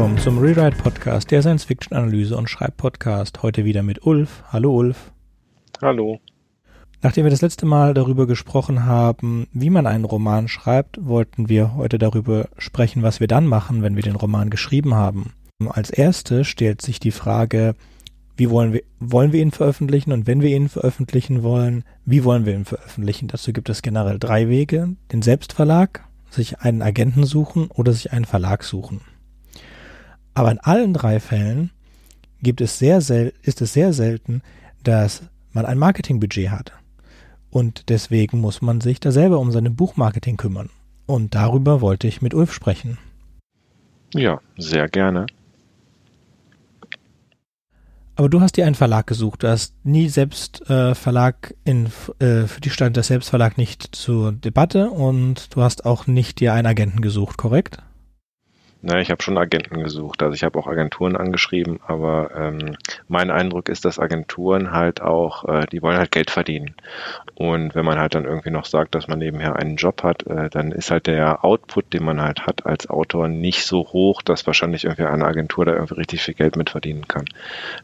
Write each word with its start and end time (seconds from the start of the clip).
willkommen 0.00 0.18
zum 0.18 0.38
Rewrite 0.38 0.78
Podcast, 0.78 1.30
der 1.30 1.42
Science-Fiction-Analyse 1.42 2.34
und 2.34 2.48
Schreibpodcast. 2.48 3.42
Heute 3.42 3.66
wieder 3.66 3.82
mit 3.82 4.06
Ulf. 4.06 4.42
Hallo 4.50 4.74
Ulf. 4.74 5.12
Hallo. 5.82 6.20
Nachdem 7.02 7.26
wir 7.26 7.30
das 7.30 7.42
letzte 7.42 7.66
Mal 7.66 7.92
darüber 7.92 8.26
gesprochen 8.26 8.86
haben, 8.86 9.46
wie 9.52 9.68
man 9.68 9.86
einen 9.86 10.06
Roman 10.06 10.48
schreibt, 10.48 11.06
wollten 11.06 11.50
wir 11.50 11.74
heute 11.74 11.98
darüber 11.98 12.48
sprechen, 12.56 13.02
was 13.02 13.20
wir 13.20 13.26
dann 13.26 13.44
machen, 13.44 13.82
wenn 13.82 13.94
wir 13.94 14.02
den 14.02 14.16
Roman 14.16 14.48
geschrieben 14.48 14.94
haben. 14.94 15.34
Als 15.68 15.90
erste 15.90 16.46
stellt 16.46 16.80
sich 16.80 16.98
die 16.98 17.10
Frage, 17.10 17.74
wie 18.38 18.48
wollen 18.48 18.72
wir, 18.72 18.80
wollen 19.00 19.34
wir 19.34 19.42
ihn 19.42 19.50
veröffentlichen 19.50 20.12
und 20.12 20.26
wenn 20.26 20.40
wir 20.40 20.56
ihn 20.56 20.70
veröffentlichen 20.70 21.42
wollen, 21.42 21.84
wie 22.06 22.24
wollen 22.24 22.46
wir 22.46 22.54
ihn 22.54 22.64
veröffentlichen? 22.64 23.28
Dazu 23.28 23.52
gibt 23.52 23.68
es 23.68 23.82
generell 23.82 24.18
drei 24.18 24.48
Wege. 24.48 24.96
Den 25.12 25.20
Selbstverlag, 25.20 26.08
sich 26.30 26.60
einen 26.60 26.80
Agenten 26.80 27.24
suchen 27.24 27.66
oder 27.66 27.92
sich 27.92 28.14
einen 28.14 28.24
Verlag 28.24 28.64
suchen. 28.64 29.02
Aber 30.34 30.50
in 30.50 30.58
allen 30.58 30.94
drei 30.94 31.20
Fällen 31.20 31.70
gibt 32.42 32.60
es 32.60 32.78
sehr 32.78 33.00
sel 33.00 33.32
ist 33.42 33.60
es 33.60 33.72
sehr 33.72 33.92
selten, 33.92 34.42
dass 34.82 35.22
man 35.52 35.66
ein 35.66 35.78
Marketingbudget 35.78 36.50
hat. 36.50 36.72
Und 37.50 37.88
deswegen 37.88 38.40
muss 38.40 38.62
man 38.62 38.80
sich 38.80 39.00
da 39.00 39.10
selber 39.10 39.38
um 39.40 39.50
seine 39.50 39.70
Buchmarketing 39.70 40.36
kümmern. 40.36 40.70
Und 41.06 41.34
darüber 41.34 41.80
wollte 41.80 42.06
ich 42.06 42.22
mit 42.22 42.34
Ulf 42.34 42.52
sprechen. 42.52 42.98
Ja, 44.14 44.40
sehr 44.56 44.88
gerne. 44.88 45.26
Aber 48.14 48.28
du 48.28 48.40
hast 48.40 48.56
dir 48.56 48.66
einen 48.66 48.74
Verlag 48.74 49.06
gesucht. 49.06 49.42
Du 49.42 49.48
hast 49.48 49.74
nie 49.84 50.08
selbst 50.08 50.68
äh, 50.68 50.94
Verlag 50.94 51.54
in, 51.64 51.86
äh, 52.18 52.42
für 52.42 52.60
die 52.60 52.70
stand 52.70 52.96
der 52.96 53.02
Selbstverlag 53.02 53.56
nicht 53.56 53.96
zur 53.96 54.32
Debatte 54.32 54.90
und 54.90 55.56
du 55.56 55.62
hast 55.62 55.86
auch 55.86 56.06
nicht 56.06 56.38
dir 56.38 56.52
einen 56.52 56.66
Agenten 56.66 57.00
gesucht, 57.00 57.38
korrekt? 57.38 57.78
Na, 58.82 58.98
ich 58.98 59.10
habe 59.10 59.22
schon 59.22 59.36
Agenten 59.36 59.82
gesucht. 59.82 60.22
Also 60.22 60.34
ich 60.34 60.42
habe 60.42 60.58
auch 60.58 60.66
Agenturen 60.66 61.14
angeschrieben, 61.14 61.80
aber 61.86 62.30
ähm, 62.34 62.76
mein 63.08 63.30
Eindruck 63.30 63.68
ist, 63.68 63.84
dass 63.84 63.98
Agenturen 63.98 64.72
halt 64.72 65.02
auch, 65.02 65.44
äh, 65.44 65.66
die 65.66 65.82
wollen 65.82 65.98
halt 65.98 66.10
Geld 66.10 66.30
verdienen. 66.30 66.74
Und 67.34 67.74
wenn 67.74 67.84
man 67.84 67.98
halt 67.98 68.14
dann 68.14 68.24
irgendwie 68.24 68.50
noch 68.50 68.64
sagt, 68.64 68.94
dass 68.94 69.06
man 69.06 69.18
nebenher 69.18 69.56
einen 69.56 69.76
Job 69.76 70.02
hat, 70.02 70.26
äh, 70.26 70.48
dann 70.48 70.72
ist 70.72 70.90
halt 70.90 71.08
der 71.08 71.44
Output, 71.44 71.92
den 71.92 72.04
man 72.04 72.22
halt 72.22 72.46
hat 72.46 72.64
als 72.64 72.88
Autor, 72.88 73.28
nicht 73.28 73.66
so 73.66 73.80
hoch, 73.80 74.22
dass 74.22 74.46
wahrscheinlich 74.46 74.84
irgendwie 74.84 75.04
eine 75.04 75.26
Agentur 75.26 75.66
da 75.66 75.72
irgendwie 75.72 75.94
richtig 75.94 76.22
viel 76.22 76.34
Geld 76.34 76.56
mit 76.56 76.70
verdienen 76.70 77.06
kann. 77.06 77.26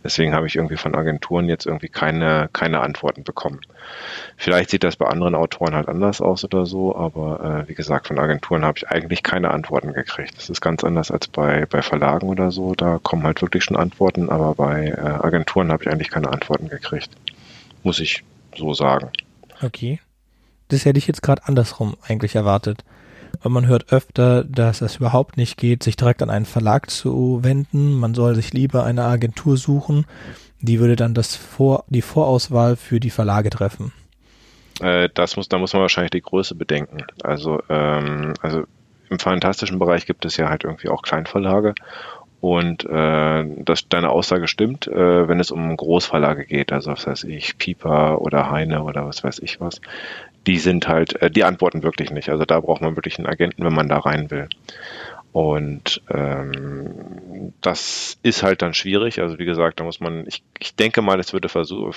Deswegen 0.02 0.34
habe 0.34 0.46
ich 0.46 0.56
irgendwie 0.56 0.76
von 0.78 0.94
Agenturen 0.94 1.48
jetzt 1.48 1.66
irgendwie 1.66 1.88
keine, 1.88 2.48
keine 2.54 2.80
Antworten 2.80 3.22
bekommen. 3.22 3.60
Vielleicht 4.38 4.70
sieht 4.70 4.84
das 4.84 4.96
bei 4.96 5.06
anderen 5.06 5.34
Autoren 5.34 5.74
halt 5.74 5.88
anders 5.88 6.20
aus 6.20 6.44
oder 6.44 6.64
so, 6.64 6.96
aber 6.96 7.64
äh, 7.64 7.68
wie 7.68 7.74
gesagt, 7.74 8.08
von 8.08 8.18
Agenturen 8.18 8.64
habe 8.64 8.78
ich 8.78 8.88
eigentlich 8.88 9.22
keine 9.22 9.50
Antworten 9.50 9.92
gekriegt. 9.92 10.36
Das 10.36 10.48
ist 10.48 10.60
ganz 10.60 10.85
anders 10.86 11.10
als 11.10 11.28
bei, 11.28 11.66
bei 11.66 11.82
Verlagen 11.82 12.28
oder 12.28 12.50
so. 12.50 12.74
Da 12.74 12.98
kommen 13.02 13.24
halt 13.24 13.42
wirklich 13.42 13.64
schon 13.64 13.76
Antworten, 13.76 14.30
aber 14.30 14.54
bei 14.54 14.88
äh, 14.88 15.00
Agenturen 15.00 15.70
habe 15.72 15.84
ich 15.84 15.90
eigentlich 15.90 16.10
keine 16.10 16.30
Antworten 16.30 16.68
gekriegt. 16.68 17.10
Muss 17.82 17.98
ich 17.98 18.24
so 18.56 18.74
sagen. 18.74 19.10
Okay. 19.62 20.00
Das 20.68 20.84
hätte 20.84 20.98
ich 20.98 21.06
jetzt 21.06 21.22
gerade 21.22 21.46
andersrum 21.46 21.96
eigentlich 22.06 22.34
erwartet. 22.34 22.84
Weil 23.42 23.52
man 23.52 23.66
hört 23.66 23.92
öfter, 23.92 24.44
dass 24.44 24.80
es 24.80 24.96
überhaupt 24.96 25.36
nicht 25.36 25.56
geht, 25.56 25.82
sich 25.82 25.96
direkt 25.96 26.22
an 26.22 26.30
einen 26.30 26.46
Verlag 26.46 26.90
zu 26.90 27.40
wenden. 27.42 27.94
Man 27.94 28.14
soll 28.14 28.34
sich 28.34 28.52
lieber 28.52 28.84
eine 28.84 29.04
Agentur 29.04 29.56
suchen. 29.56 30.06
Die 30.60 30.80
würde 30.80 30.96
dann 30.96 31.14
das 31.14 31.36
Vor 31.36 31.84
die 31.88 32.02
Vorauswahl 32.02 32.76
für 32.76 32.98
die 32.98 33.10
Verlage 33.10 33.50
treffen. 33.50 33.92
Äh, 34.80 35.08
das 35.14 35.36
muss, 35.36 35.48
da 35.48 35.58
muss 35.58 35.72
man 35.72 35.82
wahrscheinlich 35.82 36.10
die 36.10 36.22
Größe 36.22 36.54
bedenken. 36.54 37.04
Also, 37.22 37.60
ähm, 37.68 38.34
also 38.40 38.64
im 39.10 39.18
fantastischen 39.18 39.78
Bereich 39.78 40.06
gibt 40.06 40.24
es 40.24 40.36
ja 40.36 40.48
halt 40.48 40.64
irgendwie 40.64 40.88
auch 40.88 41.02
Kleinverlage. 41.02 41.74
Und 42.40 42.84
äh, 42.84 43.44
dass 43.64 43.88
deine 43.88 44.10
Aussage 44.10 44.46
stimmt, 44.46 44.86
äh, 44.86 45.26
wenn 45.26 45.40
es 45.40 45.50
um 45.50 45.76
Großverlage 45.76 46.44
geht, 46.44 46.70
also 46.72 46.92
was 46.92 47.06
weiß 47.06 47.24
ich, 47.24 47.58
Pieper 47.58 48.20
oder 48.20 48.50
Heine 48.50 48.82
oder 48.84 49.06
was 49.06 49.24
weiß 49.24 49.38
ich 49.40 49.60
was, 49.60 49.80
die 50.46 50.58
sind 50.58 50.86
halt, 50.86 51.20
äh, 51.22 51.30
die 51.30 51.44
antworten 51.44 51.82
wirklich 51.82 52.10
nicht. 52.10 52.28
Also 52.28 52.44
da 52.44 52.60
braucht 52.60 52.82
man 52.82 52.94
wirklich 52.94 53.18
einen 53.18 53.26
Agenten, 53.26 53.64
wenn 53.64 53.74
man 53.74 53.88
da 53.88 53.98
rein 53.98 54.30
will. 54.30 54.48
Und 55.36 56.00
ähm, 56.08 57.52
das 57.60 58.16
ist 58.22 58.42
halt 58.42 58.62
dann 58.62 58.72
schwierig. 58.72 59.20
Also 59.20 59.38
wie 59.38 59.44
gesagt, 59.44 59.78
da 59.80 59.84
muss 59.84 60.00
man, 60.00 60.26
ich, 60.26 60.42
ich 60.58 60.74
denke 60.74 61.02
mal, 61.02 61.20
es 61.20 61.34
würde 61.34 61.50
versuch, 61.50 61.94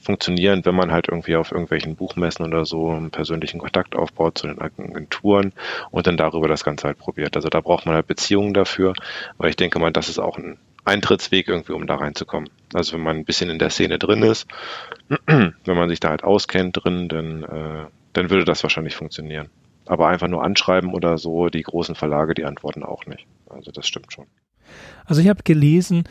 funktionieren, 0.00 0.64
wenn 0.64 0.74
man 0.74 0.90
halt 0.90 1.06
irgendwie 1.06 1.36
auf 1.36 1.52
irgendwelchen 1.52 1.94
Buchmessen 1.94 2.44
oder 2.44 2.64
so 2.64 2.90
einen 2.90 3.12
persönlichen 3.12 3.60
Kontakt 3.60 3.94
aufbaut 3.94 4.36
zu 4.36 4.48
den 4.48 4.60
Agenturen 4.60 5.52
und 5.92 6.08
dann 6.08 6.16
darüber 6.16 6.48
das 6.48 6.64
Ganze 6.64 6.88
halt 6.88 6.98
probiert. 6.98 7.36
Also 7.36 7.50
da 7.50 7.60
braucht 7.60 7.86
man 7.86 7.94
halt 7.94 8.08
Beziehungen 8.08 8.52
dafür, 8.52 8.94
aber 9.38 9.48
ich 9.48 9.54
denke 9.54 9.78
mal, 9.78 9.92
das 9.92 10.08
ist 10.08 10.18
auch 10.18 10.36
ein 10.36 10.58
Eintrittsweg 10.84 11.46
irgendwie, 11.46 11.74
um 11.74 11.86
da 11.86 11.94
reinzukommen. 11.94 12.50
Also 12.72 12.94
wenn 12.94 13.04
man 13.04 13.18
ein 13.18 13.24
bisschen 13.24 13.48
in 13.48 13.60
der 13.60 13.70
Szene 13.70 14.00
drin 14.00 14.24
ist, 14.24 14.48
wenn 15.28 15.54
man 15.64 15.88
sich 15.88 16.00
da 16.00 16.08
halt 16.08 16.24
auskennt 16.24 16.82
drin, 16.82 17.06
dann, 17.08 17.44
äh, 17.44 17.86
dann 18.12 18.30
würde 18.30 18.44
das 18.44 18.64
wahrscheinlich 18.64 18.96
funktionieren. 18.96 19.50
Aber 19.86 20.08
einfach 20.08 20.28
nur 20.28 20.42
anschreiben 20.42 20.92
oder 20.94 21.18
so, 21.18 21.48
die 21.48 21.62
großen 21.62 21.94
Verlage, 21.94 22.34
die 22.34 22.44
antworten 22.44 22.82
auch 22.82 23.06
nicht. 23.06 23.26
Also 23.48 23.70
das 23.70 23.86
stimmt 23.86 24.12
schon. 24.12 24.26
Also 25.04 25.20
ich 25.20 25.28
habe 25.28 25.42
gelesen, 25.42 26.04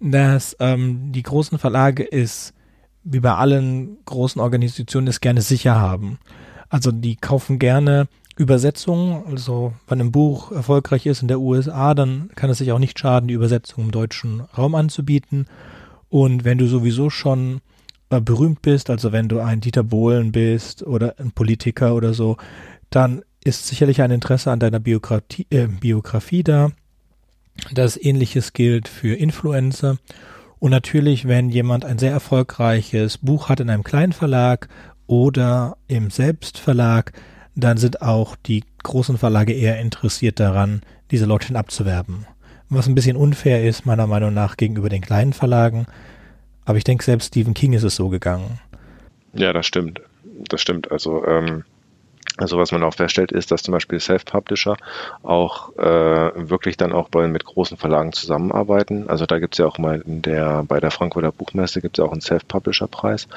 dass 0.00 0.56
ähm, 0.60 1.12
die 1.12 1.22
großen 1.22 1.58
Verlage 1.58 2.10
es, 2.10 2.54
wie 3.02 3.20
bei 3.20 3.34
allen 3.34 3.98
großen 4.04 4.40
Organisationen, 4.40 5.08
es 5.08 5.20
gerne 5.20 5.42
sicher 5.42 5.76
haben. 5.76 6.18
Also 6.68 6.92
die 6.92 7.16
kaufen 7.16 7.58
gerne 7.58 8.08
Übersetzungen. 8.36 9.24
Also 9.26 9.72
wenn 9.88 10.00
ein 10.00 10.12
Buch 10.12 10.52
erfolgreich 10.52 11.06
ist 11.06 11.22
in 11.22 11.28
der 11.28 11.40
USA, 11.40 11.94
dann 11.94 12.30
kann 12.34 12.50
es 12.50 12.58
sich 12.58 12.72
auch 12.72 12.78
nicht 12.78 12.98
schaden, 12.98 13.28
die 13.28 13.34
Übersetzung 13.34 13.84
im 13.84 13.90
deutschen 13.90 14.40
Raum 14.56 14.74
anzubieten. 14.74 15.46
Und 16.08 16.44
wenn 16.44 16.58
du 16.58 16.66
sowieso 16.66 17.10
schon 17.10 17.60
äh, 18.10 18.20
berühmt 18.20 18.62
bist, 18.62 18.90
also 18.90 19.12
wenn 19.12 19.28
du 19.28 19.40
ein 19.40 19.60
Dieter 19.60 19.82
Bohlen 19.82 20.32
bist 20.32 20.86
oder 20.86 21.14
ein 21.18 21.32
Politiker 21.32 21.94
oder 21.94 22.14
so, 22.14 22.36
dann 22.90 23.22
ist 23.44 23.66
sicherlich 23.66 24.02
ein 24.02 24.10
Interesse 24.10 24.50
an 24.50 24.60
deiner 24.60 24.80
Biografie, 24.80 25.46
äh, 25.50 25.66
Biografie 25.66 26.42
da. 26.42 26.70
Das 27.72 27.96
ähnliches 27.96 28.52
gilt 28.52 28.88
für 28.88 29.14
Influencer. 29.14 29.98
Und 30.58 30.70
natürlich, 30.70 31.28
wenn 31.28 31.50
jemand 31.50 31.84
ein 31.84 31.98
sehr 31.98 32.12
erfolgreiches 32.12 33.18
Buch 33.18 33.48
hat 33.48 33.60
in 33.60 33.70
einem 33.70 33.84
kleinen 33.84 34.12
Verlag 34.12 34.68
oder 35.06 35.76
im 35.86 36.10
Selbstverlag, 36.10 37.12
dann 37.54 37.76
sind 37.78 38.02
auch 38.02 38.36
die 38.36 38.64
großen 38.82 39.18
Verlage 39.18 39.52
eher 39.52 39.80
interessiert 39.80 40.40
daran, 40.40 40.82
diese 41.10 41.26
Leute 41.26 41.54
abzuwerben. 41.54 42.26
Was 42.68 42.88
ein 42.88 42.94
bisschen 42.94 43.16
unfair 43.16 43.64
ist, 43.64 43.86
meiner 43.86 44.06
Meinung 44.06 44.34
nach, 44.34 44.56
gegenüber 44.56 44.88
den 44.88 45.02
kleinen 45.02 45.32
Verlagen. 45.32 45.86
Aber 46.64 46.78
ich 46.78 46.84
denke, 46.84 47.04
selbst 47.04 47.28
Stephen 47.28 47.54
King 47.54 47.72
ist 47.72 47.84
es 47.84 47.96
so 47.96 48.08
gegangen. 48.08 48.58
Ja, 49.32 49.52
das 49.52 49.66
stimmt. 49.66 50.00
Das 50.48 50.60
stimmt. 50.60 50.90
Also, 50.90 51.24
ähm, 51.24 51.64
also 52.36 52.58
was 52.58 52.72
man 52.72 52.82
auch 52.82 52.94
feststellt, 52.94 53.32
ist, 53.32 53.50
dass 53.50 53.62
zum 53.62 53.72
Beispiel 53.72 53.98
Self-Publisher 53.98 54.76
auch 55.22 55.76
äh, 55.76 56.32
wirklich 56.48 56.76
dann 56.76 56.92
auch 56.92 57.08
bei, 57.08 57.26
mit 57.28 57.44
großen 57.44 57.76
Verlagen 57.76 58.12
zusammenarbeiten. 58.12 59.08
Also 59.08 59.26
da 59.26 59.38
gibt 59.38 59.54
es 59.54 59.58
ja 59.58 59.66
auch 59.66 59.78
mal 59.78 60.02
in 60.06 60.22
der, 60.22 60.64
bei 60.64 60.80
der 60.80 60.90
Frankfurter 60.90 61.32
Buchmesse 61.32 61.80
gibt 61.80 61.98
es 61.98 62.02
ja 62.02 62.08
auch 62.08 62.12
einen 62.12 62.20
Self-Publisher-Preis. 62.20 63.28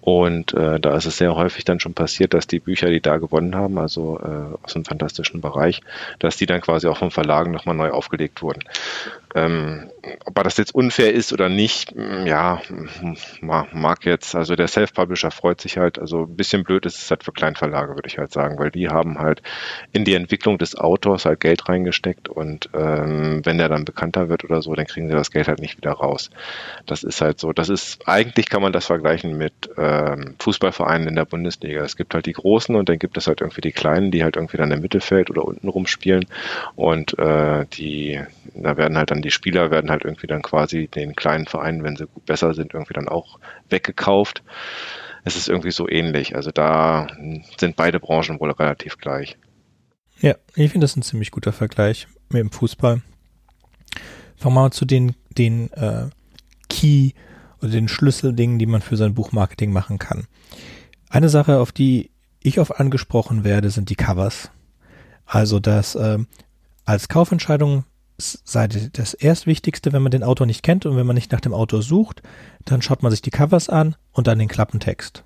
Und 0.00 0.52
äh, 0.52 0.78
da 0.78 0.94
ist 0.96 1.06
es 1.06 1.16
sehr 1.16 1.34
häufig 1.34 1.64
dann 1.64 1.80
schon 1.80 1.94
passiert, 1.94 2.34
dass 2.34 2.46
die 2.46 2.60
Bücher, 2.60 2.90
die 2.90 3.00
da 3.00 3.16
gewonnen 3.16 3.54
haben, 3.54 3.78
also 3.78 4.20
äh, 4.20 4.62
aus 4.62 4.74
dem 4.74 4.84
fantastischen 4.84 5.40
Bereich, 5.40 5.80
dass 6.18 6.36
die 6.36 6.44
dann 6.44 6.60
quasi 6.60 6.88
auch 6.88 6.98
vom 6.98 7.10
Verlagen 7.10 7.52
nochmal 7.52 7.74
neu 7.74 7.90
aufgelegt 7.90 8.42
wurden. 8.42 8.64
Ähm, 9.34 9.88
ob 10.24 10.34
das 10.42 10.56
jetzt 10.56 10.74
unfair 10.74 11.12
ist 11.12 11.32
oder 11.32 11.48
nicht, 11.48 11.92
hm, 11.92 12.26
ja, 12.26 12.60
mag 13.40 14.04
jetzt, 14.04 14.34
also 14.34 14.56
der 14.56 14.68
Self-Publisher 14.68 15.30
freut 15.30 15.60
sich 15.60 15.78
halt, 15.78 15.98
also 15.98 16.24
ein 16.24 16.36
bisschen 16.36 16.64
blöd 16.64 16.86
ist 16.86 16.98
es 16.98 17.10
halt 17.10 17.24
für 17.24 17.32
Kleinverlage, 17.32 17.94
würde 17.94 18.08
ich 18.08 18.18
halt 18.18 18.32
sagen, 18.32 18.58
weil 18.58 18.70
die 18.70 18.88
haben 18.88 19.18
halt 19.18 19.42
in 19.92 20.04
die 20.04 20.14
Entwicklung 20.14 20.58
des 20.58 20.76
Autors 20.76 21.24
halt 21.24 21.40
Geld 21.40 21.68
reingesteckt 21.68 22.28
und 22.28 22.68
ähm, 22.74 23.40
wenn 23.44 23.58
der 23.58 23.68
dann 23.68 23.84
bekannter 23.84 24.28
wird 24.28 24.44
oder 24.44 24.62
so, 24.62 24.74
dann 24.74 24.86
kriegen 24.86 25.08
sie 25.08 25.14
das 25.14 25.30
Geld 25.30 25.48
halt 25.48 25.60
nicht 25.60 25.76
wieder 25.76 25.92
raus. 25.92 26.30
Das 26.86 27.02
ist 27.02 27.20
halt 27.20 27.40
so, 27.40 27.52
das 27.52 27.68
ist, 27.68 28.06
eigentlich 28.06 28.48
kann 28.48 28.62
man 28.62 28.72
das 28.72 28.86
vergleichen 28.86 29.36
mit 29.36 29.52
ähm, 29.76 30.34
Fußballvereinen 30.38 31.08
in 31.08 31.16
der 31.16 31.24
Bundesliga. 31.24 31.82
Es 31.82 31.96
gibt 31.96 32.14
halt 32.14 32.26
die 32.26 32.32
Großen 32.32 32.74
und 32.74 32.88
dann 32.88 32.98
gibt 32.98 33.16
es 33.16 33.26
halt 33.26 33.40
irgendwie 33.40 33.60
die 33.60 33.72
Kleinen, 33.72 34.10
die 34.10 34.22
halt 34.22 34.36
irgendwie 34.36 34.56
dann 34.56 34.70
im 34.70 34.80
Mittelfeld 34.80 35.30
oder 35.30 35.44
unten 35.44 35.68
rumspielen 35.68 36.26
und 36.76 37.18
äh, 37.18 37.66
die, 37.72 38.20
da 38.54 38.76
werden 38.76 38.96
halt 38.96 39.10
dann 39.10 39.22
die 39.22 39.30
Spieler 39.30 39.70
werden 39.70 39.90
halt 39.90 39.93
irgendwie 40.02 40.26
dann 40.26 40.42
quasi 40.42 40.88
den 40.88 41.14
kleinen 41.14 41.46
Vereinen, 41.46 41.84
wenn 41.84 41.96
sie 41.96 42.06
besser 42.26 42.54
sind, 42.54 42.74
irgendwie 42.74 42.94
dann 42.94 43.08
auch 43.08 43.38
weggekauft. 43.68 44.42
Es 45.24 45.36
ist 45.36 45.48
irgendwie 45.48 45.70
so 45.70 45.88
ähnlich. 45.88 46.34
Also 46.34 46.50
da 46.50 47.06
sind 47.58 47.76
beide 47.76 48.00
Branchen 48.00 48.40
wohl 48.40 48.50
relativ 48.50 48.98
gleich. 48.98 49.36
Ja, 50.20 50.34
ich 50.54 50.72
finde 50.72 50.84
das 50.84 50.96
ein 50.96 51.02
ziemlich 51.02 51.30
guter 51.30 51.52
Vergleich 51.52 52.08
mit 52.30 52.40
dem 52.40 52.50
Fußball. 52.50 53.02
Fangen 54.36 54.54
wir 54.54 54.62
mal 54.62 54.70
zu 54.70 54.84
den, 54.84 55.14
den 55.30 55.72
äh, 55.72 56.08
Key 56.68 57.12
oder 57.60 57.70
den 57.70 57.88
Schlüsseldingen, 57.88 58.58
die 58.58 58.66
man 58.66 58.82
für 58.82 58.96
sein 58.96 59.14
Buchmarketing 59.14 59.72
machen 59.72 59.98
kann. 59.98 60.26
Eine 61.08 61.28
Sache, 61.28 61.58
auf 61.58 61.72
die 61.72 62.10
ich 62.42 62.58
oft 62.58 62.78
angesprochen 62.78 63.44
werde, 63.44 63.70
sind 63.70 63.88
die 63.90 63.96
Covers. 63.96 64.50
Also, 65.26 65.60
dass 65.60 65.94
äh, 65.94 66.18
als 66.84 67.08
Kaufentscheidung 67.08 67.84
Seite 68.18 68.90
das 68.90 69.14
erstwichtigste, 69.14 69.92
wenn 69.92 70.02
man 70.02 70.12
den 70.12 70.22
Autor 70.22 70.46
nicht 70.46 70.62
kennt 70.62 70.86
und 70.86 70.96
wenn 70.96 71.06
man 71.06 71.14
nicht 71.14 71.32
nach 71.32 71.40
dem 71.40 71.54
Autor 71.54 71.82
sucht, 71.82 72.22
dann 72.64 72.82
schaut 72.82 73.02
man 73.02 73.10
sich 73.10 73.22
die 73.22 73.30
Covers 73.30 73.68
an 73.68 73.96
und 74.12 74.26
dann 74.26 74.38
den 74.38 74.48
Klappentext. 74.48 75.24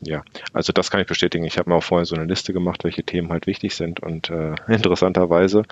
Ja, 0.00 0.22
also 0.52 0.74
das 0.74 0.90
kann 0.90 1.00
ich 1.00 1.06
bestätigen. 1.06 1.44
Ich 1.44 1.56
habe 1.56 1.70
mir 1.70 1.76
auch 1.76 1.82
vorher 1.82 2.04
so 2.04 2.14
eine 2.14 2.26
Liste 2.26 2.52
gemacht, 2.52 2.84
welche 2.84 3.02
Themen 3.02 3.30
halt 3.30 3.46
wichtig 3.46 3.74
sind. 3.74 4.00
Und 4.00 4.28
äh, 4.28 4.54
interessanterweise 4.68 5.62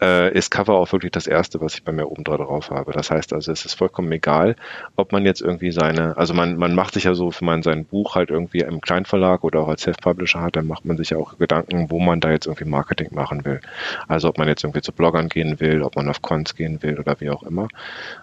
äh, 0.00 0.32
ist 0.32 0.50
Cover 0.50 0.74
auch 0.74 0.90
wirklich 0.92 1.12
das 1.12 1.26
Erste, 1.26 1.60
was 1.60 1.74
ich 1.74 1.84
bei 1.84 1.92
mir 1.92 2.06
oben 2.06 2.24
drauf 2.24 2.70
habe. 2.70 2.92
Das 2.92 3.10
heißt 3.10 3.34
also, 3.34 3.52
es 3.52 3.66
ist 3.66 3.74
vollkommen 3.74 4.10
egal, 4.12 4.56
ob 4.96 5.12
man 5.12 5.26
jetzt 5.26 5.42
irgendwie 5.42 5.72
seine, 5.72 6.16
also 6.16 6.32
man, 6.32 6.56
man 6.56 6.74
macht 6.74 6.94
sich 6.94 7.04
ja 7.04 7.14
so, 7.14 7.30
wenn 7.38 7.46
man 7.46 7.62
sein 7.62 7.84
Buch 7.84 8.14
halt 8.14 8.30
irgendwie 8.30 8.60
im 8.60 8.80
Kleinverlag 8.80 9.44
oder 9.44 9.60
auch 9.60 9.68
als 9.68 9.82
Self-Publisher 9.82 10.40
hat, 10.40 10.56
dann 10.56 10.66
macht 10.66 10.86
man 10.86 10.96
sich 10.96 11.10
ja 11.10 11.18
auch 11.18 11.36
Gedanken, 11.36 11.90
wo 11.90 12.00
man 12.00 12.20
da 12.20 12.30
jetzt 12.30 12.46
irgendwie 12.46 12.64
Marketing 12.64 13.08
machen 13.14 13.44
will. 13.44 13.60
Also 14.08 14.28
ob 14.28 14.38
man 14.38 14.48
jetzt 14.48 14.64
irgendwie 14.64 14.80
zu 14.80 14.92
Bloggern 14.92 15.28
gehen 15.28 15.60
will, 15.60 15.82
ob 15.82 15.96
man 15.96 16.08
auf 16.08 16.22
Cons 16.22 16.54
gehen 16.54 16.82
will 16.82 16.98
oder 16.98 17.20
wie 17.20 17.28
auch 17.28 17.42
immer. 17.42 17.68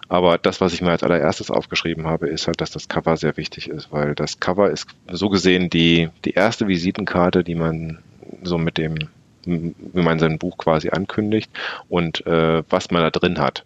Aber 0.08 0.36
das, 0.36 0.60
was 0.60 0.72
ich 0.72 0.82
mir 0.82 0.90
als 0.90 1.04
allererstes 1.04 1.52
aufgeschrieben 1.52 2.08
habe, 2.08 2.26
ist 2.26 2.48
halt, 2.48 2.60
dass 2.60 2.72
das 2.72 2.88
Cover 2.88 3.16
sehr 3.16 3.36
wichtig 3.36 3.70
ist, 3.70 3.92
weil 3.92 4.16
das 4.16 4.40
Cover 4.40 4.70
ist 4.70 4.88
so 5.10 5.28
gesehen 5.28 5.43
gesehen 5.44 5.68
die, 5.68 6.08
die 6.24 6.30
erste 6.30 6.68
Visitenkarte, 6.68 7.44
die 7.44 7.54
man 7.54 7.98
so 8.42 8.56
mit 8.56 8.78
dem, 8.78 8.96
wie 9.44 9.74
man 9.92 10.18
sein 10.18 10.38
Buch 10.38 10.56
quasi 10.56 10.88
ankündigt 10.88 11.50
und 11.90 12.26
äh, 12.26 12.62
was 12.70 12.90
man 12.90 13.02
da 13.02 13.10
drin 13.10 13.38
hat. 13.38 13.62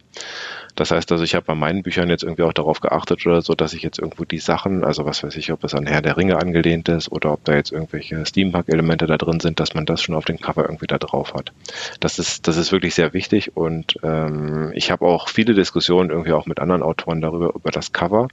Das 0.75 0.91
heißt 0.91 1.11
also, 1.13 1.23
ich 1.23 1.37
habe 1.37 1.47
bei 1.47 1.55
meinen 1.55 1.85
Büchern 1.85 2.09
jetzt 2.09 2.25
irgendwie 2.25 2.43
auch 2.43 2.53
darauf 2.53 2.81
geachtet 2.81 3.25
oder 3.27 3.43
so, 3.43 3.55
dass 3.55 3.75
ich 3.75 3.83
jetzt 3.83 3.99
irgendwo 4.01 4.25
die 4.25 4.39
Sachen, 4.39 4.85
also 4.85 5.05
was 5.07 5.23
weiß 5.23 5.37
ich, 5.37 5.53
ob 5.53 5.63
es 5.63 5.75
an 5.75 5.87
Herr 5.87 6.03
der 6.03 6.17
Ringe 6.17 6.37
angelehnt 6.39 6.89
ist 6.89 7.13
oder 7.13 7.33
ob 7.33 7.45
da 7.45 7.55
jetzt 7.55 7.73
irgendwelche 7.73 8.27
Steampunk-Elemente 8.27 9.07
da 9.07 9.17
drin 9.17 9.39
sind, 9.39 9.61
dass 9.61 9.75
man 9.75 9.87
das 9.87 10.03
schon 10.03 10.17
auf 10.17 10.25
dem 10.25 10.41
Cover 10.41 10.63
irgendwie 10.63 10.87
da 10.89 10.99
drauf 10.99 11.35
hat. 11.35 11.53
Das 12.01 12.19
ist, 12.19 12.49
das 12.49 12.57
ist 12.57 12.73
wirklich 12.73 12.95
sehr 12.95 13.13
wichtig 13.13 13.57
und 13.57 13.99
ähm, 14.03 14.73
ich 14.75 14.91
habe 14.91 15.05
auch 15.05 15.29
viele 15.29 15.55
Diskussionen 15.55 16.11
irgendwie 16.11 16.33
auch 16.33 16.47
mit 16.47 16.59
anderen 16.59 16.83
Autoren 16.83 17.21
darüber, 17.21 17.55
über 17.55 17.71
das 17.71 17.93
Cover, 17.93 18.29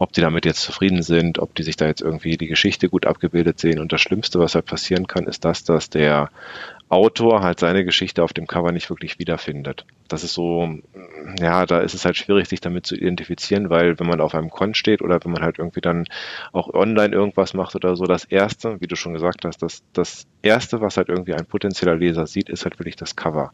ob 0.00 0.14
die 0.14 0.22
damit 0.22 0.46
jetzt 0.46 0.62
zufrieden 0.62 1.02
sind, 1.02 1.38
ob 1.38 1.54
die 1.54 1.62
sich 1.62 1.76
da 1.76 1.86
jetzt 1.86 2.00
irgendwie 2.00 2.38
die 2.38 2.46
Geschichte 2.46 2.88
gut 2.88 3.04
abgebildet 3.04 3.60
sehen. 3.60 3.78
Und 3.78 3.92
das 3.92 4.00
Schlimmste, 4.00 4.38
was 4.38 4.54
halt 4.54 4.64
passieren 4.64 5.06
kann, 5.06 5.26
ist 5.26 5.44
das, 5.44 5.62
dass 5.62 5.90
der 5.90 6.30
Autor 6.88 7.42
halt 7.42 7.60
seine 7.60 7.84
Geschichte 7.84 8.24
auf 8.24 8.32
dem 8.32 8.46
Cover 8.46 8.72
nicht 8.72 8.88
wirklich 8.88 9.18
wiederfindet. 9.18 9.84
Das 10.08 10.24
ist 10.24 10.32
so, 10.32 10.78
ja, 11.38 11.66
da 11.66 11.80
ist 11.80 11.92
es 11.92 12.06
halt 12.06 12.16
schwierig, 12.16 12.48
sich 12.48 12.62
damit 12.62 12.86
zu 12.86 12.96
identifizieren, 12.96 13.68
weil 13.68 14.00
wenn 14.00 14.06
man 14.06 14.22
auf 14.22 14.34
einem 14.34 14.48
Con 14.48 14.72
steht 14.72 15.02
oder 15.02 15.22
wenn 15.22 15.32
man 15.32 15.42
halt 15.42 15.58
irgendwie 15.58 15.82
dann 15.82 16.06
auch 16.52 16.72
online 16.72 17.14
irgendwas 17.14 17.52
macht 17.52 17.76
oder 17.76 17.94
so, 17.94 18.06
das 18.06 18.24
erste, 18.24 18.80
wie 18.80 18.86
du 18.86 18.96
schon 18.96 19.12
gesagt 19.12 19.44
hast, 19.44 19.62
das, 19.62 19.84
das 19.92 20.26
erste, 20.40 20.80
was 20.80 20.96
halt 20.96 21.10
irgendwie 21.10 21.34
ein 21.34 21.44
potenzieller 21.44 21.94
Leser 21.94 22.26
sieht, 22.26 22.48
ist 22.48 22.64
halt 22.64 22.78
wirklich 22.80 22.96
das 22.96 23.16
Cover. 23.16 23.52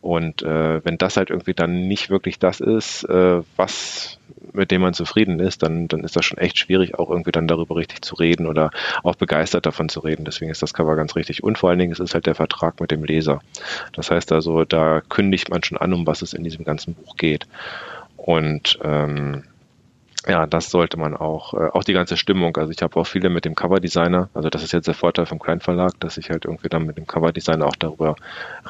Und 0.00 0.42
äh, 0.42 0.82
wenn 0.84 0.96
das 0.96 1.16
halt 1.16 1.30
irgendwie 1.30 1.54
dann 1.54 1.88
nicht 1.88 2.08
wirklich 2.08 2.38
das 2.38 2.60
ist, 2.60 3.02
äh, 3.02 3.42
was 3.56 4.18
mit 4.52 4.70
dem 4.70 4.80
man 4.80 4.94
zufrieden 4.94 5.40
ist, 5.40 5.62
dann, 5.62 5.88
dann 5.88 6.04
ist 6.04 6.16
das 6.16 6.24
schon 6.24 6.38
echt 6.38 6.58
schwierig, 6.58 6.98
auch 6.98 7.10
irgendwie 7.10 7.32
dann 7.32 7.48
darüber 7.48 7.76
richtig 7.76 8.02
zu 8.02 8.14
reden 8.14 8.46
oder 8.46 8.70
auch 9.02 9.16
begeistert 9.16 9.66
davon 9.66 9.88
zu 9.88 10.00
reden. 10.00 10.24
Deswegen 10.24 10.50
ist 10.50 10.62
das 10.62 10.74
Cover 10.74 10.96
ganz 10.96 11.16
richtig. 11.16 11.42
Und 11.42 11.58
vor 11.58 11.70
allen 11.70 11.78
Dingen 11.78 11.92
ist 11.92 12.00
es 12.00 12.14
halt 12.14 12.26
der 12.26 12.34
Vertrag 12.34 12.80
mit 12.80 12.90
dem 12.90 13.04
Leser. 13.04 13.40
Das 13.92 14.10
heißt 14.10 14.32
also, 14.32 14.64
da 14.64 15.02
kündigt 15.08 15.50
man 15.50 15.62
schon 15.62 15.78
an, 15.78 15.92
um 15.92 16.06
was 16.06 16.22
es 16.22 16.32
in 16.32 16.44
diesem 16.44 16.64
ganzen 16.64 16.94
Buch 16.94 17.16
geht. 17.16 17.46
Und 18.16 18.78
ähm, 18.82 19.44
ja, 20.28 20.46
das 20.46 20.70
sollte 20.70 20.98
man 20.98 21.16
auch, 21.16 21.54
äh, 21.54 21.70
auch 21.72 21.84
die 21.84 21.94
ganze 21.94 22.16
Stimmung. 22.16 22.56
Also 22.56 22.70
ich 22.70 22.82
habe 22.82 23.00
auch 23.00 23.06
viele 23.06 23.30
mit 23.30 23.44
dem 23.44 23.54
Coverdesigner, 23.54 24.28
also 24.34 24.50
das 24.50 24.62
ist 24.62 24.72
jetzt 24.72 24.86
der 24.86 24.94
Vorteil 24.94 25.26
vom 25.26 25.38
Kleinverlag, 25.38 25.98
dass 26.00 26.18
ich 26.18 26.30
halt 26.30 26.44
irgendwie 26.44 26.68
dann 26.68 26.84
mit 26.84 26.98
dem 26.98 27.06
Coverdesigner 27.06 27.66
auch 27.66 27.76
darüber 27.76 28.14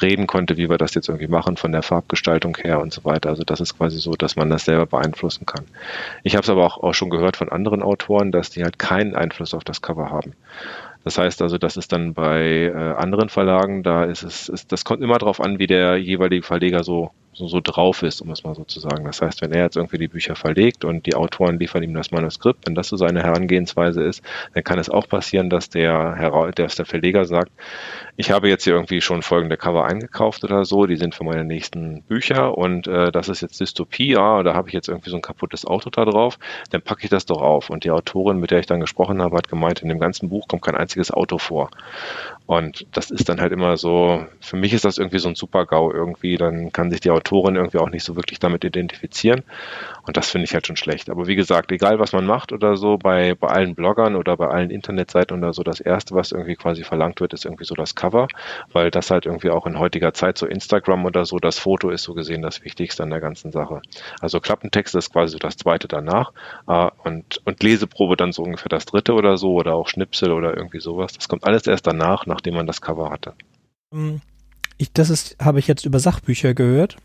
reden 0.00 0.26
konnte, 0.26 0.56
wie 0.56 0.70
wir 0.70 0.78
das 0.78 0.94
jetzt 0.94 1.08
irgendwie 1.08 1.26
machen, 1.26 1.56
von 1.56 1.72
der 1.72 1.82
Farbgestaltung 1.82 2.56
her 2.56 2.81
und 2.81 2.93
so 2.93 3.05
weiter. 3.05 3.28
Also 3.28 3.43
das 3.43 3.60
ist 3.60 3.76
quasi 3.76 3.99
so, 3.99 4.12
dass 4.12 4.37
man 4.37 4.50
das 4.50 4.64
selber 4.64 4.87
beeinflussen 4.87 5.46
kann. 5.46 5.64
Ich 6.22 6.37
habe 6.37 6.44
es 6.44 6.50
aber 6.50 6.64
auch, 6.64 6.82
auch 6.82 6.94
schon 6.94 7.10
gehört 7.10 7.37
von 7.37 7.49
anderen 7.49 7.82
Autoren, 7.82 8.31
dass 8.31 8.50
die 8.50 8.62
halt 8.62 8.78
keinen 8.78 9.16
Einfluss 9.16 9.52
auf 9.52 9.64
das 9.64 9.82
Cover 9.82 10.10
haben. 10.10 10.34
Das 11.05 11.19
heißt 11.19 11.43
also, 11.43 11.58
das 11.58 11.76
ist 11.76 11.93
dann 11.93 12.14
bei 12.14 12.66
äh, 12.66 12.72
anderen 12.72 13.28
Verlagen, 13.28 13.82
da 13.82 14.05
ist 14.05 14.22
es, 14.22 14.49
ist, 14.49 14.72
das 14.72 14.84
kommt 14.84 15.02
immer 15.02 15.19
darauf 15.19 15.40
an, 15.40 15.58
wie 15.58 15.66
der 15.66 15.96
jeweilige 15.96 16.43
Verleger 16.43 16.84
so 16.84 17.10
so, 17.32 17.46
so 17.46 17.60
drauf 17.62 18.02
ist, 18.02 18.20
um 18.20 18.30
es 18.30 18.44
mal 18.44 18.54
so 18.54 18.64
zu 18.64 18.80
sagen. 18.80 19.04
Das 19.04 19.22
heißt, 19.22 19.42
wenn 19.42 19.52
er 19.52 19.64
jetzt 19.64 19.76
irgendwie 19.76 19.98
die 19.98 20.08
Bücher 20.08 20.34
verlegt 20.34 20.84
und 20.84 21.06
die 21.06 21.14
Autoren 21.14 21.58
liefern 21.58 21.82
ihm 21.82 21.94
das 21.94 22.10
Manuskript, 22.10 22.66
wenn 22.66 22.75
das 22.75 22.88
so 22.88 22.96
seine 22.96 23.22
Herangehensweise 23.22 24.02
ist, 24.02 24.22
dann 24.54 24.64
kann 24.64 24.78
es 24.78 24.90
auch 24.90 25.08
passieren, 25.08 25.50
dass 25.50 25.70
der, 25.70 26.52
dass 26.54 26.76
der 26.76 26.86
Verleger 26.86 27.25
sagt, 27.25 27.52
ich 28.16 28.30
habe 28.30 28.48
jetzt 28.48 28.64
hier 28.64 28.75
irgendwie 28.75 29.00
schon 29.00 29.22
folgende 29.22 29.56
Cover 29.56 29.84
eingekauft 29.84 30.42
oder 30.42 30.64
so, 30.64 30.86
die 30.86 30.96
sind 30.96 31.14
für 31.14 31.25
meine 31.25 31.44
nächsten 31.44 32.02
Bücher 32.02 32.58
und 32.58 32.86
äh, 32.88 33.12
das 33.12 33.28
ist 33.28 33.42
jetzt 33.42 33.60
Dystopie, 33.60 34.12
ja, 34.12 34.42
da 34.42 34.54
habe 34.54 34.69
ich 34.69 34.74
jetzt 34.74 34.88
irgendwie 34.88 35.10
so 35.10 35.16
ein 35.16 35.22
kaputtes 35.22 35.64
Auto 35.64 35.90
da 35.90 36.04
drauf, 36.04 36.38
dann 36.70 36.82
packe 36.82 37.04
ich 37.04 37.10
das 37.10 37.26
doch 37.26 37.40
auf. 37.40 37.70
Und 37.70 37.84
die 37.84 37.90
Autorin, 37.90 38.40
mit 38.40 38.50
der 38.50 38.58
ich 38.58 38.66
dann 38.66 38.81
gesprochen 38.81 39.22
habe, 39.22 39.36
hat 39.36 39.48
gemeint, 39.48 39.82
in 39.82 39.88
dem 39.88 40.00
ganzen 40.00 40.28
Buch 40.28 40.48
kommt 40.48 40.62
kein 40.62 40.74
einziges 40.74 41.10
Auto 41.10 41.38
vor. 41.38 41.70
Und 42.48 42.86
das 42.92 43.10
ist 43.10 43.28
dann 43.28 43.42
halt 43.42 43.52
immer 43.52 43.76
so, 43.76 44.24
für 44.40 44.56
mich 44.56 44.72
ist 44.72 44.86
das 44.86 44.96
irgendwie 44.96 45.18
so 45.18 45.28
ein 45.28 45.34
Super-GAU 45.34 45.92
irgendwie, 45.92 46.38
dann 46.38 46.72
kann 46.72 46.90
sich 46.90 47.00
die 47.00 47.10
Autorin 47.10 47.56
irgendwie 47.56 47.76
auch 47.76 47.90
nicht 47.90 48.04
so 48.04 48.16
wirklich 48.16 48.38
damit 48.38 48.64
identifizieren. 48.64 49.42
Und 50.06 50.16
das 50.16 50.30
finde 50.30 50.46
ich 50.46 50.54
halt 50.54 50.66
schon 50.66 50.78
schlecht. 50.78 51.10
Aber 51.10 51.26
wie 51.26 51.36
gesagt, 51.36 51.70
egal 51.72 51.98
was 51.98 52.14
man 52.14 52.24
macht 52.24 52.52
oder 52.52 52.78
so, 52.78 52.96
bei, 52.96 53.34
bei 53.34 53.48
allen 53.48 53.74
Bloggern 53.74 54.16
oder 54.16 54.38
bei 54.38 54.48
allen 54.48 54.70
Internetseiten 54.70 55.36
oder 55.36 55.52
so, 55.52 55.62
das 55.62 55.78
erste, 55.78 56.14
was 56.14 56.32
irgendwie 56.32 56.54
quasi 56.54 56.84
verlangt 56.84 57.20
wird, 57.20 57.34
ist 57.34 57.44
irgendwie 57.44 57.66
so 57.66 57.74
das 57.74 57.94
Cover, 57.94 58.28
weil 58.72 58.90
das 58.90 59.10
halt 59.10 59.26
irgendwie 59.26 59.50
auch 59.50 59.66
in 59.66 59.78
heutiger 59.78 60.14
Zeit 60.14 60.38
so 60.38 60.46
Instagram 60.46 61.04
oder 61.04 61.26
so, 61.26 61.36
das 61.36 61.58
Foto 61.58 61.90
ist 61.90 62.04
so 62.04 62.14
gesehen 62.14 62.40
das 62.40 62.64
Wichtigste 62.64 63.02
an 63.02 63.10
der 63.10 63.20
ganzen 63.20 63.52
Sache. 63.52 63.82
Also 64.22 64.40
Klappentext 64.40 64.94
ist 64.94 65.12
quasi 65.12 65.32
so 65.32 65.38
das 65.38 65.58
zweite 65.58 65.86
danach 65.86 66.32
äh, 66.66 66.88
und, 67.04 67.42
und 67.44 67.62
Leseprobe 67.62 68.16
dann 68.16 68.32
so 68.32 68.42
ungefähr 68.42 68.70
das 68.70 68.86
dritte 68.86 69.12
oder 69.12 69.36
so 69.36 69.52
oder 69.52 69.74
auch 69.74 69.88
Schnipsel 69.88 70.32
oder 70.32 70.56
irgendwie 70.56 70.80
sowas. 70.80 71.12
Das 71.12 71.28
kommt 71.28 71.44
alles 71.44 71.66
erst 71.66 71.86
danach, 71.86 72.24
nach 72.24 72.38
nachdem 72.38 72.55
man 72.55 72.69
das 72.69 72.81
Cover 72.81 73.11
hatte. 73.11 73.35
Ähm, 73.93 74.20
ich, 74.76 74.93
das 74.93 75.11
ist, 75.11 75.37
habe 75.43 75.58
ich 75.58 75.67
jetzt 75.67 75.85
über 75.85 75.99
Sachbücher 75.99 76.55
gehört, 76.55 76.96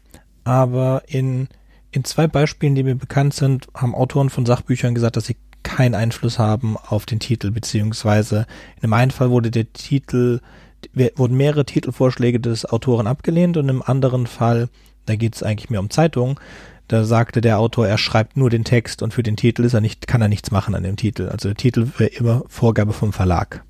aber 0.44 1.02
in, 1.08 1.48
in 1.92 2.04
zwei 2.04 2.28
Beispielen, 2.28 2.76
die 2.76 2.84
mir 2.84 2.96
bekannt 2.96 3.34
sind, 3.34 3.68
haben 3.74 3.96
Autoren 3.96 4.30
von 4.30 4.46
Sachbüchern 4.46 4.94
gesagt, 4.94 5.18
dass 5.18 5.26
sie 5.26 5.38
keinen 5.64 5.96
Einfluss 5.96 6.38
haben 6.38 6.78
auf 6.78 7.08
den 7.08 7.20
Titel, 7.20 7.50
beziehungsweise 7.50 8.46
in 8.78 8.84
einem 8.84 8.94
einen 8.94 9.12
Fall 9.12 9.32
wurde 9.32 9.50
der 9.50 9.74
Titel, 9.74 10.40
wurden 11.16 11.36
mehrere 11.36 11.66
Titelvorschläge 11.66 12.40
des 12.40 12.66
Autoren 12.66 13.08
abgelehnt 13.08 13.58
und 13.58 13.70
im 13.70 13.82
anderen 13.82 14.28
Fall, 14.28 14.70
da 15.08 15.16
geht 15.16 15.36
es 15.36 15.42
eigentlich 15.42 15.72
mehr 15.72 15.80
um 15.80 15.90
Zeitungen, 15.90 16.36
da 16.90 17.06
sagte 17.06 17.42
der 17.42 17.58
Autor, 17.58 17.88
er 17.88 17.98
schreibt 17.98 18.38
nur 18.38 18.52
den 18.52 18.66
Text 18.66 19.02
und 19.02 19.16
für 19.16 19.24
den 19.24 19.38
Titel 19.38 19.64
ist 19.64 19.74
er 19.74 19.82
nicht, 19.82 20.06
kann 20.06 20.22
er 20.22 20.28
nichts 20.28 20.52
machen 20.52 20.76
an 20.76 20.84
dem 20.84 20.98
Titel. 20.98 21.30
Also 21.30 21.50
der 21.50 21.56
Titel 21.56 21.88
wäre 21.98 22.12
immer 22.12 22.44
Vorgabe 22.50 22.94
vom 22.94 23.14
Verlag. 23.14 23.64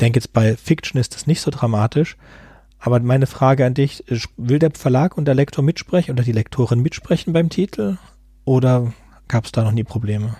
Denke 0.00 0.18
jetzt 0.18 0.32
bei 0.32 0.56
Fiction 0.56 1.00
ist 1.00 1.14
das 1.14 1.26
nicht 1.26 1.40
so 1.40 1.50
dramatisch. 1.50 2.16
Aber 2.78 3.00
meine 3.00 3.26
Frage 3.26 3.66
an 3.66 3.74
dich, 3.74 4.04
will 4.36 4.58
der 4.58 4.70
Verlag 4.70 5.18
und 5.18 5.24
der 5.24 5.34
Lektor 5.34 5.64
mitsprechen 5.64 6.12
oder 6.12 6.22
die 6.22 6.32
Lektorin 6.32 6.80
mitsprechen 6.80 7.32
beim 7.32 7.48
Titel? 7.48 7.98
Oder 8.44 8.92
gab 9.26 9.44
es 9.44 9.52
da 9.52 9.64
noch 9.64 9.72
nie 9.72 9.84
Probleme? 9.84 10.36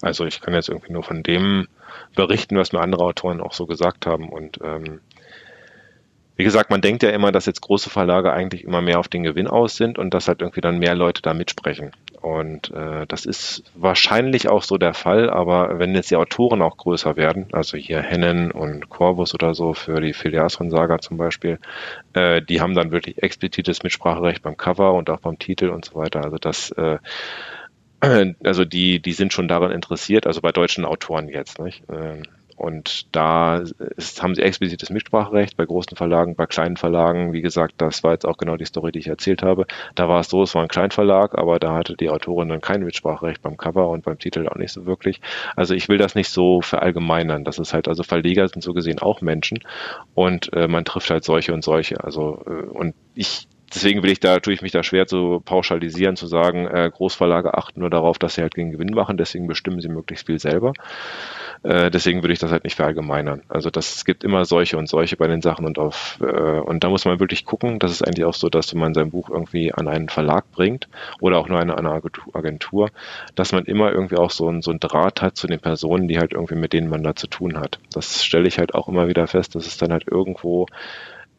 Also 0.00 0.24
ich 0.24 0.40
kann 0.40 0.54
jetzt 0.54 0.68
irgendwie 0.68 0.92
nur 0.92 1.02
von 1.02 1.22
dem 1.22 1.68
berichten, 2.14 2.56
was 2.56 2.72
mir 2.72 2.80
andere 2.80 3.04
Autoren 3.04 3.40
auch 3.40 3.52
so 3.52 3.66
gesagt 3.66 4.06
haben. 4.06 4.30
Und 4.30 4.58
ähm, 4.62 5.00
wie 6.36 6.44
gesagt, 6.44 6.70
man 6.70 6.80
denkt 6.80 7.02
ja 7.02 7.10
immer, 7.10 7.30
dass 7.30 7.46
jetzt 7.46 7.60
große 7.60 7.90
Verlage 7.90 8.32
eigentlich 8.32 8.64
immer 8.64 8.80
mehr 8.80 8.98
auf 8.98 9.08
den 9.08 9.22
Gewinn 9.22 9.46
aus 9.46 9.76
sind 9.76 9.98
und 9.98 10.14
dass 10.14 10.26
halt 10.26 10.40
irgendwie 10.40 10.60
dann 10.60 10.78
mehr 10.78 10.94
Leute 10.94 11.22
da 11.22 11.32
mitsprechen. 11.32 11.92
Und 12.20 12.72
äh, 12.72 13.06
das 13.06 13.24
ist 13.24 13.62
wahrscheinlich 13.74 14.48
auch 14.48 14.62
so 14.62 14.76
der 14.76 14.94
Fall, 14.94 15.30
aber 15.30 15.78
wenn 15.78 15.94
jetzt 15.94 16.10
die 16.10 16.16
Autoren 16.16 16.62
auch 16.62 16.76
größer 16.76 17.16
werden, 17.16 17.46
also 17.52 17.76
hier 17.76 18.00
Hennen 18.00 18.50
und 18.50 18.88
Corvus 18.88 19.34
oder 19.34 19.54
so 19.54 19.74
für 19.74 20.00
die 20.00 20.12
Filiasron-Saga 20.12 20.98
zum 20.98 21.18
Beispiel, 21.18 21.58
äh, 22.14 22.42
die 22.42 22.60
haben 22.60 22.74
dann 22.74 22.90
wirklich 22.90 23.22
explizites 23.22 23.82
Mitspracherecht 23.82 24.42
beim 24.42 24.56
Cover 24.56 24.94
und 24.94 25.10
auch 25.10 25.20
beim 25.20 25.38
Titel 25.38 25.68
und 25.68 25.84
so 25.84 25.94
weiter. 25.94 26.24
Also 26.24 26.38
das 26.38 26.70
äh, 26.72 26.98
also 28.44 28.64
die, 28.64 29.00
die 29.00 29.12
sind 29.12 29.32
schon 29.32 29.48
daran 29.48 29.70
interessiert, 29.70 30.26
also 30.26 30.40
bei 30.40 30.50
deutschen 30.50 30.84
Autoren 30.84 31.28
jetzt, 31.28 31.58
nicht? 31.60 31.84
Und 32.56 33.14
da 33.14 33.62
ist, 33.96 34.22
haben 34.22 34.34
sie 34.34 34.42
explizites 34.42 34.90
Mitspracherecht 34.90 35.56
bei 35.56 35.64
großen 35.64 35.96
Verlagen, 35.96 36.36
bei 36.36 36.46
kleinen 36.46 36.76
Verlagen. 36.76 37.32
Wie 37.32 37.42
gesagt, 37.42 37.74
das 37.78 38.04
war 38.04 38.12
jetzt 38.12 38.26
auch 38.26 38.36
genau 38.36 38.56
die 38.56 38.64
Story, 38.64 38.92
die 38.92 39.00
ich 39.00 39.08
erzählt 39.08 39.42
habe. 39.42 39.66
Da 39.94 40.08
war 40.08 40.20
es 40.20 40.28
so, 40.28 40.42
es 40.42 40.54
war 40.54 40.62
ein 40.62 40.68
Kleinverlag, 40.68 41.36
aber 41.36 41.58
da 41.58 41.74
hatte 41.74 41.96
die 41.96 42.10
Autorin 42.10 42.48
dann 42.48 42.60
kein 42.60 42.84
Mitspracherecht 42.84 43.42
beim 43.42 43.56
Cover 43.56 43.88
und 43.88 44.04
beim 44.04 44.18
Titel 44.18 44.46
auch 44.48 44.56
nicht 44.56 44.72
so 44.72 44.86
wirklich. 44.86 45.20
Also 45.56 45.74
ich 45.74 45.88
will 45.88 45.98
das 45.98 46.14
nicht 46.14 46.28
so 46.28 46.60
verallgemeinern. 46.60 47.44
Das 47.44 47.58
ist 47.58 47.74
halt, 47.74 47.88
also 47.88 48.02
Verleger 48.02 48.48
sind 48.48 48.62
so 48.62 48.72
gesehen 48.72 49.00
auch 49.00 49.20
Menschen 49.20 49.58
und 50.14 50.52
äh, 50.52 50.68
man 50.68 50.84
trifft 50.84 51.10
halt 51.10 51.24
solche 51.24 51.52
und 51.52 51.64
solche. 51.64 52.02
Also 52.04 52.42
äh, 52.46 52.66
und 52.66 52.94
ich 53.14 53.48
deswegen 53.74 54.02
will 54.02 54.10
ich 54.10 54.20
da, 54.20 54.40
tue 54.40 54.52
ich 54.54 54.62
mich 54.62 54.72
da 54.72 54.82
schwer 54.82 55.06
zu 55.06 55.42
pauschalisieren, 55.44 56.16
zu 56.16 56.26
sagen, 56.26 56.66
äh, 56.66 56.90
Großverlage 56.92 57.54
achten 57.54 57.80
nur 57.80 57.90
darauf, 57.90 58.18
dass 58.18 58.34
sie 58.34 58.42
halt 58.42 58.54
gegen 58.54 58.72
Gewinn 58.72 58.94
machen, 58.94 59.16
deswegen 59.16 59.46
bestimmen 59.46 59.80
sie 59.80 59.88
möglichst 59.88 60.26
viel 60.26 60.38
selber. 60.38 60.72
Äh, 61.62 61.90
deswegen 61.90 62.22
würde 62.22 62.34
ich 62.34 62.38
das 62.38 62.52
halt 62.52 62.64
nicht 62.64 62.76
verallgemeinern. 62.76 63.42
Also 63.48 63.70
das, 63.70 63.96
es 63.96 64.04
gibt 64.04 64.22
immer 64.22 64.44
solche 64.44 64.76
und 64.76 64.88
solche 64.88 65.16
bei 65.16 65.26
den 65.26 65.40
Sachen 65.40 65.64
und 65.64 65.78
auf 65.78 66.18
äh, 66.20 66.24
und 66.60 66.84
da 66.84 66.90
muss 66.90 67.04
man 67.04 67.20
wirklich 67.20 67.44
gucken. 67.46 67.78
Das 67.78 67.90
ist 67.90 68.06
eigentlich 68.06 68.24
auch 68.24 68.34
so, 68.34 68.48
dass 68.48 68.74
man 68.74 68.94
sein 68.94 69.10
Buch 69.10 69.30
irgendwie 69.30 69.72
an 69.72 69.88
einen 69.88 70.08
Verlag 70.08 70.50
bringt 70.52 70.88
oder 71.20 71.38
auch 71.38 71.48
nur 71.48 71.58
an 71.60 71.70
eine 71.70 72.02
Agentur, 72.34 72.90
dass 73.34 73.52
man 73.52 73.64
immer 73.64 73.92
irgendwie 73.92 74.16
auch 74.16 74.30
so 74.30 74.48
ein, 74.48 74.62
so 74.62 74.70
ein 74.70 74.80
Draht 74.80 75.22
hat 75.22 75.36
zu 75.36 75.46
den 75.46 75.60
Personen, 75.60 76.06
die 76.06 76.18
halt 76.18 76.32
irgendwie 76.32 76.56
mit 76.56 76.72
denen 76.72 76.88
man 76.88 77.02
da 77.02 77.16
zu 77.16 77.26
tun 77.26 77.58
hat. 77.58 77.78
Das 77.92 78.24
stelle 78.24 78.46
ich 78.46 78.58
halt 78.58 78.74
auch 78.74 78.88
immer 78.88 79.08
wieder 79.08 79.26
fest, 79.26 79.54
dass 79.54 79.66
es 79.66 79.78
dann 79.78 79.92
halt 79.92 80.06
irgendwo 80.06 80.66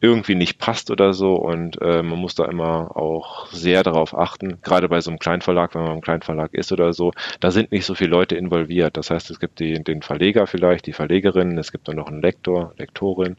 irgendwie 0.00 0.34
nicht 0.34 0.58
passt 0.58 0.90
oder 0.90 1.14
so 1.14 1.36
und 1.36 1.80
äh, 1.80 2.02
man 2.02 2.18
muss 2.18 2.34
da 2.34 2.44
immer 2.44 2.96
auch 2.96 3.46
sehr 3.46 3.82
darauf 3.82 4.16
achten, 4.16 4.60
gerade 4.60 4.88
bei 4.88 5.00
so 5.00 5.10
einem 5.10 5.18
Kleinverlag, 5.18 5.74
wenn 5.74 5.82
man 5.82 5.94
im 5.96 6.00
Kleinverlag 6.02 6.52
ist 6.52 6.70
oder 6.70 6.92
so, 6.92 7.12
da 7.40 7.50
sind 7.50 7.72
nicht 7.72 7.86
so 7.86 7.94
viele 7.94 8.10
Leute 8.10 8.36
involviert. 8.36 8.96
Das 8.98 9.10
heißt, 9.10 9.30
es 9.30 9.40
gibt 9.40 9.58
die, 9.58 9.82
den 9.82 10.02
Verleger 10.02 10.46
vielleicht, 10.46 10.86
die 10.86 10.92
Verlegerin, 10.92 11.56
es 11.56 11.72
gibt 11.72 11.88
dann 11.88 11.96
noch 11.96 12.08
einen 12.08 12.20
Lektor, 12.20 12.74
Lektorin 12.76 13.36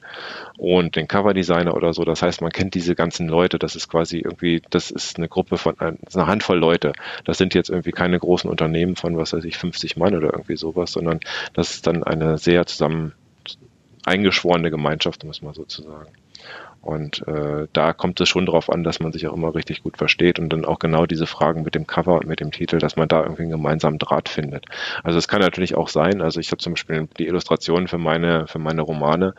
und 0.58 0.96
den 0.96 1.08
Coverdesigner 1.08 1.76
oder 1.76 1.94
so. 1.94 2.04
Das 2.06 2.24
heißt, 2.24 2.42
man 2.42 2.52
kennt 2.52 2.74
diese 2.74 2.96
ganzen 2.96 3.28
Leute, 3.28 3.60
das 3.60 3.76
ist 3.76 3.88
quasi 3.88 4.18
irgendwie, 4.18 4.62
das 4.72 4.90
ist 4.90 5.18
eine 5.18 5.28
Gruppe 5.28 5.58
von, 5.58 5.76
eine 5.80 6.28
Handvoll 6.28 6.58
Leute. 6.58 6.94
Das 7.24 7.38
sind 7.38 7.54
jetzt 7.54 7.70
irgendwie 7.70 7.92
keine 7.92 8.18
großen 8.18 8.50
Unternehmen 8.50 8.96
von, 8.96 9.16
was 9.16 9.34
weiß 9.34 9.44
ich, 9.46 9.58
50 9.58 9.98
Mann 9.98 10.16
oder 10.16 10.34
irgendwie 10.34 10.58
sowas, 10.58 10.92
sondern 10.92 11.20
das 11.54 11.76
ist 11.76 11.86
dann 11.86 12.04
eine 12.04 12.40
sehr 12.40 12.66
zusammen 12.66 13.14
eingeschworene 14.06 14.72
Gemeinschaft, 14.72 15.24
muss 15.24 15.42
man 15.42 15.54
sozusagen. 15.54 16.08
Und 16.82 17.28
äh, 17.28 17.68
da 17.74 17.94
kommt 17.94 18.22
es 18.22 18.30
schon 18.30 18.46
darauf 18.46 18.70
an, 18.72 18.84
dass 18.84 19.00
man 19.00 19.12
sich 19.12 19.28
auch 19.28 19.34
immer 19.34 19.54
richtig 19.54 19.84
gut 19.84 19.98
versteht 19.98 20.40
und 20.40 20.50
dann 20.50 20.66
auch 20.66 20.80
genau 20.80 21.06
diese 21.06 21.28
Fragen 21.28 21.64
mit 21.64 21.76
dem 21.76 21.86
Cover 21.86 22.16
und 22.16 22.28
mit 22.28 22.40
dem 22.40 22.52
Titel, 22.52 22.80
dass 22.80 22.96
man 22.96 23.08
da 23.08 23.24
irgendwie 23.24 23.44
einen 23.44 23.52
gemeinsamen 23.52 24.00
Draht 24.00 24.30
findet. 24.30 24.66
Also 25.04 25.18
es 25.18 25.28
kann 25.28 25.42
natürlich 25.42 25.76
auch 25.76 25.90
sein, 25.90 26.22
also 26.22 26.40
ich 26.40 26.52
habe 26.52 26.58
zum 26.58 26.74
Beispiel 26.74 27.08
die 27.18 27.28
Illustrationen 27.28 27.88
für 27.88 27.98
meine, 27.98 28.48
für 28.48 28.60
meine 28.60 28.82
Romane, 28.82 29.34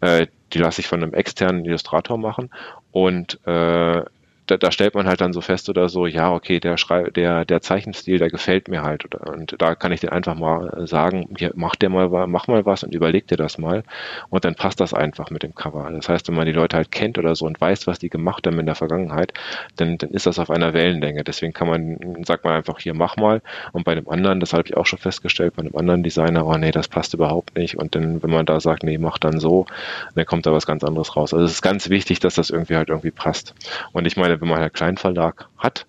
äh, 0.00 0.26
die 0.52 0.58
lasse 0.58 0.80
ich 0.80 0.88
von 0.88 1.02
einem 1.02 1.14
externen 1.14 1.64
Illustrator 1.64 2.18
machen 2.18 2.50
und 2.90 3.38
äh, 3.46 4.02
da, 4.50 4.56
da 4.56 4.72
stellt 4.72 4.94
man 4.94 5.06
halt 5.06 5.20
dann 5.20 5.32
so 5.32 5.40
fest 5.40 5.68
oder 5.68 5.88
so, 5.88 6.06
ja, 6.06 6.32
okay, 6.32 6.58
der 6.60 6.76
Schrei 6.76 7.10
der, 7.10 7.44
der 7.44 7.60
Zeichenstil, 7.60 8.18
der 8.18 8.30
gefällt 8.30 8.68
mir 8.68 8.82
halt. 8.82 9.04
Oder, 9.04 9.32
und 9.32 9.54
da 9.58 9.74
kann 9.74 9.92
ich 9.92 10.00
dir 10.00 10.12
einfach 10.12 10.34
mal 10.34 10.86
sagen, 10.86 11.28
hier, 11.36 11.52
mach 11.54 11.76
dir 11.76 11.90
mal, 11.90 12.26
mach 12.26 12.48
mal 12.48 12.64
was 12.64 12.82
und 12.82 12.94
überleg 12.94 13.26
dir 13.26 13.36
das 13.36 13.58
mal. 13.58 13.84
Und 14.30 14.44
dann 14.44 14.54
passt 14.54 14.80
das 14.80 14.94
einfach 14.94 15.30
mit 15.30 15.42
dem 15.42 15.54
Cover. 15.54 15.90
Das 15.92 16.08
heißt, 16.08 16.28
wenn 16.28 16.34
man 16.34 16.46
die 16.46 16.52
Leute 16.52 16.76
halt 16.76 16.90
kennt 16.90 17.18
oder 17.18 17.34
so 17.34 17.46
und 17.46 17.60
weiß, 17.60 17.86
was 17.86 17.98
die 17.98 18.08
gemacht 18.08 18.46
haben 18.46 18.58
in 18.58 18.66
der 18.66 18.74
Vergangenheit, 18.74 19.32
dann, 19.76 19.98
dann 19.98 20.10
ist 20.10 20.26
das 20.26 20.38
auf 20.38 20.50
einer 20.50 20.72
Wellenlänge. 20.72 21.24
Deswegen 21.24 21.52
kann 21.52 21.68
man, 21.68 22.24
sagt 22.24 22.44
man 22.44 22.54
einfach, 22.54 22.78
hier, 22.80 22.94
mach 22.94 23.16
mal. 23.16 23.42
Und 23.72 23.84
bei 23.84 23.94
dem 23.94 24.08
anderen, 24.08 24.40
das 24.40 24.54
habe 24.54 24.64
ich 24.66 24.76
auch 24.76 24.86
schon 24.86 24.98
festgestellt, 24.98 25.56
bei 25.56 25.62
einem 25.62 25.76
anderen 25.76 26.02
Designer, 26.02 26.46
oh 26.46 26.56
nee, 26.56 26.70
das 26.70 26.88
passt 26.88 27.12
überhaupt 27.12 27.56
nicht. 27.56 27.76
Und 27.76 27.94
dann, 27.94 28.22
wenn 28.22 28.30
man 28.30 28.46
da 28.46 28.60
sagt, 28.60 28.82
nee, 28.82 28.96
mach 28.96 29.18
dann 29.18 29.40
so, 29.40 29.66
dann 30.14 30.24
kommt 30.24 30.46
da 30.46 30.52
was 30.52 30.66
ganz 30.66 30.84
anderes 30.84 31.16
raus. 31.16 31.34
Also 31.34 31.44
es 31.44 31.52
ist 31.52 31.62
ganz 31.62 31.90
wichtig, 31.90 32.20
dass 32.20 32.34
das 32.34 32.50
irgendwie 32.50 32.76
halt 32.76 32.88
irgendwie 32.88 33.10
passt. 33.10 33.54
Und 33.92 34.06
ich 34.06 34.16
meine, 34.16 34.37
wenn 34.40 34.48
man 34.48 34.60
einen 34.60 34.72
Kleinverlag 34.72 35.48
hat, 35.58 35.86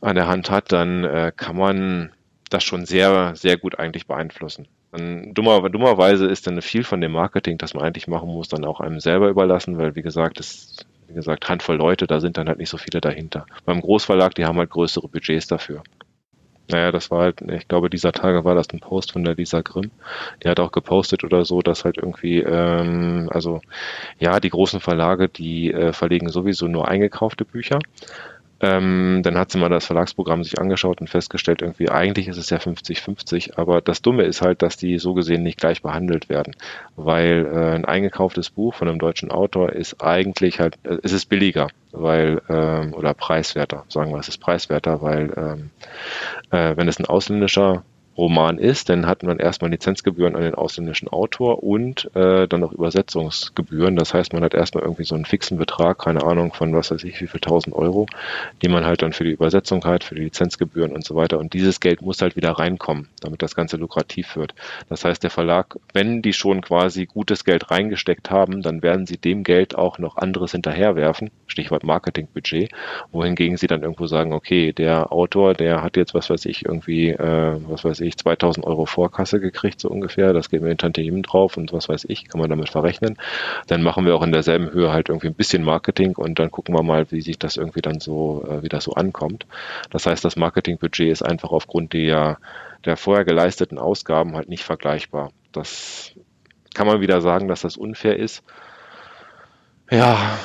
an 0.00 0.16
der 0.16 0.28
Hand 0.28 0.50
hat, 0.50 0.72
dann 0.72 1.04
äh, 1.04 1.32
kann 1.34 1.56
man 1.56 2.12
das 2.48 2.64
schon 2.64 2.86
sehr, 2.86 3.34
sehr 3.36 3.56
gut 3.56 3.78
eigentlich 3.78 4.06
beeinflussen. 4.06 4.66
Dann, 4.92 5.34
dummer, 5.34 5.68
dummerweise 5.68 6.26
ist 6.26 6.46
dann 6.46 6.62
viel 6.62 6.84
von 6.84 7.00
dem 7.00 7.12
Marketing, 7.12 7.58
das 7.58 7.74
man 7.74 7.84
eigentlich 7.84 8.08
machen 8.08 8.28
muss, 8.28 8.48
dann 8.48 8.64
auch 8.64 8.80
einem 8.80 8.98
selber 8.98 9.28
überlassen, 9.28 9.78
weil 9.78 9.94
wie 9.94 10.02
gesagt, 10.02 10.40
es 10.40 10.84
wie 11.10 11.14
gesagt, 11.14 11.48
Handvoll 11.48 11.76
Leute, 11.76 12.06
da 12.06 12.20
sind 12.20 12.36
dann 12.36 12.48
halt 12.48 12.58
nicht 12.58 12.70
so 12.70 12.78
viele 12.78 13.00
dahinter. 13.00 13.44
Beim 13.64 13.80
Großverlag, 13.80 14.34
die 14.34 14.44
haben 14.44 14.58
halt 14.58 14.70
größere 14.70 15.08
Budgets 15.08 15.48
dafür. 15.48 15.82
Naja, 16.70 16.92
das 16.92 17.10
war 17.10 17.22
halt, 17.22 17.40
ich 17.42 17.68
glaube, 17.68 17.90
dieser 17.90 18.12
Tage 18.12 18.44
war 18.44 18.54
das 18.54 18.70
ein 18.70 18.80
Post 18.80 19.12
von 19.12 19.24
der 19.24 19.34
Lisa 19.34 19.60
Grimm. 19.60 19.90
Die 20.42 20.48
hat 20.48 20.60
auch 20.60 20.72
gepostet 20.72 21.24
oder 21.24 21.44
so, 21.44 21.62
dass 21.62 21.84
halt 21.84 21.98
irgendwie, 21.98 22.38
ähm, 22.38 23.28
also 23.32 23.60
ja, 24.18 24.40
die 24.40 24.50
großen 24.50 24.80
Verlage, 24.80 25.28
die 25.28 25.72
äh, 25.72 25.92
verlegen 25.92 26.28
sowieso 26.28 26.68
nur 26.68 26.88
eingekaufte 26.88 27.44
Bücher. 27.44 27.80
Ähm, 28.60 29.20
dann 29.22 29.38
hat 29.38 29.50
sie 29.50 29.58
mal 29.58 29.68
das 29.68 29.86
Verlagsprogramm 29.86 30.44
sich 30.44 30.58
angeschaut 30.58 31.00
und 31.00 31.08
festgestellt, 31.08 31.62
irgendwie 31.62 31.88
eigentlich 31.88 32.28
ist 32.28 32.36
es 32.36 32.50
ja 32.50 32.58
50-50, 32.58 33.56
aber 33.56 33.80
das 33.80 34.02
Dumme 34.02 34.24
ist 34.24 34.42
halt, 34.42 34.62
dass 34.62 34.76
die 34.76 34.98
so 34.98 35.14
gesehen 35.14 35.42
nicht 35.42 35.58
gleich 35.58 35.82
behandelt 35.82 36.28
werden, 36.28 36.54
weil 36.96 37.46
äh, 37.52 37.74
ein 37.74 37.84
eingekauftes 37.86 38.50
Buch 38.50 38.74
von 38.74 38.88
einem 38.88 38.98
deutschen 38.98 39.30
Autor 39.30 39.72
ist 39.72 40.02
eigentlich 40.02 40.60
halt, 40.60 40.78
äh, 40.84 40.98
es 41.02 41.12
ist 41.12 41.26
billiger, 41.26 41.68
weil 41.92 42.42
ähm, 42.48 42.92
oder 42.92 43.14
preiswerter, 43.14 43.84
sagen 43.88 44.12
wir, 44.12 44.18
es 44.18 44.28
ist 44.28 44.38
preiswerter, 44.38 45.00
weil 45.00 45.32
ähm, 45.36 45.70
äh, 46.50 46.76
wenn 46.76 46.88
es 46.88 46.98
ein 46.98 47.06
ausländischer 47.06 47.82
Roman 48.20 48.58
ist, 48.58 48.90
dann 48.90 49.06
hat 49.06 49.22
man 49.22 49.38
erstmal 49.38 49.70
Lizenzgebühren 49.70 50.36
an 50.36 50.42
den 50.42 50.54
ausländischen 50.54 51.08
Autor 51.08 51.62
und 51.62 52.14
äh, 52.14 52.46
dann 52.46 52.60
noch 52.60 52.72
Übersetzungsgebühren. 52.72 53.96
Das 53.96 54.12
heißt, 54.12 54.34
man 54.34 54.44
hat 54.44 54.52
erstmal 54.52 54.84
irgendwie 54.84 55.04
so 55.04 55.14
einen 55.14 55.24
fixen 55.24 55.56
Betrag, 55.56 55.98
keine 55.98 56.22
Ahnung 56.22 56.52
von 56.52 56.74
was 56.74 56.90
weiß 56.90 57.02
ich, 57.04 57.20
wie 57.22 57.26
viel 57.26 57.40
tausend 57.40 57.74
Euro, 57.74 58.06
die 58.62 58.68
man 58.68 58.84
halt 58.84 59.00
dann 59.00 59.14
für 59.14 59.24
die 59.24 59.30
Übersetzung 59.30 59.84
hat, 59.86 60.04
für 60.04 60.14
die 60.14 60.24
Lizenzgebühren 60.24 60.92
und 60.92 61.02
so 61.02 61.16
weiter. 61.16 61.38
Und 61.38 61.54
dieses 61.54 61.80
Geld 61.80 62.02
muss 62.02 62.20
halt 62.20 62.36
wieder 62.36 62.52
reinkommen, 62.52 63.08
damit 63.20 63.40
das 63.40 63.54
Ganze 63.54 63.78
lukrativ 63.78 64.36
wird. 64.36 64.54
Das 64.90 65.04
heißt, 65.04 65.22
der 65.22 65.30
Verlag, 65.30 65.78
wenn 65.94 66.20
die 66.20 66.34
schon 66.34 66.60
quasi 66.60 67.06
gutes 67.06 67.46
Geld 67.46 67.70
reingesteckt 67.70 68.30
haben, 68.30 68.60
dann 68.60 68.82
werden 68.82 69.06
sie 69.06 69.16
dem 69.16 69.44
Geld 69.44 69.74
auch 69.76 69.98
noch 69.98 70.18
anderes 70.18 70.52
hinterherwerfen, 70.52 71.30
Stichwort 71.46 71.84
Marketingbudget, 71.84 72.70
wohingegen 73.12 73.56
sie 73.56 73.66
dann 73.66 73.82
irgendwo 73.82 74.06
sagen, 74.06 74.34
okay, 74.34 74.74
der 74.74 75.10
Autor, 75.10 75.54
der 75.54 75.82
hat 75.82 75.96
jetzt 75.96 76.12
was 76.12 76.28
weiß 76.28 76.44
ich, 76.44 76.66
irgendwie, 76.66 77.08
äh, 77.08 77.56
was 77.66 77.84
weiß 77.84 78.00
ich, 78.00 78.09
ich, 78.10 78.18
2000 78.18 78.66
Euro 78.66 78.86
Vorkasse 78.86 79.40
gekriegt, 79.40 79.80
so 79.80 79.88
ungefähr. 79.88 80.32
Das 80.32 80.50
geben 80.50 80.64
wir 80.64 80.72
in 80.72 80.78
Tantiemen 80.78 81.22
drauf 81.22 81.56
und 81.56 81.72
was 81.72 81.88
weiß 81.88 82.04
ich, 82.08 82.28
kann 82.28 82.40
man 82.40 82.50
damit 82.50 82.68
verrechnen. 82.68 83.16
Dann 83.66 83.82
machen 83.82 84.04
wir 84.04 84.14
auch 84.14 84.22
in 84.22 84.32
derselben 84.32 84.70
Höhe 84.72 84.92
halt 84.92 85.08
irgendwie 85.08 85.28
ein 85.28 85.34
bisschen 85.34 85.64
Marketing 85.64 86.16
und 86.16 86.38
dann 86.38 86.50
gucken 86.50 86.74
wir 86.74 86.82
mal, 86.82 87.10
wie 87.10 87.22
sich 87.22 87.38
das 87.38 87.56
irgendwie 87.56 87.80
dann 87.80 88.00
so, 88.00 88.44
äh, 88.48 88.62
wie 88.62 88.68
das 88.68 88.84
so 88.84 88.92
ankommt. 88.92 89.46
Das 89.90 90.06
heißt, 90.06 90.24
das 90.24 90.36
Marketingbudget 90.36 91.10
ist 91.10 91.22
einfach 91.22 91.50
aufgrund 91.50 91.92
der, 91.92 92.38
der 92.84 92.96
vorher 92.96 93.24
geleisteten 93.24 93.78
Ausgaben 93.78 94.36
halt 94.36 94.48
nicht 94.48 94.64
vergleichbar. 94.64 95.32
Das 95.52 96.12
kann 96.74 96.86
man 96.86 97.00
wieder 97.00 97.20
sagen, 97.20 97.48
dass 97.48 97.62
das 97.62 97.76
unfair 97.76 98.16
ist. 98.16 98.42
Ja, 99.90 100.38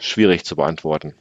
schwierig 0.00 0.44
zu 0.44 0.56
beantworten. 0.56 1.14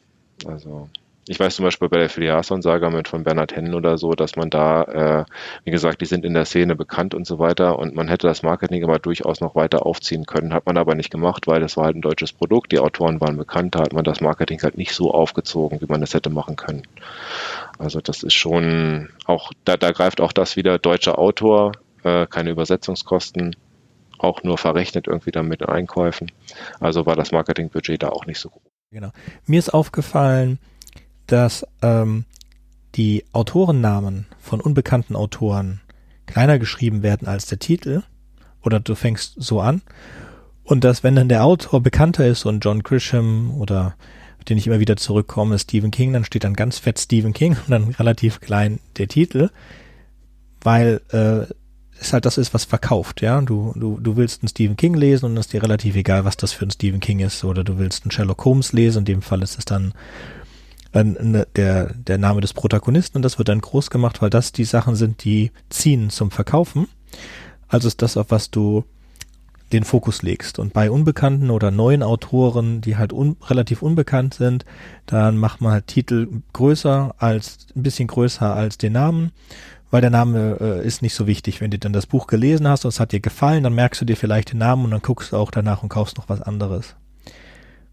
Also 0.46 0.90
ich 1.28 1.40
weiß 1.40 1.56
zum 1.56 1.66
Beispiel 1.66 1.90
bei 1.90 1.98
der 1.98 2.10
Filialson-Saga 2.10 2.90
mit 2.92 3.08
von 3.08 3.24
Bernhard 3.24 3.56
Hennen 3.56 3.74
oder 3.74 3.98
so, 3.98 4.14
dass 4.14 4.36
man 4.36 4.50
da, 4.50 4.84
äh, 4.84 5.26
wie 5.64 5.72
gesagt, 5.72 6.02
die 6.02 6.06
sind 6.06 6.24
in 6.24 6.36
der 6.36 6.46
Szene 6.46 6.76
bekannt 6.76 7.16
und 7.16 7.26
so 7.26 7.40
weiter 7.40 7.80
und 7.80 7.96
man 7.96 8.08
hätte 8.08 8.28
das 8.28 8.44
Marketing 8.44 8.84
aber 8.84 9.00
durchaus 9.00 9.42
noch 9.42 9.56
weiter 9.56 9.86
aufziehen 9.86 10.26
können, 10.26 10.54
hat 10.54 10.68
man 10.68 10.78
aber 10.78 10.94
nicht 10.94 11.10
gemacht, 11.10 11.48
weil 11.48 11.62
das 11.62 11.78
war 11.78 11.86
halt 11.86 11.96
ein 11.96 12.02
deutsches 12.02 12.32
Produkt, 12.32 12.72
die 12.72 12.80
Autoren 12.80 13.22
waren 13.22 13.38
bekannt, 13.38 13.74
da 13.74 13.80
hat 13.80 13.94
man 13.94 14.04
das 14.04 14.22
Marketing 14.22 14.62
halt 14.62 14.78
nicht 14.78 14.94
so 14.94 15.12
aufgezogen, 15.12 15.82
wie 15.82 15.88
man 15.88 16.02
das 16.02 16.14
hätte 16.14 16.30
machen 16.30 16.56
können. 16.56 16.84
Also 17.80 18.02
das 18.02 18.22
ist 18.22 18.36
schon 18.36 19.10
auch, 19.26 19.52
da, 19.64 19.78
da 19.78 19.92
greift 19.92 20.22
auch 20.22 20.32
das 20.32 20.56
wieder, 20.56 20.78
deutscher 20.78 21.18
Autor, 21.18 21.72
äh, 22.04 22.28
keine 22.28 22.52
Übersetzungskosten, 22.52 23.56
auch 24.20 24.44
nur 24.44 24.60
verrechnet 24.60 25.08
irgendwie 25.08 25.32
dann 25.32 25.48
mit 25.48 25.68
Einkäufen. 25.68 26.32
Also 26.80 27.06
war 27.08 27.16
das 27.16 27.32
Marketingbudget 27.32 28.04
da 28.04 28.10
auch 28.10 28.28
nicht 28.28 28.40
so 28.40 28.50
groß. 28.50 28.62
Genau. 28.92 29.12
Mir 29.46 29.60
ist 29.60 29.74
aufgefallen, 29.74 30.60
dass 31.28 31.66
ähm, 31.82 32.26
die 32.96 33.26
Autorennamen 33.34 34.26
von 34.40 34.62
unbekannten 34.62 35.16
Autoren 35.16 35.82
kleiner 36.26 36.60
geschrieben 36.60 37.04
werden 37.04 37.28
als 37.28 37.46
der 37.46 37.60
Titel. 37.60 38.04
Oder 38.64 38.80
du 38.80 38.96
fängst 38.96 39.36
so 39.38 39.62
an. 39.62 39.82
Und 40.64 40.84
dass, 40.84 41.04
wenn 41.04 41.16
dann 41.16 41.30
der 41.30 41.44
Autor 41.44 41.82
bekannter 41.82 42.26
ist 42.26 42.46
und 42.46 42.66
John 42.66 42.82
Grisham 42.82 43.54
oder 43.60 43.96
den 44.50 44.58
ich 44.58 44.68
immer 44.68 44.80
wieder 44.80 44.96
zurückkomme, 44.96 45.58
Stephen 45.58 45.92
King, 45.92 46.14
dann 46.14 46.26
steht 46.26 46.44
dann 46.44 46.54
ganz 46.54 46.78
fett 46.78 47.00
Stephen 47.00 47.34
King 47.34 47.58
und 47.66 47.70
dann 47.70 47.90
relativ 47.90 48.40
klein 48.40 48.80
der 48.98 49.08
Titel, 49.08 49.50
weil 50.62 51.02
äh, 51.12 51.52
es 52.00 52.14
halt 52.14 52.26
das 52.26 52.38
ist, 52.38 52.54
was 52.54 52.66
verkauft, 52.66 53.22
ja. 53.22 53.40
Du, 53.42 53.74
du, 53.76 53.98
du 54.00 54.18
willst 54.18 54.42
einen 54.42 54.50
Stephen 54.50 54.76
King 54.76 54.96
lesen 54.96 55.26
und 55.26 55.38
es 55.38 55.46
ist 55.46 55.54
dir 55.54 55.64
relativ 55.64 55.96
egal, 55.96 56.26
was 56.26 56.36
das 56.36 56.52
für 56.52 56.66
ein 56.66 56.72
Stephen 56.72 57.00
King 57.00 57.20
ist. 57.20 57.44
Oder 57.44 57.64
du 57.64 57.78
willst 57.78 58.04
einen 58.04 58.12
Sherlock 58.12 58.44
Holmes 58.44 58.74
lesen, 58.74 59.00
in 59.00 59.06
dem 59.06 59.22
Fall 59.22 59.42
ist 59.42 59.58
es 59.58 59.66
dann 59.66 59.94
äh, 60.96 61.46
der, 61.56 61.94
der 61.94 62.18
Name 62.18 62.42
des 62.42 62.54
Protagonisten 62.54 63.18
und 63.18 63.22
das 63.22 63.38
wird 63.38 63.50
dann 63.50 63.62
groß 63.62 63.90
gemacht, 63.90 64.22
weil 64.22 64.30
das 64.30 64.52
die 64.52 64.66
Sachen 64.66 64.96
sind, 64.96 65.24
die 65.24 65.52
ziehen 65.70 66.10
zum 66.10 66.32
Verkaufen. 66.32 66.88
Also 67.68 67.88
ist 67.88 68.02
das, 68.02 68.18
auf 68.18 68.32
was 68.32 68.52
du 68.52 68.86
den 69.74 69.84
Fokus 69.84 70.22
legst. 70.22 70.60
Und 70.60 70.74
bei 70.74 70.92
unbekannten 70.92 71.50
oder 71.50 71.72
neuen 71.72 72.04
Autoren, 72.04 72.82
die 72.82 72.98
halt 72.98 73.12
un 73.12 73.36
relativ 73.48 73.82
unbekannt 73.82 74.34
sind, 74.34 74.66
dann 75.06 75.38
macht 75.38 75.62
man 75.62 75.72
halt 75.72 75.88
Titel 75.88 76.28
größer 76.54 77.16
als, 77.18 77.68
ein 77.76 77.84
bisschen 77.84 78.08
größer 78.08 78.54
als 78.54 78.78
den 78.78 78.94
Namen, 78.94 79.32
weil 79.92 80.02
der 80.02 80.12
Name 80.12 80.58
äh, 80.60 80.86
ist 80.86 81.02
nicht 81.02 81.16
so 81.16 81.26
wichtig. 81.26 81.62
Wenn 81.62 81.72
du 81.72 81.80
dann 81.80 81.94
das 81.94 82.06
Buch 82.06 82.28
gelesen 82.28 82.68
hast 82.68 82.86
und 82.86 82.90
es 82.90 83.00
hat 83.00 83.12
dir 83.12 83.20
gefallen, 83.20 83.64
dann 83.64 83.74
merkst 83.74 84.02
du 84.02 84.06
dir 84.06 84.18
vielleicht 84.18 84.52
den 84.52 84.60
Namen 84.60 84.86
und 84.86 84.92
dann 84.92 85.02
guckst 85.02 85.32
du 85.32 85.38
auch 85.38 85.52
danach 85.52 85.84
und 85.84 85.90
kaufst 85.90 86.18
noch 86.18 86.30
was 86.30 86.42
anderes. 86.42 86.96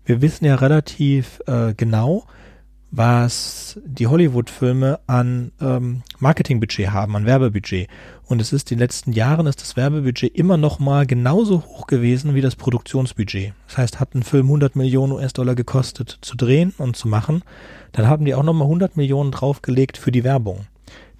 wir 0.04 0.21
wissen 0.21 0.44
ja 0.44 0.56
relativ 0.56 1.40
äh, 1.47 1.75
genau, 1.75 2.26
was 2.92 3.80
die 3.87 4.06
Hollywood-Filme 4.06 5.00
an 5.06 5.50
ähm, 5.62 6.02
Marketingbudget 6.18 6.90
haben, 6.90 7.16
an 7.16 7.25
Werbebudget. 7.25 7.88
Und 8.26 8.42
es 8.42 8.52
ist 8.52 8.70
in 8.70 8.76
den 8.76 8.82
letzten 8.82 9.12
Jahren 9.12 9.46
ist 9.46 9.62
das 9.62 9.76
Werbebudget 9.76 10.37
immer 10.37 10.58
noch 10.58 10.78
mal 10.78 11.06
genauso 11.06 11.62
hoch 11.62 11.87
gewesen 11.87 12.34
wie 12.34 12.42
das 12.42 12.54
Produktionsbudget. 12.54 13.54
Das 13.66 13.78
heißt, 13.78 13.99
hat 13.99 14.14
ein 14.14 14.22
Film 14.22 14.46
100 14.46 14.76
Millionen 14.76 15.12
US-Dollar 15.14 15.54
gekostet 15.54 16.18
zu 16.20 16.37
drehen 16.37 16.75
und 16.76 16.94
zu 16.94 17.08
machen, 17.08 17.42
dann 17.92 18.06
haben 18.06 18.26
die 18.26 18.34
auch 18.34 18.42
noch 18.42 18.52
mal 18.52 18.64
100 18.64 18.94
Millionen 18.99 19.32
draufgelegt 19.32 19.96
für 19.96 20.12
die 20.12 20.22
Werbung. 20.22 20.66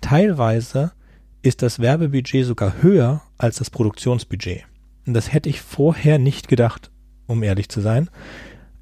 Teilweise 0.03 0.93
ist 1.41 1.63
das 1.63 1.81
Werbebudget 1.81 2.45
sogar 2.45 2.83
höher 2.83 3.23
als 3.39 3.57
das 3.57 3.71
Produktionsbudget. 3.71 4.65
Und 5.07 5.15
das 5.15 5.33
hätte 5.33 5.49
ich 5.49 5.63
vorher 5.63 6.19
nicht 6.19 6.49
gedacht, 6.49 6.91
um 7.27 7.43
ehrlich 7.43 7.71
zu 7.71 7.81
sein. 7.81 8.11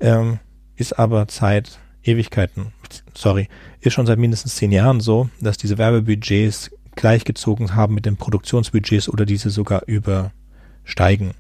Ähm, 0.01 0.41
ist 0.75 0.99
aber 0.99 1.29
Zeit, 1.29 1.79
Ewigkeiten, 2.03 2.73
sorry, 3.15 3.49
ist 3.81 3.93
schon 3.93 4.07
seit 4.07 4.19
mindestens 4.19 4.57
zehn 4.57 4.73
Jahren 4.73 5.01
so, 5.01 5.29
dass 5.41 5.59
diese 5.59 5.79
Werbebudgets 5.79 6.71
gleichgezogen 6.97 7.75
haben 7.75 7.95
mit 7.95 8.07
den 8.07 8.17
Produktionsbudgets 8.17 9.09
oder 9.09 9.27
diese 9.27 9.51
sogar 9.51 9.83
übersteigen. 9.87 11.33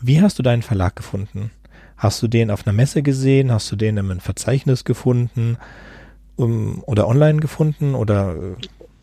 Wie 0.00 0.20
hast 0.20 0.38
du 0.38 0.42
deinen 0.42 0.62
Verlag 0.62 0.96
gefunden? 0.96 1.50
Hast 1.96 2.22
du 2.22 2.28
den 2.28 2.50
auf 2.50 2.66
einer 2.66 2.74
Messe 2.74 3.02
gesehen? 3.02 3.52
Hast 3.52 3.70
du 3.70 3.76
den 3.76 3.98
einem 3.98 4.20
Verzeichnis 4.20 4.84
gefunden? 4.84 5.56
Um, 6.36 6.82
oder 6.86 7.06
online 7.06 7.40
gefunden? 7.40 7.94
Oder 7.94 8.34
äh, 8.34 8.56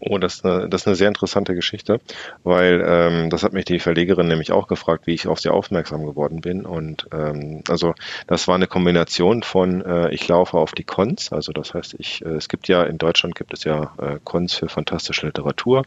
Oh, 0.03 0.17
das 0.17 0.35
ist, 0.35 0.45
eine, 0.45 0.67
das 0.67 0.81
ist 0.81 0.87
eine 0.87 0.95
sehr 0.95 1.09
interessante 1.09 1.53
Geschichte, 1.53 2.01
weil 2.43 2.83
ähm, 2.83 3.29
das 3.29 3.43
hat 3.43 3.53
mich 3.53 3.65
die 3.65 3.77
Verlegerin 3.77 4.27
nämlich 4.27 4.51
auch 4.51 4.67
gefragt, 4.67 5.05
wie 5.05 5.13
ich 5.13 5.27
auf 5.27 5.39
sie 5.39 5.49
aufmerksam 5.49 6.07
geworden 6.07 6.41
bin. 6.41 6.65
Und 6.65 7.05
ähm, 7.13 7.63
also 7.69 7.93
das 8.25 8.47
war 8.47 8.55
eine 8.55 8.65
Kombination 8.65 9.43
von, 9.43 9.85
äh, 9.85 10.09
ich 10.09 10.27
laufe 10.27 10.57
auf 10.57 10.71
die 10.71 10.85
Cons, 10.85 11.31
also 11.31 11.51
das 11.51 11.75
heißt, 11.75 11.95
ich, 11.99 12.25
äh, 12.25 12.29
es 12.29 12.49
gibt 12.49 12.67
ja 12.67 12.81
in 12.81 12.97
Deutschland 12.97 13.35
gibt 13.35 13.53
es 13.53 13.63
ja 13.63 13.93
äh, 14.01 14.17
Cons 14.23 14.55
für 14.55 14.69
fantastische 14.69 15.27
Literatur, 15.27 15.83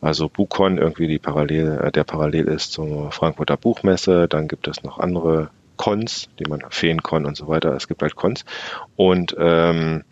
also 0.00 0.28
Buchcon 0.28 0.78
irgendwie 0.78 1.08
die 1.08 1.18
parallel, 1.18 1.80
äh, 1.82 1.90
der 1.90 2.04
parallel 2.04 2.46
ist 2.46 2.70
zur 2.70 3.10
Frankfurter 3.10 3.56
Buchmesse, 3.56 4.28
dann 4.28 4.46
gibt 4.46 4.68
es 4.68 4.84
noch 4.84 5.00
andere 5.00 5.50
Cons, 5.76 6.28
die 6.38 6.48
man 6.48 6.62
Feencon 6.70 7.26
und 7.26 7.36
so 7.36 7.48
weiter, 7.48 7.74
es 7.74 7.88
gibt 7.88 8.02
halt 8.02 8.14
Cons. 8.14 8.44
Und 8.94 9.34
ähm, 9.38 10.04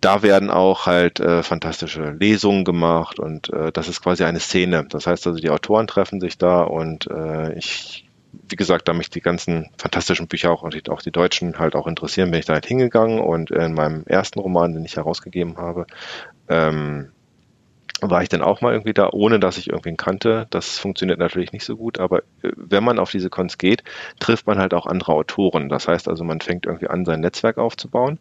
da 0.00 0.22
werden 0.22 0.50
auch 0.50 0.86
halt 0.86 1.18
äh, 1.20 1.42
fantastische 1.42 2.10
Lesungen 2.12 2.64
gemacht 2.64 3.18
und 3.18 3.52
äh, 3.52 3.72
das 3.72 3.88
ist 3.88 4.02
quasi 4.02 4.24
eine 4.24 4.40
Szene. 4.40 4.86
Das 4.88 5.06
heißt 5.06 5.26
also, 5.26 5.40
die 5.40 5.50
Autoren 5.50 5.86
treffen 5.86 6.20
sich 6.20 6.38
da 6.38 6.62
und 6.62 7.08
äh, 7.08 7.54
ich, 7.58 8.08
wie 8.48 8.56
gesagt, 8.56 8.86
da 8.86 8.92
mich 8.92 9.10
die 9.10 9.20
ganzen 9.20 9.70
fantastischen 9.76 10.28
Bücher 10.28 10.52
auch 10.52 10.62
und 10.62 10.90
auch 10.90 11.02
die 11.02 11.10
deutschen 11.10 11.58
halt 11.58 11.74
auch 11.74 11.88
interessieren, 11.88 12.30
bin 12.30 12.40
ich 12.40 12.46
da 12.46 12.54
halt 12.54 12.66
hingegangen 12.66 13.18
und 13.18 13.50
in 13.50 13.74
meinem 13.74 14.04
ersten 14.06 14.38
Roman, 14.38 14.74
den 14.74 14.84
ich 14.84 14.96
herausgegeben 14.96 15.56
habe, 15.56 15.86
ähm, 16.48 17.10
war 18.00 18.22
ich 18.22 18.28
dann 18.28 18.42
auch 18.42 18.60
mal 18.60 18.72
irgendwie 18.72 18.92
da, 18.92 19.08
ohne 19.12 19.40
dass 19.40 19.56
ich 19.56 19.70
irgendwen 19.70 19.96
kannte. 19.96 20.46
Das 20.50 20.78
funktioniert 20.78 21.18
natürlich 21.18 21.52
nicht 21.52 21.64
so 21.64 21.76
gut, 21.76 21.98
aber 21.98 22.18
äh, 22.42 22.52
wenn 22.56 22.84
man 22.84 22.98
auf 22.98 23.10
diese 23.10 23.30
Cons 23.30 23.58
geht, 23.58 23.82
trifft 24.20 24.46
man 24.46 24.58
halt 24.58 24.74
auch 24.74 24.86
andere 24.86 25.12
Autoren. 25.12 25.68
Das 25.68 25.88
heißt 25.88 26.08
also, 26.08 26.22
man 26.22 26.40
fängt 26.40 26.66
irgendwie 26.66 26.88
an, 26.88 27.04
sein 27.04 27.20
Netzwerk 27.20 27.58
aufzubauen 27.58 28.18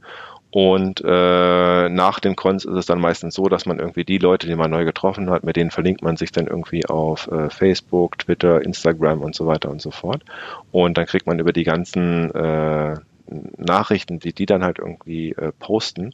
und 0.54 1.02
äh, 1.04 1.90
nach 1.90 2.20
den 2.20 2.36
Cons 2.36 2.64
ist 2.64 2.76
es 2.76 2.86
dann 2.86 3.00
meistens 3.00 3.34
so, 3.34 3.46
dass 3.50 3.66
man 3.66 3.80
irgendwie 3.80 4.06
die 4.06 4.20
Leute, 4.20 4.46
die 4.46 4.54
man 4.54 4.70
neu 4.70 4.86
getroffen 4.86 5.32
hat, 5.32 5.44
mit 5.44 5.56
denen 5.56 5.72
verlinkt 5.72 6.04
man 6.04 6.16
sich 6.16 6.32
dann 6.32 6.46
irgendwie 6.46 6.86
auf 6.86 7.28
äh, 7.32 7.50
Facebook, 7.50 8.20
Twitter, 8.20 8.62
Instagram 8.62 9.24
und 9.24 9.34
so 9.34 9.48
weiter 9.48 9.72
und 9.72 9.82
so 9.82 9.90
fort. 9.90 10.22
Und 10.72 10.96
dann 11.00 11.08
kriegt 11.08 11.26
man 11.26 11.40
über 11.40 11.54
die 11.54 11.64
ganzen 11.64 12.30
äh, 12.36 12.94
Nachrichten, 13.58 14.20
die 14.20 14.32
die 14.32 14.46
dann 14.46 14.64
halt 14.64 14.78
irgendwie 14.78 15.32
äh, 15.32 15.52
posten, 15.58 16.14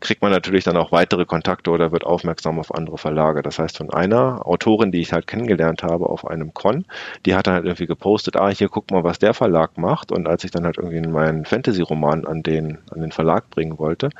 kriegt 0.00 0.22
man 0.22 0.32
natürlich 0.32 0.64
dann 0.64 0.76
auch 0.76 0.92
weitere 0.92 1.26
Kontakte 1.26 1.70
oder 1.70 1.92
wird 1.92 2.04
aufmerksam 2.04 2.58
auf 2.58 2.74
andere 2.74 2.98
Verlage. 2.98 3.42
Das 3.42 3.58
heißt, 3.58 3.76
von 3.76 3.90
einer 3.90 4.46
Autorin, 4.46 4.92
die 4.92 5.00
ich 5.00 5.12
halt 5.12 5.26
kennengelernt 5.26 5.82
habe 5.82 6.08
auf 6.08 6.26
einem 6.26 6.54
Con, 6.54 6.86
die 7.26 7.34
hat 7.34 7.46
dann 7.46 7.54
halt 7.54 7.64
irgendwie 7.66 7.86
gepostet, 7.86 8.36
ah, 8.36 8.48
hier 8.48 8.68
guck 8.68 8.90
mal, 8.90 9.04
was 9.04 9.18
der 9.18 9.34
Verlag 9.34 9.78
macht. 9.78 10.10
Und 10.10 10.26
als 10.26 10.44
ich 10.44 10.50
dann 10.50 10.64
halt 10.64 10.78
irgendwie 10.78 11.00
meinen 11.06 11.44
Fantasy-Roman 11.44 12.26
an 12.26 12.42
den, 12.42 12.78
an 12.90 13.00
den 13.00 13.12
Verlag 13.12 13.50
bringen 13.50 13.78
wollte, 13.78 14.10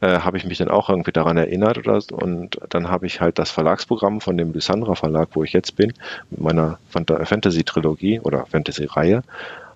äh, 0.00 0.20
habe 0.20 0.36
ich 0.36 0.44
mich 0.44 0.58
dann 0.58 0.68
auch 0.68 0.90
irgendwie 0.90 1.12
daran 1.12 1.36
erinnert 1.36 1.78
oder 1.78 2.00
so. 2.00 2.16
Und 2.16 2.58
dann 2.68 2.90
habe 2.90 3.06
ich 3.06 3.20
halt 3.20 3.38
das 3.38 3.50
Verlagsprogramm 3.50 4.20
von 4.20 4.36
dem 4.36 4.52
Lysandra 4.52 4.94
Verlag, 4.94 5.28
wo 5.32 5.44
ich 5.44 5.52
jetzt 5.52 5.76
bin, 5.76 5.92
mit 6.30 6.40
meiner 6.40 6.78
Fantasy-Trilogie 6.90 8.20
oder 8.20 8.46
Fantasy-Reihe, 8.46 9.22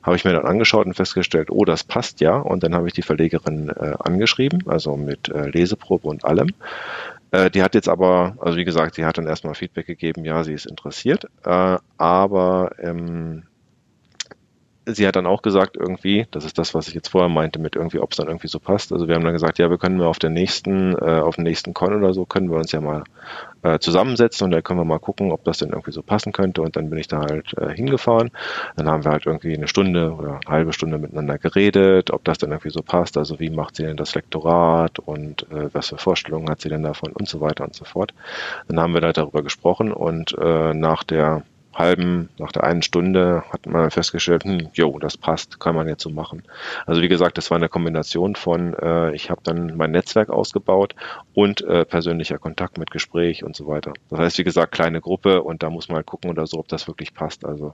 habe 0.04 0.16
ich 0.16 0.24
mir 0.24 0.32
dann 0.32 0.46
angeschaut 0.46 0.86
und 0.86 0.94
festgestellt, 0.94 1.50
oh, 1.50 1.64
das 1.64 1.82
passt 1.82 2.20
ja. 2.20 2.36
Und 2.36 2.62
dann 2.62 2.74
habe 2.74 2.86
ich 2.86 2.92
die 2.92 3.02
Verlegerin 3.02 3.70
äh, 3.70 3.94
angeschrieben, 3.98 4.62
also 4.66 4.96
mit 4.96 5.28
äh, 5.28 5.48
Leseprobe 5.48 6.06
und 6.06 6.24
allem. 6.24 6.50
Äh, 7.30 7.50
die 7.50 7.62
hat 7.62 7.74
jetzt 7.74 7.88
aber, 7.88 8.36
also 8.38 8.58
wie 8.58 8.64
gesagt, 8.64 8.94
sie 8.94 9.04
hat 9.04 9.18
dann 9.18 9.26
erstmal 9.26 9.54
Feedback 9.54 9.86
gegeben, 9.86 10.24
ja, 10.24 10.44
sie 10.44 10.52
ist 10.52 10.66
interessiert, 10.66 11.24
äh, 11.44 11.78
aber 11.96 12.72
ähm, 12.78 13.44
sie 14.86 15.06
hat 15.06 15.16
dann 15.16 15.26
auch 15.26 15.42
gesagt, 15.42 15.76
irgendwie, 15.76 16.26
das 16.30 16.44
ist 16.44 16.58
das, 16.58 16.74
was 16.74 16.88
ich 16.88 16.94
jetzt 16.94 17.08
vorher 17.08 17.28
meinte, 17.28 17.58
mit 17.58 17.76
irgendwie, 17.76 17.98
ob 17.98 18.12
es 18.12 18.18
dann 18.18 18.26
irgendwie 18.26 18.48
so 18.48 18.58
passt. 18.58 18.92
Also 18.92 19.08
wir 19.08 19.14
haben 19.14 19.24
dann 19.24 19.32
gesagt, 19.32 19.58
ja, 19.58 19.70
wir 19.70 19.78
können 19.78 19.96
mal 19.96 20.06
auf 20.06 20.18
der 20.18 20.30
nächsten, 20.30 20.94
äh, 20.94 21.20
auf 21.20 21.36
dem 21.36 21.44
nächsten 21.44 21.74
Con 21.74 21.94
oder 21.94 22.12
so, 22.12 22.26
können 22.26 22.50
wir 22.50 22.58
uns 22.58 22.72
ja 22.72 22.80
mal 22.80 23.04
äh, 23.62 23.78
zusammensetzen 23.78 24.44
und 24.44 24.50
dann 24.50 24.62
können 24.62 24.80
wir 24.80 24.84
mal 24.84 24.98
gucken, 24.98 25.32
ob 25.32 25.44
das 25.44 25.58
denn 25.58 25.70
irgendwie 25.70 25.92
so 25.92 26.02
passen 26.02 26.32
könnte. 26.32 26.62
Und 26.62 26.76
dann 26.76 26.90
bin 26.90 26.98
ich 26.98 27.08
da 27.08 27.20
halt 27.20 27.56
äh, 27.56 27.74
hingefahren. 27.74 28.30
Dann 28.76 28.88
haben 28.88 29.04
wir 29.04 29.12
halt 29.12 29.26
irgendwie 29.26 29.56
eine 29.56 29.68
Stunde 29.68 30.12
oder 30.12 30.40
eine 30.44 30.52
halbe 30.52 30.72
Stunde 30.72 30.98
miteinander 30.98 31.38
geredet, 31.38 32.10
ob 32.10 32.24
das 32.24 32.38
dann 32.38 32.50
irgendwie 32.50 32.70
so 32.70 32.82
passt. 32.82 33.16
Also 33.16 33.40
wie 33.40 33.50
macht 33.50 33.76
sie 33.76 33.84
denn 33.84 33.96
das 33.96 34.14
Lektorat 34.14 34.98
und 34.98 35.50
äh, 35.50 35.72
was 35.72 35.88
für 35.88 35.98
Vorstellungen 35.98 36.50
hat 36.50 36.60
sie 36.60 36.68
denn 36.68 36.82
davon 36.82 37.12
und 37.12 37.28
so 37.28 37.40
weiter 37.40 37.64
und 37.64 37.74
so 37.74 37.84
fort. 37.84 38.12
Dann 38.68 38.78
haben 38.78 38.92
wir 38.92 39.00
da 39.00 39.12
darüber 39.12 39.42
gesprochen 39.42 39.92
und 39.92 40.36
äh, 40.38 40.74
nach 40.74 41.04
der 41.04 41.42
halben, 41.74 42.28
nach 42.38 42.52
der 42.52 42.64
einen 42.64 42.82
Stunde 42.82 43.44
hat 43.50 43.66
man 43.66 43.90
festgestellt, 43.90 44.44
hm, 44.44 44.68
jo, 44.74 44.98
das 44.98 45.16
passt, 45.16 45.60
kann 45.60 45.74
man 45.74 45.88
jetzt 45.88 46.02
so 46.02 46.10
machen. 46.10 46.42
Also 46.86 47.02
wie 47.02 47.08
gesagt, 47.08 47.38
das 47.38 47.50
war 47.50 47.56
eine 47.56 47.68
Kombination 47.68 48.36
von, 48.36 48.74
äh, 48.74 49.14
ich 49.14 49.30
habe 49.30 49.40
dann 49.44 49.76
mein 49.76 49.90
Netzwerk 49.90 50.30
ausgebaut 50.30 50.94
und 51.34 51.62
äh, 51.62 51.84
persönlicher 51.84 52.38
Kontakt 52.38 52.78
mit 52.78 52.90
Gespräch 52.90 53.44
und 53.44 53.56
so 53.56 53.66
weiter. 53.66 53.92
Das 54.10 54.18
heißt, 54.18 54.38
wie 54.38 54.44
gesagt, 54.44 54.72
kleine 54.72 55.00
Gruppe 55.00 55.42
und 55.42 55.62
da 55.62 55.70
muss 55.70 55.88
man 55.88 55.96
halt 55.96 56.06
gucken 56.06 56.30
oder 56.30 56.46
so, 56.46 56.58
ob 56.58 56.68
das 56.68 56.86
wirklich 56.86 57.14
passt. 57.14 57.44
Also 57.44 57.72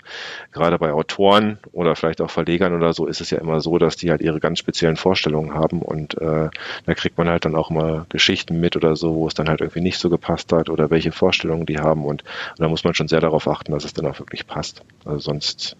gerade 0.53 0.79
bei 0.79 0.93
Autoren 0.93 1.59
oder 1.73 1.97
vielleicht 1.97 2.21
auch 2.21 2.31
Verlegern 2.31 2.75
oder 2.75 2.93
so 2.93 3.07
ist 3.07 3.21
es 3.21 3.31
ja 3.31 3.39
immer 3.39 3.61
so, 3.61 3.79
dass 3.79 3.97
die 3.97 4.11
halt 4.11 4.21
ihre 4.21 4.41
ganz 4.41 4.59
speziellen 4.59 4.97
Vorstellungen 4.97 5.55
haben 5.55 5.83
und 5.83 6.17
äh, 6.19 6.49
da 6.87 6.95
kriegt 6.95 7.19
man 7.19 7.29
halt 7.29 7.45
dann 7.45 7.55
auch 7.55 7.71
mal 7.71 8.07
Geschichten 8.09 8.61
mit 8.61 8.77
oder 8.77 8.97
so, 8.97 9.15
wo 9.15 9.27
es 9.27 9.35
dann 9.35 9.49
halt 9.49 9.61
irgendwie 9.61 9.81
nicht 9.81 9.99
so 9.99 10.11
gepasst 10.11 10.53
hat 10.53 10.71
oder 10.71 10.91
welche 10.91 11.13
Vorstellungen 11.13 11.67
die 11.67 11.79
haben 11.79 12.05
und, 12.05 12.23
und 12.23 12.61
da 12.61 12.69
muss 12.69 12.85
man 12.85 12.95
schon 12.95 13.09
sehr 13.09 13.21
darauf 13.21 13.49
achten, 13.49 13.73
dass 13.73 13.85
es 13.85 13.90
es 13.91 13.95
dann 13.95 14.11
auch 14.11 14.19
wirklich 14.19 14.47
passt. 14.47 14.83
Also 15.05 15.19
sonst 15.19 15.77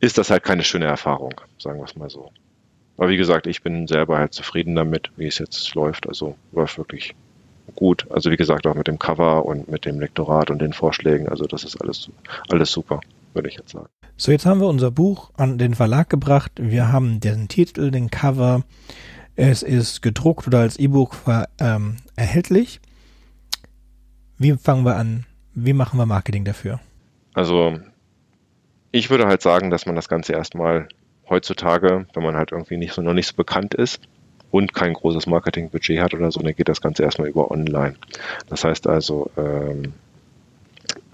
ist 0.00 0.18
das 0.18 0.30
halt 0.30 0.42
keine 0.42 0.64
schöne 0.64 0.86
Erfahrung, 0.86 1.40
sagen 1.58 1.78
wir 1.78 1.84
es 1.84 1.96
mal 1.96 2.10
so. 2.10 2.32
Aber 2.96 3.08
wie 3.08 3.16
gesagt, 3.16 3.46
ich 3.46 3.62
bin 3.62 3.86
selber 3.86 4.18
halt 4.18 4.32
zufrieden 4.32 4.74
damit, 4.74 5.10
wie 5.16 5.26
es 5.26 5.38
jetzt 5.38 5.74
läuft. 5.74 6.08
Also 6.08 6.36
war 6.52 6.68
wirklich 6.76 7.14
gut. 7.74 8.06
Also 8.10 8.30
wie 8.30 8.36
gesagt, 8.36 8.66
auch 8.66 8.74
mit 8.74 8.86
dem 8.86 8.98
Cover 8.98 9.44
und 9.44 9.68
mit 9.68 9.84
dem 9.84 9.98
Lektorat 9.98 10.50
und 10.50 10.60
den 10.60 10.72
Vorschlägen. 10.72 11.28
Also 11.28 11.46
das 11.46 11.64
ist 11.64 11.80
alles, 11.80 12.08
alles 12.48 12.70
super, 12.70 13.00
würde 13.32 13.48
ich 13.48 13.56
jetzt 13.56 13.70
sagen. 13.70 13.88
So, 14.16 14.30
jetzt 14.30 14.46
haben 14.46 14.60
wir 14.60 14.68
unser 14.68 14.92
Buch 14.92 15.32
an 15.36 15.58
den 15.58 15.74
Verlag 15.74 16.08
gebracht. 16.08 16.52
Wir 16.56 16.92
haben 16.92 17.18
den 17.18 17.48
Titel, 17.48 17.90
den 17.90 18.10
Cover. 18.10 18.62
Es 19.34 19.64
ist 19.64 20.02
gedruckt 20.02 20.46
oder 20.46 20.60
als 20.60 20.78
E-Book 20.78 21.16
ähm, 21.58 21.96
erhältlich. 22.14 22.80
Wie 24.38 24.52
fangen 24.52 24.84
wir 24.84 24.96
an? 24.96 25.26
Wie 25.54 25.72
machen 25.72 25.98
wir 25.98 26.06
Marketing 26.06 26.44
dafür? 26.44 26.80
Also 27.34 27.78
ich 28.92 29.10
würde 29.10 29.26
halt 29.26 29.42
sagen, 29.42 29.70
dass 29.70 29.86
man 29.86 29.96
das 29.96 30.08
Ganze 30.08 30.32
erstmal 30.32 30.88
heutzutage, 31.28 32.06
wenn 32.14 32.22
man 32.22 32.36
halt 32.36 32.52
irgendwie 32.52 32.76
nicht 32.76 32.92
so, 32.94 33.02
noch 33.02 33.14
nicht 33.14 33.26
so 33.26 33.34
bekannt 33.34 33.74
ist 33.74 34.00
und 34.50 34.72
kein 34.72 34.92
großes 34.94 35.26
Marketingbudget 35.26 36.00
hat 36.00 36.14
oder 36.14 36.30
so, 36.30 36.40
dann 36.40 36.54
geht 36.54 36.68
das 36.68 36.80
Ganze 36.80 37.02
erstmal 37.02 37.28
über 37.28 37.50
online. 37.50 37.96
Das 38.48 38.64
heißt 38.64 38.86
also, 38.86 39.30
ähm, 39.36 39.94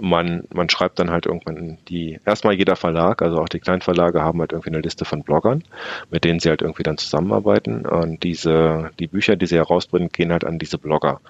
man, 0.01 0.45
man 0.53 0.69
schreibt 0.69 0.99
dann 0.99 1.11
halt 1.11 1.27
irgendwann 1.27 1.79
die, 1.89 2.19
erstmal 2.25 2.55
jeder 2.55 2.77
Verlag, 2.77 3.23
also 3.23 3.39
auch 3.39 3.49
die 3.49 3.61
Kleinverlage 3.61 4.23
haben 4.23 4.41
halt 4.41 4.53
irgendwie 4.53 4.71
eine 4.71 4.81
Liste 4.81 5.05
von 5.05 5.23
Bloggern, 5.23 5.65
mit 6.11 6.25
denen 6.25 6.41
sie 6.41 6.49
halt 6.49 6.63
irgendwie 6.63 6.83
dann 6.83 6.99
zusammenarbeiten. 6.99 7.87
Und 7.87 8.23
diese, 8.23 8.91
die 8.99 9.07
Bücher, 9.07 9.37
die 9.37 9.47
sie 9.47 9.57
herausbringen, 9.57 10.09
gehen 10.09 10.33
halt 10.33 10.45
an 10.45 10.59
diese 10.59 10.79
Blogger. 10.79 11.21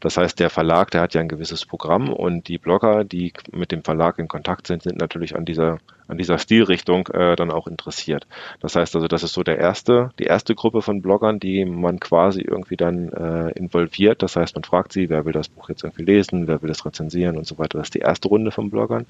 Das 0.00 0.16
heißt, 0.16 0.38
der 0.40 0.50
Verlag, 0.50 0.90
der 0.90 1.02
hat 1.02 1.14
ja 1.14 1.20
ein 1.20 1.28
gewisses 1.28 1.64
Programm 1.64 2.12
und 2.12 2.48
die 2.48 2.58
Blogger, 2.58 3.04
die 3.04 3.32
mit 3.52 3.72
dem 3.72 3.82
Verlag 3.82 4.18
in 4.18 4.28
Kontakt 4.28 4.66
sind, 4.66 4.82
sind 4.82 4.98
natürlich 4.98 5.36
an 5.36 5.44
dieser 5.44 5.78
an 6.08 6.18
dieser 6.18 6.38
Stilrichtung 6.38 7.08
äh, 7.08 7.36
dann 7.36 7.50
auch 7.50 7.66
interessiert. 7.66 8.26
Das 8.60 8.76
heißt 8.76 8.94
also, 8.94 9.08
das 9.08 9.22
ist 9.22 9.32
so 9.32 9.42
der 9.42 9.58
erste, 9.58 10.10
die 10.18 10.24
erste 10.24 10.54
Gruppe 10.54 10.82
von 10.82 11.02
Bloggern, 11.02 11.40
die 11.40 11.64
man 11.64 12.00
quasi 12.00 12.42
irgendwie 12.42 12.76
dann 12.76 13.08
äh, 13.08 13.50
involviert. 13.52 14.22
Das 14.22 14.36
heißt, 14.36 14.54
man 14.54 14.64
fragt 14.64 14.92
sie, 14.92 15.08
wer 15.08 15.24
will 15.24 15.32
das 15.32 15.48
Buch 15.48 15.68
jetzt 15.68 15.84
irgendwie 15.84 16.04
lesen, 16.04 16.46
wer 16.46 16.62
will 16.62 16.70
es 16.70 16.84
rezensieren 16.84 17.36
und 17.36 17.46
so 17.46 17.58
weiter. 17.58 17.78
Das 17.78 17.88
ist 17.88 17.94
die 17.94 18.00
erste 18.00 18.15
Runde 18.24 18.50
von 18.50 18.70
Bloggern. 18.70 19.06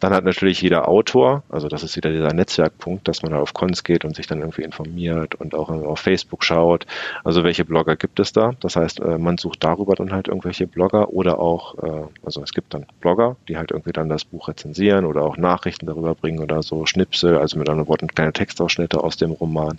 Dann 0.00 0.12
hat 0.12 0.24
natürlich 0.24 0.60
jeder 0.60 0.88
Autor, 0.88 1.42
also 1.48 1.68
das 1.68 1.82
ist 1.82 1.96
wieder 1.96 2.10
dieser 2.10 2.34
Netzwerkpunkt, 2.34 3.08
dass 3.08 3.22
man 3.22 3.32
da 3.32 3.38
auf 3.38 3.54
Cons 3.54 3.84
geht 3.84 4.04
und 4.04 4.14
sich 4.14 4.26
dann 4.26 4.40
irgendwie 4.40 4.62
informiert 4.62 5.34
und 5.36 5.54
auch 5.54 5.70
auf 5.70 6.00
Facebook 6.00 6.44
schaut. 6.44 6.86
Also 7.24 7.44
welche 7.44 7.64
Blogger 7.64 7.96
gibt 7.96 8.20
es 8.20 8.32
da? 8.32 8.52
Das 8.60 8.76
heißt, 8.76 9.00
äh, 9.00 9.18
man 9.18 9.38
sucht 9.38 9.64
darüber 9.64 9.94
dann 9.94 10.12
halt 10.12 10.28
irgendwelche 10.28 10.66
Blogger 10.66 11.10
oder 11.10 11.38
auch, 11.38 11.82
äh, 11.82 12.06
also 12.24 12.42
es 12.42 12.52
gibt 12.52 12.74
dann 12.74 12.86
Blogger, 13.00 13.36
die 13.48 13.56
halt 13.56 13.70
irgendwie 13.70 13.92
dann 13.92 14.08
das 14.08 14.24
Buch 14.24 14.48
rezensieren 14.48 15.04
oder 15.04 15.22
auch 15.22 15.36
Nachrichten 15.36 15.86
darüber 15.86 16.14
bringen 16.14 16.40
oder 16.40 16.62
so 16.62 16.86
Schnipsel, 16.86 17.38
also 17.38 17.58
mit 17.58 17.68
anderen 17.68 17.88
Worten 17.88 18.08
kleine 18.08 18.32
Textausschnitte 18.32 19.02
aus 19.02 19.16
dem 19.16 19.30
Roman. 19.32 19.78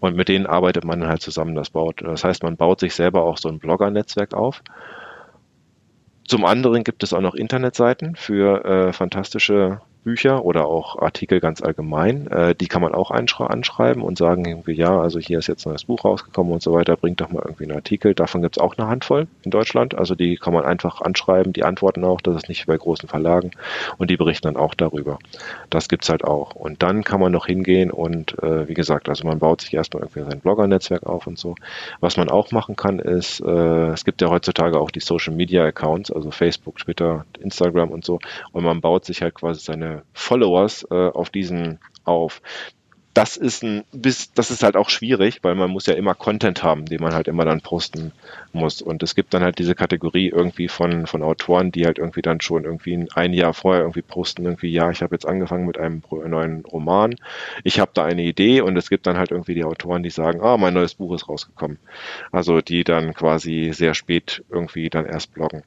Und 0.00 0.16
mit 0.16 0.28
denen 0.28 0.46
arbeitet 0.46 0.84
man 0.84 1.06
halt 1.06 1.22
zusammen 1.22 1.54
das 1.54 1.70
baut. 1.70 2.02
Das 2.02 2.24
heißt, 2.24 2.42
man 2.42 2.56
baut 2.56 2.80
sich 2.80 2.94
selber 2.94 3.22
auch 3.22 3.38
so 3.38 3.48
ein 3.48 3.58
Blogger-Netzwerk 3.58 4.34
auf. 4.34 4.62
Zum 6.30 6.44
anderen 6.44 6.84
gibt 6.84 7.02
es 7.02 7.12
auch 7.12 7.22
noch 7.22 7.34
Internetseiten 7.34 8.14
für 8.14 8.64
äh, 8.64 8.92
fantastische 8.92 9.80
Bücher 10.04 10.44
oder 10.44 10.66
auch 10.66 10.98
Artikel 10.98 11.40
ganz 11.40 11.62
allgemein. 11.62 12.26
Äh, 12.28 12.54
die 12.54 12.68
kann 12.68 12.82
man 12.82 12.94
auch 12.94 13.10
anschreiben 13.10 14.02
und 14.02 14.18
sagen 14.18 14.44
irgendwie, 14.44 14.72
ja, 14.72 15.00
also 15.00 15.18
hier 15.18 15.38
ist 15.38 15.46
jetzt 15.46 15.66
ein 15.66 15.70
neues 15.70 15.84
Buch 15.84 16.04
rausgekommen 16.04 16.52
und 16.52 16.62
so 16.62 16.72
weiter, 16.72 16.96
bringt 16.96 17.20
doch 17.20 17.30
mal 17.30 17.42
irgendwie 17.44 17.64
einen 17.64 17.76
Artikel. 17.76 18.14
Davon 18.14 18.42
gibt 18.42 18.56
es 18.56 18.62
auch 18.62 18.76
eine 18.76 18.88
Handvoll 18.88 19.26
in 19.42 19.50
Deutschland. 19.50 19.94
Also 19.94 20.14
die 20.14 20.36
kann 20.36 20.54
man 20.54 20.64
einfach 20.64 21.00
anschreiben, 21.00 21.52
die 21.52 21.64
antworten 21.64 22.04
auch, 22.04 22.20
das 22.20 22.36
ist 22.36 22.48
nicht 22.48 22.66
bei 22.66 22.76
großen 22.76 23.08
Verlagen 23.08 23.50
und 23.98 24.10
die 24.10 24.16
berichten 24.16 24.48
dann 24.48 24.56
auch 24.56 24.74
darüber. 24.74 25.18
Das 25.68 25.88
gibt's 25.88 26.08
halt 26.08 26.24
auch. 26.24 26.54
Und 26.54 26.82
dann 26.82 27.04
kann 27.04 27.20
man 27.20 27.32
noch 27.32 27.46
hingehen 27.46 27.90
und 27.90 28.42
äh, 28.42 28.68
wie 28.68 28.74
gesagt, 28.74 29.08
also 29.08 29.26
man 29.26 29.38
baut 29.38 29.60
sich 29.60 29.74
erstmal 29.74 30.02
irgendwie 30.02 30.28
sein 30.28 30.40
Blogger-Netzwerk 30.40 31.04
auf 31.04 31.26
und 31.26 31.38
so. 31.38 31.54
Was 32.00 32.16
man 32.16 32.30
auch 32.30 32.52
machen 32.52 32.76
kann, 32.76 32.98
ist, 32.98 33.40
äh, 33.40 33.88
es 33.88 34.04
gibt 34.04 34.22
ja 34.22 34.28
heutzutage 34.28 34.80
auch 34.80 34.90
die 34.90 35.00
Social 35.00 35.34
Media 35.34 35.64
Accounts, 35.64 36.10
also 36.10 36.30
Facebook, 36.30 36.78
Twitter, 36.78 37.26
Instagram 37.38 37.90
und 37.90 38.04
so. 38.04 38.18
Und 38.52 38.64
man 38.64 38.80
baut 38.80 39.04
sich 39.04 39.22
halt 39.22 39.34
quasi 39.34 39.60
seine 39.60 39.89
Followers 40.12 40.86
äh, 40.90 40.94
auf 40.94 41.30
diesen 41.30 41.78
auf. 42.04 42.42
Das 43.12 43.36
ist 43.36 43.64
ein 43.64 43.82
bis 43.92 44.32
das 44.34 44.52
ist 44.52 44.62
halt 44.62 44.76
auch 44.76 44.88
schwierig, 44.88 45.40
weil 45.42 45.56
man 45.56 45.68
muss 45.70 45.86
ja 45.86 45.94
immer 45.94 46.14
Content 46.14 46.62
haben, 46.62 46.84
den 46.84 47.02
man 47.02 47.12
halt 47.12 47.26
immer 47.26 47.44
dann 47.44 47.60
posten 47.60 48.12
muss. 48.52 48.80
Und 48.80 49.02
es 49.02 49.16
gibt 49.16 49.34
dann 49.34 49.42
halt 49.42 49.58
diese 49.58 49.74
Kategorie 49.74 50.28
irgendwie 50.28 50.68
von 50.68 51.06
von 51.08 51.24
Autoren, 51.24 51.72
die 51.72 51.86
halt 51.86 51.98
irgendwie 51.98 52.22
dann 52.22 52.40
schon 52.40 52.64
irgendwie 52.64 53.08
ein 53.14 53.32
Jahr 53.32 53.52
vorher 53.52 53.82
irgendwie 53.82 54.02
posten, 54.02 54.44
irgendwie, 54.44 54.70
ja, 54.70 54.92
ich 54.92 55.02
habe 55.02 55.14
jetzt 55.16 55.26
angefangen 55.26 55.66
mit 55.66 55.76
einem 55.76 56.02
neuen 56.10 56.64
Roman, 56.64 57.16
ich 57.64 57.80
habe 57.80 57.90
da 57.94 58.04
eine 58.04 58.22
Idee 58.22 58.60
und 58.60 58.76
es 58.76 58.88
gibt 58.88 59.08
dann 59.08 59.18
halt 59.18 59.32
irgendwie 59.32 59.54
die 59.54 59.64
Autoren, 59.64 60.04
die 60.04 60.10
sagen, 60.10 60.40
ah, 60.40 60.56
mein 60.56 60.74
neues 60.74 60.94
Buch 60.94 61.12
ist 61.14 61.28
rausgekommen. 61.28 61.78
Also 62.30 62.60
die 62.60 62.84
dann 62.84 63.12
quasi 63.14 63.72
sehr 63.72 63.94
spät 63.94 64.44
irgendwie 64.50 64.88
dann 64.88 65.06
erst 65.06 65.34
bloggen. 65.34 65.64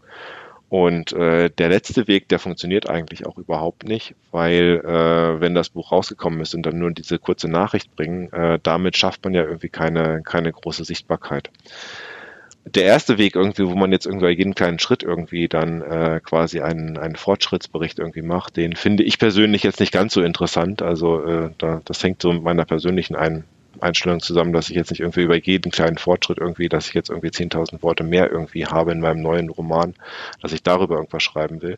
Und 0.73 1.13
äh, 1.13 1.51
der 1.51 1.69
letzte 1.69 2.07
Weg, 2.07 2.29
der 2.29 2.39
funktioniert 2.39 2.89
eigentlich 2.89 3.27
auch 3.27 3.37
überhaupt 3.37 3.83
nicht, 3.83 4.15
weil 4.31 4.81
äh, 4.83 5.39
wenn 5.39 5.53
das 5.53 5.69
Buch 5.69 5.91
rausgekommen 5.91 6.41
ist 6.41 6.55
und 6.55 6.65
dann 6.65 6.79
nur 6.79 6.89
diese 6.89 7.19
kurze 7.19 7.47
Nachricht 7.47 7.95
bringen, 7.95 8.33
äh, 8.33 8.57
damit 8.63 8.97
schafft 8.97 9.23
man 9.23 9.35
ja 9.35 9.43
irgendwie 9.43 9.69
keine, 9.69 10.23
keine 10.23 10.51
große 10.51 10.83
Sichtbarkeit. 10.83 11.51
Der 12.65 12.85
erste 12.85 13.19
Weg 13.19 13.35
irgendwie, 13.35 13.67
wo 13.67 13.75
man 13.75 13.91
jetzt 13.91 14.07
irgendwie 14.07 14.29
jeden 14.29 14.55
kleinen 14.55 14.79
Schritt 14.79 15.03
irgendwie 15.03 15.47
dann 15.47 15.83
äh, 15.83 16.19
quasi 16.23 16.61
einen, 16.61 16.97
einen 16.97 17.17
Fortschrittsbericht 17.17 17.99
irgendwie 17.99 18.23
macht, 18.23 18.57
den 18.57 18.75
finde 18.75 19.03
ich 19.03 19.19
persönlich 19.19 19.61
jetzt 19.61 19.79
nicht 19.79 19.93
ganz 19.93 20.15
so 20.15 20.23
interessant. 20.23 20.81
Also 20.81 21.23
äh, 21.23 21.49
da, 21.59 21.83
das 21.85 22.03
hängt 22.03 22.19
so 22.19 22.33
mit 22.33 22.41
meiner 22.41 22.65
persönlichen 22.65 23.15
ein, 23.15 23.43
Einstellung 23.83 24.19
zusammen, 24.19 24.53
dass 24.53 24.69
ich 24.69 24.75
jetzt 24.75 24.91
nicht 24.91 25.01
irgendwie 25.01 25.23
über 25.23 25.35
jeden 25.35 25.71
kleinen 25.71 25.97
Fortschritt 25.97 26.39
irgendwie, 26.39 26.69
dass 26.69 26.87
ich 26.87 26.93
jetzt 26.93 27.09
irgendwie 27.09 27.29
10.000 27.29 27.83
Worte 27.83 28.03
mehr 28.03 28.31
irgendwie 28.31 28.65
habe 28.65 28.91
in 28.91 28.99
meinem 28.99 29.21
neuen 29.21 29.49
Roman, 29.49 29.93
dass 30.41 30.53
ich 30.53 30.63
darüber 30.63 30.95
irgendwas 30.95 31.23
schreiben 31.23 31.61
will. 31.61 31.77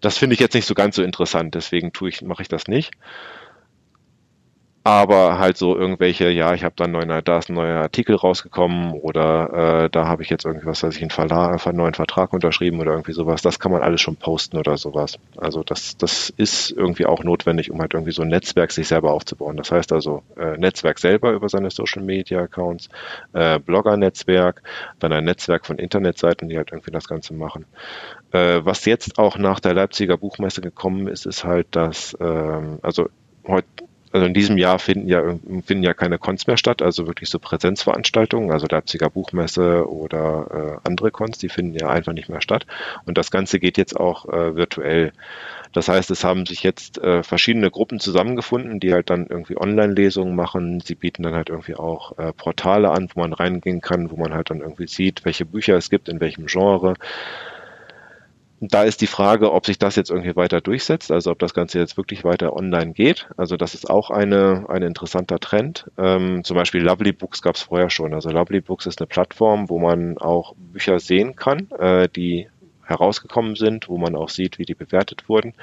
Das 0.00 0.18
finde 0.18 0.34
ich 0.34 0.40
jetzt 0.40 0.54
nicht 0.54 0.66
so 0.66 0.74
ganz 0.74 0.96
so 0.96 1.02
interessant, 1.02 1.54
deswegen 1.54 1.92
tue 1.92 2.08
ich, 2.08 2.22
mache 2.22 2.42
ich 2.42 2.48
das 2.48 2.68
nicht 2.68 2.92
aber 4.82 5.38
halt 5.38 5.58
so 5.58 5.76
irgendwelche, 5.76 6.30
ja, 6.30 6.54
ich 6.54 6.64
habe 6.64 6.74
dann 6.74 6.92
neuen, 6.92 7.22
da 7.22 7.38
ist 7.38 7.50
ein 7.50 7.54
neuer 7.54 7.82
Artikel 7.82 8.16
rausgekommen 8.16 8.92
oder 8.92 9.84
äh, 9.84 9.90
da 9.90 10.06
habe 10.06 10.22
ich 10.22 10.30
jetzt 10.30 10.46
irgendwas, 10.46 10.82
weiß 10.82 10.96
ich, 10.96 11.02
einen, 11.02 11.10
Verlag, 11.10 11.66
einen 11.66 11.76
neuen 11.76 11.92
Vertrag 11.92 12.32
unterschrieben 12.32 12.80
oder 12.80 12.92
irgendwie 12.92 13.12
sowas. 13.12 13.42
Das 13.42 13.58
kann 13.58 13.72
man 13.72 13.82
alles 13.82 14.00
schon 14.00 14.16
posten 14.16 14.56
oder 14.56 14.78
sowas. 14.78 15.18
Also 15.36 15.62
das, 15.62 15.98
das 15.98 16.30
ist 16.30 16.70
irgendwie 16.70 17.04
auch 17.04 17.22
notwendig, 17.22 17.70
um 17.70 17.78
halt 17.78 17.92
irgendwie 17.92 18.12
so 18.12 18.22
ein 18.22 18.28
Netzwerk 18.28 18.72
sich 18.72 18.88
selber 18.88 19.12
aufzubauen. 19.12 19.58
Das 19.58 19.70
heißt 19.70 19.92
also 19.92 20.22
äh, 20.38 20.56
Netzwerk 20.56 20.98
selber 20.98 21.32
über 21.32 21.50
seine 21.50 21.70
Social 21.70 22.02
Media 22.02 22.40
Accounts, 22.40 22.88
äh, 23.34 23.58
Blogger-Netzwerk, 23.58 24.62
dann 24.98 25.12
ein 25.12 25.24
Netzwerk 25.24 25.66
von 25.66 25.78
Internetseiten, 25.78 26.48
die 26.48 26.56
halt 26.56 26.72
irgendwie 26.72 26.90
das 26.90 27.06
Ganze 27.06 27.34
machen. 27.34 27.66
Äh, 28.32 28.60
was 28.64 28.86
jetzt 28.86 29.18
auch 29.18 29.36
nach 29.36 29.60
der 29.60 29.74
Leipziger 29.74 30.16
Buchmesse 30.16 30.62
gekommen 30.62 31.06
ist, 31.06 31.26
ist 31.26 31.44
halt, 31.44 31.66
dass 31.76 32.16
ähm, 32.18 32.78
also 32.80 33.10
heute 33.46 33.66
also 34.12 34.26
in 34.26 34.34
diesem 34.34 34.58
Jahr 34.58 34.78
finden 34.78 35.08
ja, 35.08 35.22
finden 35.64 35.84
ja 35.84 35.94
keine 35.94 36.18
Cons 36.18 36.46
mehr 36.46 36.56
statt, 36.56 36.82
also 36.82 37.06
wirklich 37.06 37.30
so 37.30 37.38
Präsenzveranstaltungen, 37.38 38.50
also 38.50 38.66
Leipziger 38.68 39.08
Buchmesse 39.08 39.88
oder 39.88 40.80
äh, 40.82 40.88
andere 40.88 41.10
Cons, 41.10 41.38
die 41.38 41.48
finden 41.48 41.78
ja 41.78 41.88
einfach 41.88 42.12
nicht 42.12 42.28
mehr 42.28 42.40
statt. 42.40 42.66
Und 43.06 43.18
das 43.18 43.30
Ganze 43.30 43.60
geht 43.60 43.78
jetzt 43.78 43.96
auch 43.96 44.26
äh, 44.28 44.56
virtuell. 44.56 45.12
Das 45.72 45.88
heißt, 45.88 46.10
es 46.10 46.24
haben 46.24 46.46
sich 46.46 46.64
jetzt 46.64 46.98
äh, 46.98 47.22
verschiedene 47.22 47.70
Gruppen 47.70 48.00
zusammengefunden, 48.00 48.80
die 48.80 48.92
halt 48.92 49.10
dann 49.10 49.26
irgendwie 49.28 49.56
Online-Lesungen 49.56 50.34
machen. 50.34 50.80
Sie 50.80 50.96
bieten 50.96 51.22
dann 51.22 51.34
halt 51.34 51.48
irgendwie 51.48 51.76
auch 51.76 52.18
äh, 52.18 52.32
Portale 52.32 52.90
an, 52.90 53.08
wo 53.14 53.20
man 53.20 53.32
reingehen 53.32 53.80
kann, 53.80 54.10
wo 54.10 54.16
man 54.16 54.34
halt 54.34 54.50
dann 54.50 54.60
irgendwie 54.60 54.88
sieht, 54.88 55.24
welche 55.24 55.44
Bücher 55.44 55.76
es 55.76 55.88
gibt, 55.88 56.08
in 56.08 56.20
welchem 56.20 56.46
Genre 56.46 56.94
da 58.60 58.82
ist 58.82 59.00
die 59.00 59.06
Frage, 59.06 59.52
ob 59.52 59.64
sich 59.64 59.78
das 59.78 59.96
jetzt 59.96 60.10
irgendwie 60.10 60.36
weiter 60.36 60.60
durchsetzt, 60.60 61.10
also 61.10 61.30
ob 61.30 61.38
das 61.38 61.54
Ganze 61.54 61.78
jetzt 61.78 61.96
wirklich 61.96 62.24
weiter 62.24 62.54
online 62.54 62.92
geht. 62.92 63.28
Also 63.36 63.56
das 63.56 63.74
ist 63.74 63.88
auch 63.88 64.10
eine, 64.10 64.66
ein 64.68 64.82
interessanter 64.82 65.38
Trend. 65.38 65.90
Ähm, 65.96 66.44
zum 66.44 66.56
Beispiel 66.56 66.82
Lovely 66.82 67.12
Books 67.12 67.40
gab 67.40 67.54
es 67.54 67.62
vorher 67.62 67.88
schon. 67.88 68.12
Also 68.12 68.28
Lovely 68.28 68.60
Books 68.60 68.86
ist 68.86 69.00
eine 69.00 69.06
Plattform, 69.06 69.70
wo 69.70 69.78
man 69.78 70.18
auch 70.18 70.54
Bücher 70.56 71.00
sehen 71.00 71.36
kann, 71.36 71.70
äh, 71.78 72.08
die 72.08 72.48
herausgekommen 72.90 73.54
sind, 73.54 73.88
wo 73.88 73.96
man 73.96 74.14
auch 74.14 74.28
sieht, 74.28 74.58
wie 74.58 74.64
die 74.64 74.74
bewertet 74.74 75.28
wurden. 75.28 75.54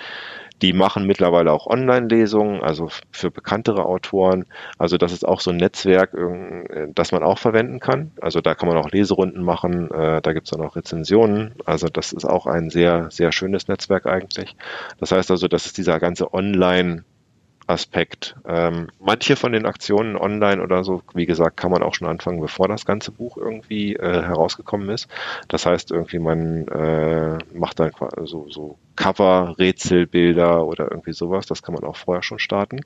Die 0.62 0.74
machen 0.74 1.06
mittlerweile 1.06 1.52
auch 1.52 1.68
Online-Lesungen, 1.68 2.62
also 2.62 2.90
für 3.12 3.30
bekanntere 3.30 3.86
Autoren. 3.86 4.46
Also 4.80 4.98
das 4.98 5.12
ist 5.12 5.28
auch 5.28 5.40
so 5.40 5.52
ein 5.52 5.58
Netzwerk, 5.58 6.16
äh, 6.16 6.88
das 6.94 7.12
man 7.12 7.24
auch 7.24 7.38
verwenden 7.38 7.80
kann. 7.80 8.12
Also 8.22 8.42
da 8.42 8.56
kann 8.56 8.68
man 8.68 8.78
auch 8.78 8.90
Leserunden 8.90 9.44
machen, 9.44 9.92
äh, 9.92 10.22
da 10.22 10.34
gibt 10.34 10.48
es 10.48 10.52
dann 10.52 10.66
auch 10.66 10.76
Rezensionen. 10.76 11.54
Also 11.66 11.88
das 11.88 12.12
ist 12.12 12.26
auch 12.26 12.48
ein 12.48 12.70
sehr, 12.72 13.12
sehr 13.12 13.32
schönes 13.32 13.68
Netzwerk 13.68 14.08
eigentlich. 14.08 14.56
Das 15.00 15.12
heißt 15.12 15.30
also, 15.30 15.48
das 15.48 15.68
ist 15.68 15.78
dieser 15.78 16.00
ganze 16.00 16.34
Online- 16.34 17.04
Aspekt. 17.68 18.36
Ähm, 18.48 18.88
manche 19.00 19.36
von 19.36 19.52
den 19.52 19.66
Aktionen 19.66 20.16
online 20.16 20.62
oder 20.62 20.84
so, 20.84 21.02
wie 21.14 21.26
gesagt, 21.26 21.58
kann 21.58 21.72
man 21.72 21.84
auch 21.84 21.94
schon 21.94 22.08
anfangen, 22.08 22.40
bevor 22.40 22.68
das 22.68 22.86
ganze 22.86 23.12
Buch 23.12 23.38
irgendwie 23.38 23.96
äh, 23.96 24.22
herausgekommen 24.24 24.90
ist. 24.90 25.08
Das 25.50 25.66
heißt, 25.66 25.92
irgendwie 25.92 26.20
man 26.20 26.68
äh, 26.70 27.38
macht 27.54 27.80
dann 27.80 27.92
so, 28.24 28.50
so 28.50 28.78
Cover, 28.96 29.56
Rätselbilder 29.60 30.66
oder 30.66 30.90
irgendwie 30.90 31.14
sowas. 31.14 31.46
Das 31.46 31.62
kann 31.62 31.76
man 31.76 31.84
auch 31.84 31.98
vorher 31.98 32.24
schon 32.24 32.40
starten. 32.40 32.80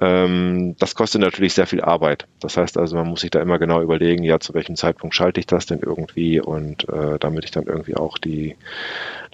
Ähm, 0.00 0.74
das 0.78 0.94
kostet 0.94 1.20
natürlich 1.20 1.54
sehr 1.54 1.66
viel 1.66 1.80
Arbeit. 1.80 2.26
Das 2.40 2.56
heißt 2.56 2.78
also, 2.78 2.96
man 2.96 3.08
muss 3.08 3.20
sich 3.20 3.30
da 3.30 3.40
immer 3.40 3.58
genau 3.58 3.80
überlegen, 3.80 4.24
ja, 4.24 4.40
zu 4.40 4.54
welchem 4.54 4.76
Zeitpunkt 4.76 5.14
schalte 5.14 5.40
ich 5.40 5.46
das 5.46 5.66
denn 5.66 5.80
irgendwie 5.80 6.40
und 6.40 6.88
äh, 6.88 7.18
damit 7.18 7.44
ich 7.44 7.50
dann 7.50 7.64
irgendwie 7.64 7.96
auch 7.96 8.18
die 8.18 8.56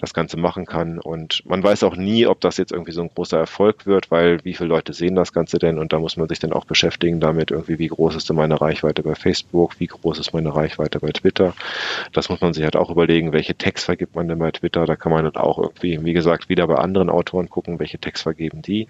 das 0.01 0.15
Ganze 0.15 0.37
machen 0.37 0.67
kann. 0.67 0.99
Und 0.99 1.43
man 1.47 1.63
weiß 1.63 1.83
auch 1.85 1.97
nie, 1.97 2.27
ob 2.27 2.41
das 2.41 2.57
jetzt 2.57 2.73
irgendwie 2.73 2.93
so 2.93 3.03
ein 3.03 3.11
großer 3.15 3.39
Erfolg 3.39 3.87
wird, 3.87 4.11
weil 4.11 4.43
wie 4.45 4.55
viele 4.55 4.69
Leute 4.69 4.93
sehen 4.93 5.15
das 5.15 5.33
Ganze 5.33 5.59
denn? 5.59 5.79
Und 5.79 5.93
da 5.93 5.99
muss 5.99 6.17
man 6.17 6.29
sich 6.29 6.39
dann 6.39 6.53
auch 6.53 6.65
beschäftigen 6.65 7.21
damit, 7.21 7.51
irgendwie, 7.51 7.79
wie 7.79 7.89
groß 7.89 8.17
ist 8.17 8.29
denn 8.29 8.37
meine 8.37 8.61
Reichweite 8.61 9.03
bei 9.03 9.15
Facebook, 9.15 9.79
wie 9.79 9.87
groß 9.87 10.19
ist 10.19 10.33
meine 10.33 10.55
Reichweite 10.55 11.01
bei 11.01 11.11
Twitter. 11.11 11.55
Das 12.13 12.29
muss 12.29 12.41
man 12.41 12.55
sich 12.55 12.65
halt 12.65 12.77
auch 12.77 12.91
überlegen, 12.91 13.33
welche 13.33 13.55
Text 13.55 13.85
vergibt 13.85 14.15
man 14.15 14.29
denn 14.29 14.39
bei 14.39 14.51
Twitter. 14.51 14.87
Da 14.87 14.97
kann 14.97 15.13
man 15.13 15.25
dann 15.25 15.37
auch 15.37 15.59
irgendwie, 15.59 16.03
wie 16.05 16.13
gesagt, 16.13 16.49
wieder 16.49 16.67
bei 16.67 16.77
anderen 16.77 17.11
Autoren 17.11 17.51
gucken, 17.51 17.79
welche 17.79 17.99
Text 17.99 18.23
vergeben 18.23 18.63
die. 18.63 18.87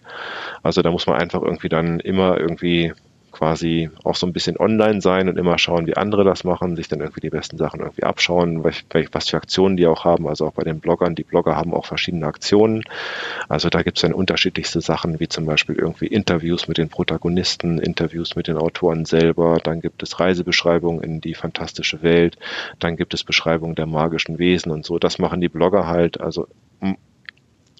Also 0.63 0.83
da 0.83 0.91
muss 0.91 1.07
man 1.07 1.21
einfach 1.21 1.43
irgendwie 1.43 1.60
dann 1.69 2.01
immer 2.01 2.39
irgendwie 2.39 2.93
quasi 3.33 3.89
auch 4.03 4.17
so 4.17 4.27
ein 4.27 4.33
bisschen 4.33 4.59
online 4.59 5.01
sein 5.01 5.29
und 5.29 5.39
immer 5.39 5.57
schauen, 5.57 5.87
wie 5.87 5.97
andere 5.97 6.25
das 6.25 6.43
machen, 6.43 6.75
sich 6.75 6.89
dann 6.89 7.01
irgendwie 7.01 7.21
die 7.21 7.31
besten 7.31 7.59
Sachen 7.59 7.81
irgendwie 7.81 8.03
abschauen, 8.03 8.65
was 8.65 9.29
für 9.29 9.37
Aktionen 9.37 9.77
die 9.77 9.87
auch 9.87 10.05
haben. 10.05 10.27
Also 10.27 10.47
auch 10.47 10.53
bei 10.53 10.65
den 10.65 10.81
Bloggern, 10.81 11.15
die 11.15 11.23
Blogger 11.23 11.57
haben 11.57 11.73
auch 11.73 11.87
verschiedene 11.87 12.27
Aktionen. 12.27 12.83
Also 13.49 13.69
da 13.69 13.83
gibt 13.83 13.99
es 13.99 14.03
dann 14.03 14.13
unterschiedlichste 14.15 14.81
Sachen, 14.81 15.21
wie 15.21 15.29
zum 15.29 15.47
Beispiel 15.47 15.77
irgendwie 15.77 16.09
Interviews 16.09 16.67
mit 16.67 16.77
den 16.77 16.89
Protagonisten, 16.89 17.79
Interviews 17.79 18.35
mit 18.35 18.49
den 18.49 18.57
Autoren 18.57 19.05
selber, 19.05 19.59
dann 19.63 19.81
gibt 19.81 20.03
es 20.03 20.19
Reisebeschreibungen 20.19 21.03
in 21.03 21.21
die 21.21 21.35
fantastische 21.35 22.03
Welt, 22.03 22.37
dann 22.81 22.97
gibt 22.97 23.15
es 23.15 23.23
Beschreibungen 23.23 23.77
der 23.77 23.87
magischen 23.87 24.39
Wesen 24.39 24.73
und 24.73 24.85
so. 24.85 24.99
Das 24.99 25.19
machen 25.19 25.41
die 25.41 25.49
Blogger 25.49 25.87
halt. 25.87 26.21
Also 26.21 26.49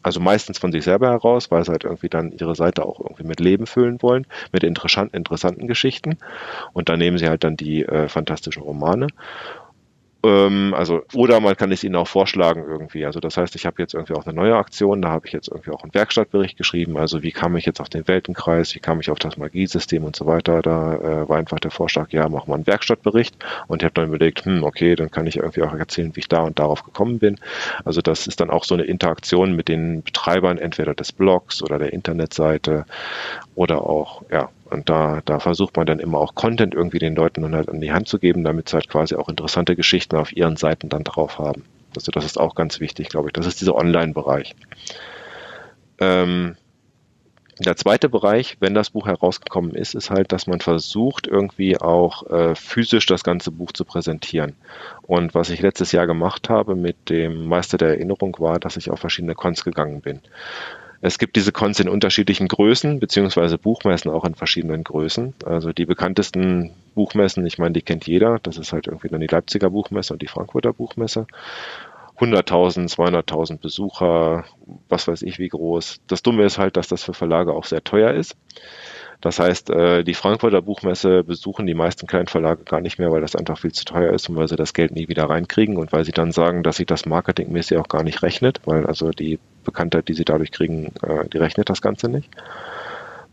also 0.03 0.21
meistens 0.21 0.59
von 0.59 0.73
sich 0.73 0.85
selber 0.85 1.11
heraus, 1.11 1.51
weil 1.51 1.65
sie 1.65 1.73
halt 1.73 1.85
irgendwie 1.85 2.09
dann 2.09 2.33
ihre 2.33 2.55
Seite 2.55 2.85
auch 2.85 3.01
irgendwie 3.01 3.25
mit 3.25 3.41
Leben 3.41 3.67
füllen 3.67 4.01
wollen, 4.03 4.27
mit 4.53 4.65
interessanten, 4.65 5.17
interessanten 5.17 5.67
Geschichten. 5.67 6.19
Und 6.73 6.89
dann 6.89 6.99
nehmen 6.99 7.19
sie 7.19 7.29
halt 7.29 7.45
dann 7.45 7.57
die 7.57 7.85
äh, 7.85 8.09
fantastischen 8.09 8.63
Romane. 8.63 9.09
Ähm, 10.23 10.75
also, 10.77 11.03
oder 11.15 11.41
man 11.41 11.57
kann 11.57 11.73
es 11.73 11.83
ihnen 11.83 11.97
auch 11.97 12.09
vorschlagen 12.09 12.65
irgendwie. 12.69 13.07
Also 13.07 13.21
das 13.21 13.37
heißt, 13.37 13.55
ich 13.57 13.65
habe 13.65 13.81
jetzt 13.81 13.95
irgendwie 13.95 14.15
auch 14.15 14.27
eine 14.27 14.35
neue 14.35 14.57
Aktion, 14.57 15.01
da 15.01 15.09
habe 15.09 15.27
ich 15.27 15.33
jetzt 15.33 15.49
irgendwie 15.49 15.71
auch 15.71 15.83
einen 15.83 15.95
Werkstattbericht 15.95 16.57
geschrieben. 16.57 16.99
Also 16.99 17.23
wie 17.23 17.33
kam 17.33 17.57
ich 17.57 17.65
jetzt 17.65 17.81
auf 17.81 17.89
den 17.89 18.07
Weltenkreis, 18.07 18.75
wie 18.75 18.81
kam 18.81 19.01
ich 19.01 19.11
auf 19.11 19.19
das 19.19 19.39
Magiesystem 19.39 20.05
und 20.05 20.17
so 20.17 20.27
weiter. 20.27 20.61
Da 20.63 20.95
äh, 20.95 21.29
war 21.29 21.39
einfach 21.39 21.59
der 21.59 21.71
Vorschlag, 21.71 22.11
ja, 22.11 22.29
mach 22.29 22.47
mal 22.47 22.57
einen 22.57 22.67
Werkstattbericht. 22.67 23.35
Und 23.67 23.83
ich 23.83 23.85
habe 23.85 23.95
dann 23.95 24.09
überlegt, 24.09 24.45
hm, 24.45 24.63
okay, 24.63 24.95
dann 24.95 25.11
kann 25.11 25.27
ich 25.27 25.37
irgendwie 25.37 25.63
auch 25.63 25.75
erzählen, 25.75 26.15
wie 26.15 26.21
ich 26.21 26.29
da 26.29 26.43
und 26.43 26.59
darauf 26.59 26.85
gekommen 26.85 27.19
bin. 27.19 27.37
Also 27.85 28.03
das 28.03 28.27
ist 28.27 28.41
dann 28.41 28.51
auch 28.51 28.65
so 28.65 28.75
eine 28.75 28.85
Interaktion 28.85 29.57
mit 29.57 29.69
den 29.69 30.03
Betreibern 30.03 30.59
entweder 30.59 30.95
des 30.95 31.13
Blogs 31.13 31.63
oder 31.63 31.79
der 31.79 31.93
Internetseite 31.93 32.85
oder 33.55 33.83
auch, 33.83 34.23
ja, 34.31 34.51
und 34.71 34.89
da, 34.89 35.21
da 35.25 35.39
versucht 35.39 35.77
man 35.77 35.87
dann 35.87 35.99
immer 35.99 36.19
auch 36.19 36.35
Content 36.35 36.75
irgendwie 36.75 36.99
den 36.99 37.15
Leuten 37.15 37.43
dann 37.43 37.55
halt 37.55 37.69
an 37.69 37.81
die 37.81 37.93
Hand 37.93 38.09
zu 38.09 38.19
geben, 38.19 38.45
damit 38.45 38.69
sie 38.69 38.75
halt 38.75 38.89
quasi 38.89 39.15
auch 39.15 39.29
interessante 39.29 39.77
Geschichten 39.77 40.17
auf 40.17 40.35
ihren 40.37 40.57
Seiten 40.57 40.89
dann 40.89 41.05
drauf 41.05 41.39
haben. 41.39 41.65
Also 41.97 42.13
das 42.13 42.25
ist 42.25 42.39
auch 42.39 42.55
ganz 42.55 42.81
wichtig, 42.81 43.09
glaube 43.09 43.29
ich. 43.29 43.33
Das 43.33 43.47
ist 43.47 43.61
dieser 43.61 43.75
Online-Bereich. 43.75 44.55
Ähm, 45.99 46.57
der 47.63 47.77
zweite 47.77 48.09
Bereich, 48.09 48.57
wenn 48.61 48.73
das 48.73 48.89
Buch 48.89 49.07
herausgekommen 49.07 49.75
ist, 49.75 49.95
ist 49.95 50.09
halt, 50.09 50.33
dass 50.33 50.47
man 50.47 50.61
versucht, 50.61 51.27
irgendwie 51.27 51.79
auch 51.79 52.27
äh, 52.31 52.55
physisch 52.55 53.05
das 53.05 53.23
ganze 53.23 53.51
Buch 53.51 53.73
zu 53.73 53.85
präsentieren. 53.85 54.57
Und 55.03 55.35
was 55.35 55.51
ich 55.51 55.61
letztes 55.61 55.93
Jahr 55.93 56.07
gemacht 56.07 56.49
habe 56.49 56.75
mit 56.75 57.11
dem 57.11 57.45
Meister 57.45 57.77
der 57.77 57.89
Erinnerung 57.89 58.35
war, 58.39 58.59
dass 58.59 58.79
ich 58.79 58.91
auf 58.91 59.01
verschiedene 59.01 59.35
Cons 59.35 59.63
gegangen 59.63 60.01
bin. 60.01 60.21
Es 61.03 61.19
gibt 61.19 61.37
diese 61.37 61.53
Cons 61.53 61.81
in 61.81 61.89
unterschiedlichen 61.89 62.47
Größen, 62.47 63.01
beziehungsweise 63.01 63.57
Buchmessen 63.57 64.11
auch 64.11 64.25
in 64.25 64.35
verschiedenen 64.35 64.85
Größen. 64.85 65.35
Also 65.47 65.73
die 65.73 65.87
bekanntesten 65.87 66.73
Buchmessen, 66.95 67.47
ich 67.47 67.59
meine, 67.59 67.73
die 67.73 67.83
kennt 67.83 68.07
jeder. 68.07 68.39
Das 68.43 68.59
ist 68.59 68.73
halt 68.73 68.87
irgendwie 68.87 69.09
dann 69.09 69.21
die 69.21 69.27
Leipziger 69.27 69.71
Buchmesse 69.71 70.13
und 70.13 70.21
die 70.21 70.27
Frankfurter 70.29 70.75
Buchmesse. 70.75 71.27
100.000, 72.19 72.95
200.000 72.95 73.61
Besucher, 73.61 74.45
was 74.91 75.09
weiß 75.09 75.23
ich 75.23 75.39
wie 75.39 75.49
groß. 75.49 76.01
Das 76.07 76.23
Dumme 76.23 76.45
ist 76.45 76.59
halt, 76.59 76.77
dass 76.77 76.89
das 76.89 77.03
für 77.03 77.15
Verlage 77.15 77.55
auch 77.55 77.65
sehr 77.65 77.83
teuer 77.83 78.13
ist. 78.13 78.37
Das 79.23 79.39
heißt, 79.39 79.71
äh, 79.71 80.05
die 80.05 80.15
Frankfurter 80.15 80.61
Buchmesse 80.61 81.25
besuchen 81.25 81.67
die 81.67 81.75
meisten 81.75 82.07
kleinen 82.07 82.27
Verlage 82.27 82.65
gar 82.65 82.81
nicht 82.83 82.99
mehr, 82.99 83.11
weil 83.11 83.21
das 83.23 83.37
einfach 83.37 83.59
viel 83.59 83.73
zu 83.73 83.87
teuer 83.87 84.13
ist 84.13 84.29
und 84.29 84.37
weil 84.37 84.49
sie 84.49 84.57
das 84.57 84.75
Geld 84.75 84.93
nie 84.93 85.09
wieder 85.09 85.25
reinkriegen 85.25 85.79
und 85.79 85.93
weil 85.93 86.05
sie 86.05 86.13
dann 86.13 86.33
sagen, 86.33 86.63
dass 86.63 86.77
sich 86.77 86.87
das 86.87 87.07
marketingmäßig 87.07 87.79
auch 87.79 87.89
gar 87.89 88.03
nicht 88.03 88.23
rechnet, 88.23 88.61
weil 88.67 88.87
also 88.87 89.11
die 89.11 89.39
Bekanntheit, 89.65 90.09
die 90.09 90.15
sie 90.15 90.25
dadurch 90.25 90.51
kriegen, 90.51 90.93
äh, 91.03 91.29
die 91.29 91.39
rechnet 91.39 91.69
das 91.71 91.83
Ganze 91.83 92.09
nicht. 92.09 92.31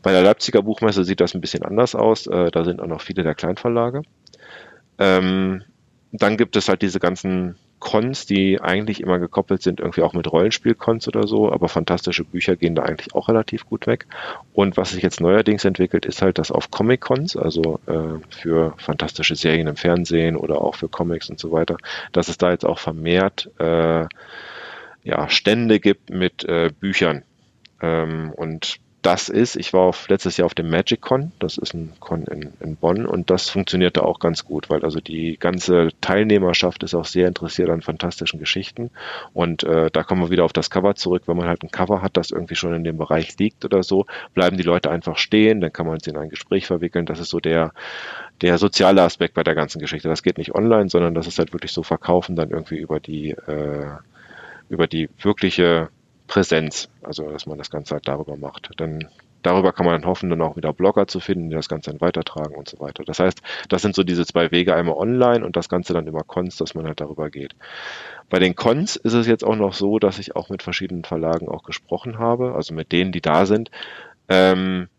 Bei 0.01 0.11
der 0.11 0.21
Leipziger 0.21 0.61
Buchmesse 0.61 1.03
sieht 1.03 1.21
das 1.21 1.33
ein 1.33 1.41
bisschen 1.41 1.63
anders 1.63 1.95
aus. 1.95 2.27
Äh, 2.27 2.51
da 2.51 2.63
sind 2.63 2.81
auch 2.81 2.87
noch 2.87 3.01
viele 3.01 3.23
der 3.23 3.35
Kleinverlage. 3.35 4.03
Ähm, 4.99 5.63
dann 6.11 6.37
gibt 6.37 6.55
es 6.55 6.69
halt 6.69 6.81
diese 6.81 6.99
ganzen 6.99 7.57
Cons, 7.79 8.25
die 8.25 8.59
eigentlich 8.59 9.01
immer 9.01 9.19
gekoppelt 9.19 9.61
sind, 9.61 9.79
irgendwie 9.79 10.01
auch 10.01 10.13
mit 10.13 10.31
Rollenspiel-Cons 10.31 11.07
oder 11.07 11.27
so, 11.27 11.51
aber 11.51 11.69
fantastische 11.69 12.23
Bücher 12.23 12.55
gehen 12.55 12.73
da 12.73 12.83
eigentlich 12.83 13.13
auch 13.13 13.29
relativ 13.29 13.67
gut 13.67 13.85
weg. 13.85 14.07
Und 14.53 14.77
was 14.77 14.91
sich 14.91 15.03
jetzt 15.03 15.21
neuerdings 15.21 15.63
entwickelt, 15.63 16.05
ist 16.05 16.21
halt, 16.21 16.39
dass 16.39 16.51
auf 16.51 16.71
Comic-Cons, 16.71 17.37
also 17.37 17.79
äh, 17.85 18.19
für 18.29 18.73
fantastische 18.77 19.35
Serien 19.35 19.67
im 19.67 19.75
Fernsehen 19.75 20.35
oder 20.35 20.61
auch 20.61 20.75
für 20.75 20.89
Comics 20.89 21.29
und 21.29 21.39
so 21.39 21.51
weiter, 21.51 21.77
dass 22.13 22.29
es 22.29 22.37
da 22.37 22.51
jetzt 22.51 22.65
auch 22.65 22.79
vermehrt 22.79 23.51
äh, 23.59 24.05
ja, 25.07 25.29
Stände 25.29 25.79
gibt 25.79 26.09
mit 26.09 26.43
äh, 26.43 26.69
Büchern. 26.77 27.23
Ähm, 27.81 28.31
und 28.35 28.79
das 29.03 29.29
ist, 29.29 29.55
ich 29.55 29.71
war 29.71 29.83
auf, 29.83 30.09
letztes 30.09 30.35
Jahr 30.35 30.47
auf 30.47 30.53
dem 30.53 30.69
Magic 30.69 30.99
Con, 30.99 31.31
das 31.39 31.57
ist 31.57 31.73
ein 31.73 31.93
Con 32.01 32.25
in, 32.25 32.51
in 32.59 32.75
Bonn 32.75 33.05
und 33.05 33.29
das 33.29 33.49
funktionierte 33.49 34.03
auch 34.03 34.19
ganz 34.19 34.43
gut, 34.43 34.69
weil 34.69 34.83
also 34.83 34.99
die 34.99 35.37
ganze 35.39 35.89
Teilnehmerschaft 36.01 36.83
ist 36.83 36.93
auch 36.93 37.05
sehr 37.05 37.25
interessiert 37.25 37.69
an 37.69 37.81
fantastischen 37.81 38.37
Geschichten. 38.37 38.89
Und 39.33 39.63
äh, 39.63 39.89
da 39.93 40.03
kommen 40.03 40.23
wir 40.23 40.29
wieder 40.29 40.43
auf 40.43 40.51
das 40.51 40.69
Cover 40.69 40.95
zurück, 40.95 41.23
wenn 41.27 41.37
man 41.37 41.47
halt 41.47 41.63
ein 41.63 41.71
Cover 41.71 42.01
hat, 42.01 42.17
das 42.17 42.31
irgendwie 42.31 42.55
schon 42.55 42.73
in 42.73 42.83
dem 42.83 42.97
Bereich 42.97 43.37
liegt 43.37 43.63
oder 43.63 43.81
so, 43.81 44.07
bleiben 44.33 44.57
die 44.57 44.63
Leute 44.63 44.91
einfach 44.91 45.17
stehen, 45.17 45.61
dann 45.61 45.71
kann 45.71 45.87
man 45.87 46.01
sie 46.01 46.09
in 46.09 46.17
ein 46.17 46.29
Gespräch 46.29 46.67
verwickeln, 46.67 47.05
das 47.05 47.19
ist 47.19 47.29
so 47.29 47.39
der, 47.39 47.71
der 48.41 48.57
soziale 48.57 49.03
Aspekt 49.03 49.35
bei 49.35 49.43
der 49.43 49.55
ganzen 49.55 49.79
Geschichte, 49.79 50.09
das 50.09 50.21
geht 50.21 50.37
nicht 50.37 50.53
online, 50.53 50.89
sondern 50.89 51.13
das 51.13 51.27
ist 51.27 51.39
halt 51.39 51.53
wirklich 51.53 51.71
so 51.71 51.83
verkaufen 51.83 52.35
dann 52.35 52.49
irgendwie 52.49 52.77
über 52.77 52.99
die 52.99 53.29
äh, 53.29 53.91
über 54.69 54.87
die 54.87 55.09
wirkliche 55.21 55.89
Präsenz, 56.27 56.89
also 57.01 57.29
dass 57.29 57.45
man 57.45 57.57
das 57.57 57.69
Ganze 57.69 57.95
halt 57.95 58.07
darüber 58.07 58.35
macht. 58.37 58.69
Dann 58.77 59.07
darüber 59.41 59.71
kann 59.71 59.85
man 59.85 59.99
dann 59.99 60.09
hoffen, 60.09 60.29
dann 60.29 60.41
auch 60.41 60.57
wieder 60.57 60.73
Blogger 60.73 61.07
zu 61.07 61.19
finden, 61.19 61.49
die 61.49 61.55
das 61.55 61.69
Ganze 61.69 61.91
dann 61.91 62.01
weitertragen 62.01 62.55
und 62.55 62.67
so 62.67 62.79
weiter. 62.79 63.03
Das 63.05 63.19
heißt, 63.19 63.41
das 63.69 63.81
sind 63.81 63.95
so 63.95 64.03
diese 64.03 64.25
zwei 64.25 64.51
Wege, 64.51 64.75
einmal 64.75 64.95
online 64.95 65.45
und 65.45 65.55
das 65.55 65.69
Ganze 65.69 65.93
dann 65.93 66.07
über 66.07 66.23
Cons, 66.23 66.57
dass 66.57 66.75
man 66.75 66.85
halt 66.85 66.99
darüber 66.99 67.29
geht. 67.29 67.55
Bei 68.29 68.39
den 68.39 68.55
Cons 68.55 68.97
ist 68.97 69.13
es 69.13 69.27
jetzt 69.27 69.45
auch 69.45 69.55
noch 69.55 69.73
so, 69.73 69.99
dass 69.99 70.19
ich 70.19 70.35
auch 70.35 70.49
mit 70.49 70.63
verschiedenen 70.63 71.05
Verlagen 71.05 71.47
auch 71.47 71.63
gesprochen 71.63 72.19
habe, 72.19 72.53
also 72.55 72.73
mit 72.73 72.91
denen, 72.91 73.11
die 73.11 73.21
da 73.21 73.45
sind. 73.45 73.71
Ähm, 74.27 74.89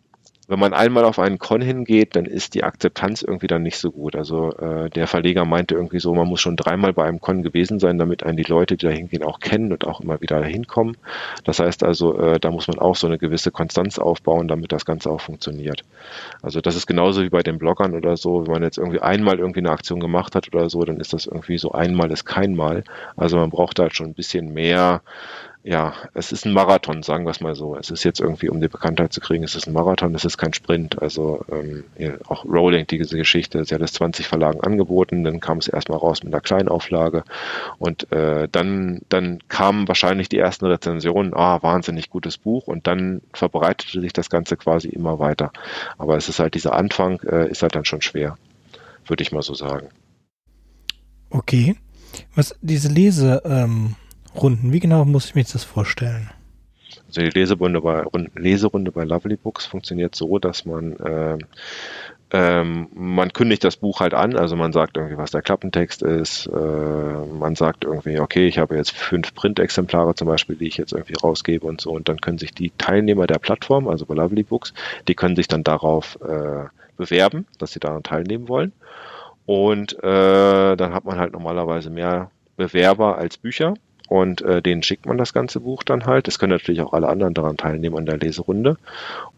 wenn 0.48 0.58
man 0.58 0.72
einmal 0.72 1.04
auf 1.04 1.18
einen 1.18 1.38
Con 1.38 1.60
hingeht, 1.60 2.16
dann 2.16 2.24
ist 2.24 2.54
die 2.54 2.64
Akzeptanz 2.64 3.20
irgendwie 3.20 3.46
dann 3.48 3.62
nicht 3.62 3.76
so 3.76 3.92
gut. 3.92 4.16
Also 4.16 4.50
äh, 4.56 4.88
der 4.88 5.06
Verleger 5.06 5.44
meinte 5.44 5.74
irgendwie 5.74 6.00
so, 6.00 6.14
man 6.14 6.26
muss 6.26 6.40
schon 6.40 6.56
dreimal 6.56 6.94
bei 6.94 7.04
einem 7.04 7.20
Con 7.20 7.42
gewesen 7.42 7.78
sein, 7.78 7.98
damit 7.98 8.22
einen 8.22 8.38
die 8.38 8.44
Leute, 8.44 8.78
die 8.78 8.86
da 8.86 8.90
hingehen, 8.90 9.22
auch 9.22 9.40
kennen 9.40 9.72
und 9.72 9.86
auch 9.86 10.00
immer 10.00 10.22
wieder 10.22 10.42
hinkommen. 10.42 10.96
Das 11.44 11.58
heißt 11.58 11.84
also, 11.84 12.18
äh, 12.18 12.40
da 12.40 12.50
muss 12.50 12.66
man 12.66 12.78
auch 12.78 12.96
so 12.96 13.06
eine 13.06 13.18
gewisse 13.18 13.50
Konstanz 13.50 13.98
aufbauen, 13.98 14.48
damit 14.48 14.72
das 14.72 14.86
Ganze 14.86 15.10
auch 15.10 15.20
funktioniert. 15.20 15.84
Also 16.40 16.62
das 16.62 16.76
ist 16.76 16.86
genauso 16.86 17.22
wie 17.22 17.28
bei 17.28 17.42
den 17.42 17.58
Bloggern 17.58 17.94
oder 17.94 18.16
so. 18.16 18.46
Wenn 18.46 18.52
man 18.52 18.62
jetzt 18.62 18.78
irgendwie 18.78 19.00
einmal 19.00 19.38
irgendwie 19.38 19.60
eine 19.60 19.70
Aktion 19.70 20.00
gemacht 20.00 20.34
hat 20.34 20.48
oder 20.54 20.70
so, 20.70 20.82
dann 20.82 20.98
ist 20.98 21.12
das 21.12 21.26
irgendwie 21.26 21.58
so 21.58 21.72
einmal 21.72 22.10
ist 22.10 22.24
kein 22.24 22.56
Mal. 22.56 22.84
Also 23.18 23.36
man 23.36 23.50
braucht 23.50 23.78
da 23.78 23.82
halt 23.82 23.94
schon 23.94 24.06
ein 24.06 24.14
bisschen 24.14 24.54
mehr 24.54 25.02
ja, 25.68 25.92
es 26.14 26.32
ist 26.32 26.46
ein 26.46 26.54
Marathon, 26.54 27.02
sagen 27.02 27.26
wir 27.26 27.30
es 27.30 27.42
mal 27.42 27.54
so. 27.54 27.76
Es 27.76 27.90
ist 27.90 28.02
jetzt 28.02 28.20
irgendwie, 28.20 28.48
um 28.48 28.58
die 28.58 28.68
Bekanntheit 28.68 29.12
zu 29.12 29.20
kriegen, 29.20 29.44
es 29.44 29.54
ist 29.54 29.66
ein 29.66 29.74
Marathon, 29.74 30.14
es 30.14 30.24
ist 30.24 30.38
kein 30.38 30.54
Sprint. 30.54 31.02
Also 31.02 31.44
ähm, 31.52 31.84
auch 32.26 32.46
Rolling, 32.46 32.86
diese 32.86 33.18
Geschichte, 33.18 33.62
sie 33.66 33.74
hat 33.74 33.82
es 33.82 33.92
20 33.92 34.26
Verlagen 34.26 34.62
angeboten, 34.62 35.24
dann 35.24 35.40
kam 35.40 35.58
es 35.58 35.68
erstmal 35.68 35.98
raus 35.98 36.24
mit 36.24 36.32
einer 36.32 36.40
Kleinauflage 36.40 37.22
und 37.76 38.10
äh, 38.12 38.48
dann, 38.50 39.02
dann 39.10 39.40
kamen 39.48 39.86
wahrscheinlich 39.88 40.30
die 40.30 40.38
ersten 40.38 40.64
Rezensionen, 40.64 41.34
ah, 41.34 41.62
wahnsinnig 41.62 42.08
gutes 42.08 42.38
Buch 42.38 42.66
und 42.66 42.86
dann 42.86 43.20
verbreitete 43.34 44.00
sich 44.00 44.14
das 44.14 44.30
Ganze 44.30 44.56
quasi 44.56 44.88
immer 44.88 45.18
weiter. 45.18 45.52
Aber 45.98 46.16
es 46.16 46.30
ist 46.30 46.38
halt 46.38 46.54
dieser 46.54 46.72
Anfang, 46.72 47.20
äh, 47.24 47.50
ist 47.50 47.60
halt 47.60 47.74
dann 47.74 47.84
schon 47.84 48.00
schwer, 48.00 48.38
würde 49.06 49.22
ich 49.22 49.32
mal 49.32 49.42
so 49.42 49.52
sagen. 49.52 49.88
Okay. 51.28 51.76
Was 52.34 52.56
diese 52.62 52.88
Lese, 52.88 53.42
ähm 53.44 53.96
Runden. 54.42 54.72
Wie 54.72 54.80
genau 54.80 55.04
muss 55.04 55.26
ich 55.26 55.34
mir 55.34 55.44
das 55.44 55.64
vorstellen? 55.64 56.30
Also 57.06 57.22
die 57.22 57.30
Leserunde 57.30 57.80
bei, 57.80 58.04
Leserunde 58.34 58.92
bei 58.92 59.04
Lovely 59.04 59.36
Books 59.36 59.66
funktioniert 59.66 60.14
so, 60.14 60.38
dass 60.38 60.64
man 60.64 60.96
äh, 60.96 61.38
ähm, 62.30 62.88
man 62.94 63.32
kündigt 63.32 63.64
das 63.64 63.76
Buch 63.76 64.00
halt 64.00 64.12
an, 64.12 64.36
also 64.36 64.54
man 64.54 64.72
sagt 64.72 64.98
irgendwie, 64.98 65.16
was 65.16 65.30
der 65.30 65.40
Klappentext 65.40 66.02
ist, 66.02 66.46
äh, 66.46 66.52
man 66.52 67.54
sagt 67.54 67.84
irgendwie, 67.84 68.18
okay, 68.20 68.46
ich 68.46 68.58
habe 68.58 68.76
jetzt 68.76 68.90
fünf 68.90 69.34
Printexemplare 69.34 70.14
zum 70.14 70.28
Beispiel, 70.28 70.56
die 70.56 70.66
ich 70.66 70.76
jetzt 70.76 70.92
irgendwie 70.92 71.14
rausgebe 71.14 71.66
und 71.66 71.80
so, 71.80 71.90
und 71.92 72.08
dann 72.08 72.20
können 72.20 72.36
sich 72.36 72.52
die 72.52 72.70
Teilnehmer 72.76 73.26
der 73.26 73.38
Plattform, 73.38 73.88
also 73.88 74.04
bei 74.04 74.14
Lovely 74.14 74.42
Books, 74.42 74.74
die 75.08 75.14
können 75.14 75.36
sich 75.36 75.48
dann 75.48 75.64
darauf 75.64 76.18
äh, 76.20 76.66
bewerben, 76.98 77.46
dass 77.58 77.72
sie 77.72 77.80
daran 77.80 78.02
teilnehmen 78.02 78.48
wollen. 78.48 78.72
Und 79.46 79.94
äh, 80.02 80.76
dann 80.76 80.92
hat 80.92 81.06
man 81.06 81.18
halt 81.18 81.32
normalerweise 81.32 81.88
mehr 81.88 82.30
Bewerber 82.58 83.16
als 83.16 83.38
Bücher 83.38 83.74
und 84.08 84.40
äh, 84.42 84.62
denen 84.62 84.82
schickt 84.82 85.06
man 85.06 85.18
das 85.18 85.32
ganze 85.32 85.60
Buch 85.60 85.82
dann 85.82 86.06
halt. 86.06 86.28
Es 86.28 86.38
können 86.38 86.52
natürlich 86.52 86.80
auch 86.80 86.92
alle 86.94 87.08
anderen 87.08 87.34
daran 87.34 87.56
teilnehmen 87.56 87.96
an 87.98 88.06
der 88.06 88.16
Leserunde. 88.16 88.76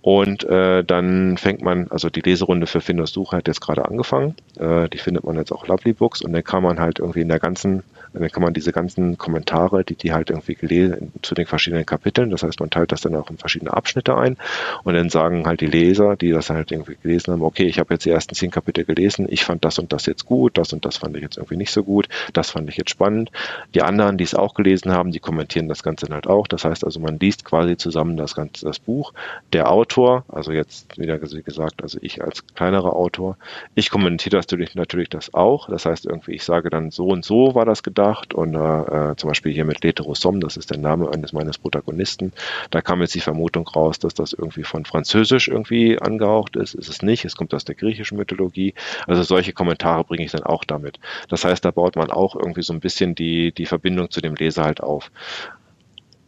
Und 0.00 0.44
äh, 0.44 0.84
dann 0.84 1.36
fängt 1.36 1.62
man, 1.62 1.88
also 1.90 2.08
die 2.08 2.20
Leserunde 2.20 2.66
für 2.66 2.80
Finders 2.80 3.12
Suche 3.12 3.36
hat 3.36 3.48
jetzt 3.48 3.60
gerade 3.60 3.84
angefangen. 3.84 4.36
Äh, 4.58 4.88
die 4.88 4.98
findet 4.98 5.24
man 5.24 5.36
jetzt 5.36 5.52
auch 5.52 5.66
Lovely 5.66 5.92
Books 5.92 6.22
und 6.22 6.32
dann 6.32 6.44
kann 6.44 6.62
man 6.62 6.78
halt 6.78 7.00
irgendwie 7.00 7.20
in 7.20 7.28
der 7.28 7.40
ganzen 7.40 7.82
dann 8.12 8.28
kann 8.30 8.42
man 8.42 8.54
diese 8.54 8.72
ganzen 8.72 9.18
Kommentare, 9.18 9.84
die 9.84 9.94
die 9.94 10.12
halt 10.12 10.30
irgendwie 10.30 10.54
gelesen 10.54 11.12
zu 11.22 11.34
den 11.34 11.46
verschiedenen 11.46 11.86
Kapiteln, 11.86 12.30
das 12.30 12.42
heißt, 12.42 12.60
man 12.60 12.70
teilt 12.70 12.92
das 12.92 13.02
dann 13.02 13.14
auch 13.14 13.30
in 13.30 13.38
verschiedene 13.38 13.72
Abschnitte 13.72 14.16
ein 14.16 14.36
und 14.84 14.94
dann 14.94 15.10
sagen 15.10 15.46
halt 15.46 15.60
die 15.60 15.66
Leser, 15.66 16.16
die 16.16 16.30
das 16.30 16.50
halt 16.50 16.72
irgendwie 16.72 16.96
gelesen 17.00 17.32
haben, 17.32 17.42
okay, 17.42 17.66
ich 17.66 17.78
habe 17.78 17.94
jetzt 17.94 18.04
die 18.04 18.10
ersten 18.10 18.34
zehn 18.34 18.50
Kapitel 18.50 18.84
gelesen, 18.84 19.26
ich 19.28 19.44
fand 19.44 19.64
das 19.64 19.78
und 19.78 19.92
das 19.92 20.06
jetzt 20.06 20.26
gut, 20.26 20.58
das 20.58 20.72
und 20.72 20.84
das 20.84 20.96
fand 20.96 21.16
ich 21.16 21.22
jetzt 21.22 21.36
irgendwie 21.36 21.56
nicht 21.56 21.70
so 21.70 21.84
gut, 21.84 22.08
das 22.32 22.50
fand 22.50 22.68
ich 22.68 22.76
jetzt 22.76 22.90
spannend. 22.90 23.30
Die 23.74 23.82
anderen, 23.82 24.18
die 24.18 24.24
es 24.24 24.34
auch 24.34 24.54
gelesen 24.54 24.92
haben, 24.92 25.12
die 25.12 25.20
kommentieren 25.20 25.68
das 25.68 25.82
Ganze 25.82 26.06
dann 26.06 26.14
halt 26.14 26.26
auch. 26.26 26.46
Das 26.48 26.64
heißt 26.64 26.84
also, 26.84 27.00
man 27.00 27.18
liest 27.18 27.44
quasi 27.44 27.76
zusammen 27.76 28.16
das 28.16 28.34
ganze 28.34 28.66
das 28.66 28.78
Buch. 28.78 29.12
Der 29.52 29.70
Autor, 29.70 30.24
also 30.28 30.52
jetzt 30.52 30.98
wieder 30.98 31.18
gesagt, 31.18 31.82
also 31.82 31.98
ich 32.02 32.22
als 32.22 32.44
kleinerer 32.54 32.96
Autor, 32.96 33.36
ich 33.74 33.90
kommentiere 33.90 34.36
das 34.36 34.46
natürlich, 34.46 34.74
natürlich 34.74 35.08
das 35.08 35.34
auch. 35.34 35.68
Das 35.68 35.86
heißt 35.86 36.06
irgendwie, 36.06 36.32
ich 36.32 36.44
sage 36.44 36.70
dann 36.70 36.90
so 36.90 37.06
und 37.08 37.24
so 37.24 37.54
war 37.54 37.64
das 37.64 37.82
gedacht 37.82 37.99
und 38.34 38.54
äh, 38.54 39.14
zum 39.16 39.28
Beispiel 39.28 39.52
hier 39.52 39.64
mit 39.64 39.82
Leterosom, 39.82 40.40
das 40.40 40.56
ist 40.56 40.70
der 40.70 40.78
Name 40.78 41.10
eines 41.12 41.32
meines 41.32 41.58
Protagonisten. 41.58 42.32
Da 42.70 42.80
kam 42.80 43.00
jetzt 43.00 43.14
die 43.14 43.20
Vermutung 43.20 43.66
raus, 43.68 43.98
dass 43.98 44.14
das 44.14 44.32
irgendwie 44.32 44.64
von 44.64 44.84
Französisch 44.84 45.48
irgendwie 45.48 46.00
angehaucht 46.00 46.56
ist. 46.56 46.74
Ist 46.74 46.88
es 46.88 47.02
nicht. 47.02 47.24
Es 47.24 47.36
kommt 47.36 47.54
aus 47.54 47.64
der 47.64 47.74
griechischen 47.74 48.18
Mythologie. 48.18 48.74
Also 49.06 49.22
solche 49.22 49.52
Kommentare 49.52 50.04
bringe 50.04 50.24
ich 50.24 50.32
dann 50.32 50.44
auch 50.44 50.64
damit. 50.64 50.98
Das 51.28 51.44
heißt, 51.44 51.64
da 51.64 51.70
baut 51.70 51.96
man 51.96 52.10
auch 52.10 52.34
irgendwie 52.36 52.62
so 52.62 52.72
ein 52.72 52.80
bisschen 52.80 53.14
die, 53.14 53.52
die 53.52 53.66
Verbindung 53.66 54.10
zu 54.10 54.20
dem 54.20 54.34
Leser 54.34 54.64
halt 54.64 54.82
auf. 54.82 55.10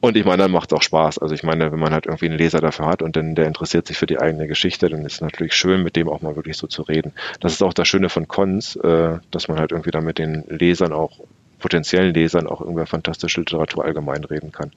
Und 0.04 0.16
ich 0.16 0.24
meine, 0.24 0.42
dann 0.42 0.50
macht 0.50 0.72
es 0.72 0.76
auch 0.76 0.82
Spaß. 0.82 1.18
Also 1.18 1.32
ich 1.32 1.44
meine, 1.44 1.70
wenn 1.70 1.78
man 1.78 1.92
halt 1.92 2.06
irgendwie 2.06 2.26
einen 2.26 2.36
Leser 2.36 2.60
dafür 2.60 2.86
hat 2.86 3.02
und 3.02 3.14
dann 3.14 3.36
der 3.36 3.46
interessiert 3.46 3.86
sich 3.86 3.96
für 3.96 4.06
die 4.06 4.18
eigene 4.18 4.48
Geschichte, 4.48 4.88
dann 4.88 5.06
ist 5.06 5.14
es 5.14 5.20
natürlich 5.20 5.54
schön, 5.54 5.84
mit 5.84 5.94
dem 5.94 6.08
auch 6.08 6.22
mal 6.22 6.34
wirklich 6.34 6.56
so 6.56 6.66
zu 6.66 6.82
reden. 6.82 7.12
Das 7.38 7.52
ist 7.52 7.62
auch 7.62 7.72
das 7.72 7.86
Schöne 7.86 8.08
von 8.08 8.26
Cons, 8.26 8.74
äh, 8.74 9.18
dass 9.30 9.46
man 9.46 9.60
halt 9.60 9.70
irgendwie 9.70 9.92
da 9.92 10.00
mit 10.00 10.18
den 10.18 10.42
Lesern 10.48 10.92
auch 10.92 11.20
potenziellen 11.62 12.12
Lesern 12.12 12.46
auch 12.46 12.60
über 12.60 12.86
fantastische 12.86 13.40
Literatur 13.40 13.84
allgemein 13.84 14.24
reden 14.24 14.52
kann. 14.52 14.72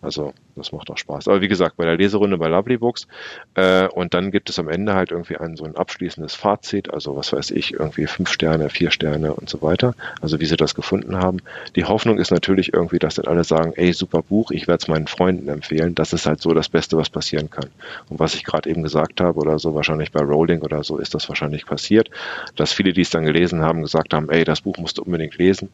Also 0.00 0.32
das 0.60 0.72
macht 0.72 0.90
auch 0.90 0.98
Spaß. 0.98 1.28
Aber 1.28 1.40
wie 1.40 1.48
gesagt, 1.48 1.76
bei 1.76 1.84
der 1.84 1.96
Leserunde 1.96 2.38
bei 2.38 2.48
Lovely 2.48 2.76
Books 2.76 3.08
äh, 3.54 3.88
und 3.88 4.14
dann 4.14 4.30
gibt 4.30 4.50
es 4.50 4.58
am 4.58 4.68
Ende 4.68 4.94
halt 4.94 5.10
irgendwie 5.10 5.36
ein 5.36 5.56
so 5.56 5.64
ein 5.64 5.76
abschließendes 5.76 6.34
Fazit, 6.34 6.92
also 6.92 7.16
was 7.16 7.32
weiß 7.32 7.50
ich, 7.50 7.74
irgendwie 7.74 8.06
fünf 8.06 8.30
Sterne, 8.30 8.70
vier 8.70 8.90
Sterne 8.90 9.34
und 9.34 9.48
so 9.48 9.62
weiter, 9.62 9.94
also 10.20 10.38
wie 10.40 10.46
sie 10.46 10.56
das 10.56 10.74
gefunden 10.74 11.16
haben. 11.16 11.38
Die 11.74 11.84
Hoffnung 11.84 12.18
ist 12.18 12.30
natürlich 12.30 12.72
irgendwie, 12.72 12.98
dass 12.98 13.14
dann 13.14 13.26
alle 13.26 13.44
sagen, 13.44 13.72
ey, 13.76 13.92
super 13.92 14.22
Buch, 14.22 14.50
ich 14.50 14.68
werde 14.68 14.82
es 14.82 14.88
meinen 14.88 15.06
Freunden 15.06 15.48
empfehlen. 15.48 15.94
Das 15.94 16.12
ist 16.12 16.26
halt 16.26 16.40
so 16.40 16.52
das 16.52 16.68
Beste, 16.68 16.96
was 16.96 17.10
passieren 17.10 17.50
kann. 17.50 17.70
Und 18.08 18.20
was 18.20 18.34
ich 18.34 18.44
gerade 18.44 18.68
eben 18.68 18.82
gesagt 18.82 19.20
habe 19.20 19.40
oder 19.40 19.58
so, 19.58 19.74
wahrscheinlich 19.74 20.12
bei 20.12 20.20
Rowling 20.20 20.60
oder 20.60 20.84
so 20.84 20.98
ist 20.98 21.14
das 21.14 21.28
wahrscheinlich 21.28 21.66
passiert, 21.66 22.10
dass 22.56 22.72
viele, 22.72 22.92
die 22.92 23.02
es 23.02 23.10
dann 23.10 23.24
gelesen 23.24 23.62
haben, 23.62 23.82
gesagt 23.82 24.14
haben, 24.14 24.30
ey, 24.30 24.44
das 24.44 24.60
Buch 24.60 24.76
musst 24.78 24.98
du 24.98 25.02
unbedingt 25.02 25.38
lesen. 25.38 25.70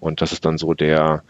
Und 0.00 0.20
das 0.20 0.32
ist 0.32 0.44
dann 0.44 0.58
so 0.58 0.74
der, 0.74 1.22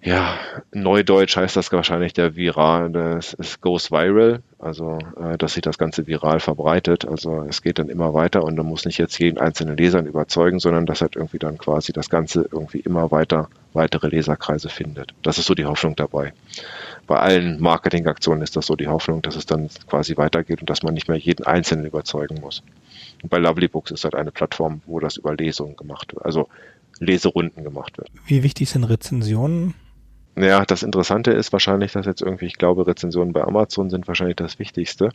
ja, 0.00 0.38
Neudeutsch 0.72 1.36
heißt 1.36 1.56
das 1.56 1.72
wahrscheinlich 1.72 2.12
der 2.12 2.36
Viral, 2.36 2.90
das 2.90 3.34
es 3.34 3.60
goes 3.60 3.90
viral, 3.90 4.42
also 4.60 4.98
äh, 5.20 5.36
dass 5.36 5.54
sich 5.54 5.62
das 5.62 5.76
Ganze 5.76 6.06
viral 6.06 6.38
verbreitet. 6.38 7.04
Also 7.06 7.44
es 7.48 7.62
geht 7.62 7.80
dann 7.80 7.88
immer 7.88 8.14
weiter 8.14 8.44
und 8.44 8.56
man 8.56 8.66
muss 8.66 8.84
nicht 8.84 8.98
jetzt 8.98 9.18
jeden 9.18 9.38
einzelnen 9.38 9.76
Lesern 9.76 10.06
überzeugen, 10.06 10.60
sondern 10.60 10.86
dass 10.86 11.00
halt 11.00 11.16
irgendwie 11.16 11.40
dann 11.40 11.58
quasi 11.58 11.92
das 11.92 12.10
Ganze 12.10 12.48
irgendwie 12.50 12.78
immer 12.78 13.10
weiter 13.10 13.48
weitere 13.72 14.06
Leserkreise 14.08 14.68
findet. 14.68 15.14
Das 15.22 15.38
ist 15.38 15.46
so 15.46 15.54
die 15.54 15.66
Hoffnung 15.66 15.96
dabei. 15.96 16.32
Bei 17.08 17.16
allen 17.16 17.60
Marketingaktionen 17.60 18.42
ist 18.42 18.54
das 18.54 18.66
so 18.66 18.76
die 18.76 18.88
Hoffnung, 18.88 19.20
dass 19.22 19.34
es 19.34 19.46
dann 19.46 19.68
quasi 19.88 20.16
weitergeht 20.16 20.60
und 20.60 20.70
dass 20.70 20.84
man 20.84 20.94
nicht 20.94 21.08
mehr 21.08 21.18
jeden 21.18 21.44
Einzelnen 21.44 21.86
überzeugen 21.86 22.40
muss. 22.40 22.62
Und 23.22 23.30
bei 23.30 23.38
Lovely 23.38 23.66
Books 23.66 23.90
ist 23.90 24.04
halt 24.04 24.14
eine 24.14 24.30
Plattform, 24.30 24.80
wo 24.86 25.00
das 25.00 25.16
über 25.16 25.34
Lesungen 25.34 25.76
gemacht 25.76 26.14
wird. 26.14 26.24
Also 26.24 26.48
Leserunden 27.00 27.64
gemacht 27.64 27.98
wird. 27.98 28.10
Wie 28.26 28.42
wichtig 28.42 28.70
sind 28.70 28.84
Rezensionen 28.84 29.74
ja, 30.40 30.64
das 30.64 30.82
Interessante 30.82 31.30
ist 31.32 31.52
wahrscheinlich, 31.52 31.92
dass 31.92 32.06
jetzt 32.06 32.22
irgendwie, 32.22 32.46
ich 32.46 32.58
glaube, 32.58 32.86
Rezensionen 32.86 33.32
bei 33.32 33.42
Amazon 33.42 33.90
sind 33.90 34.08
wahrscheinlich 34.08 34.36
das 34.36 34.58
Wichtigste. 34.58 35.10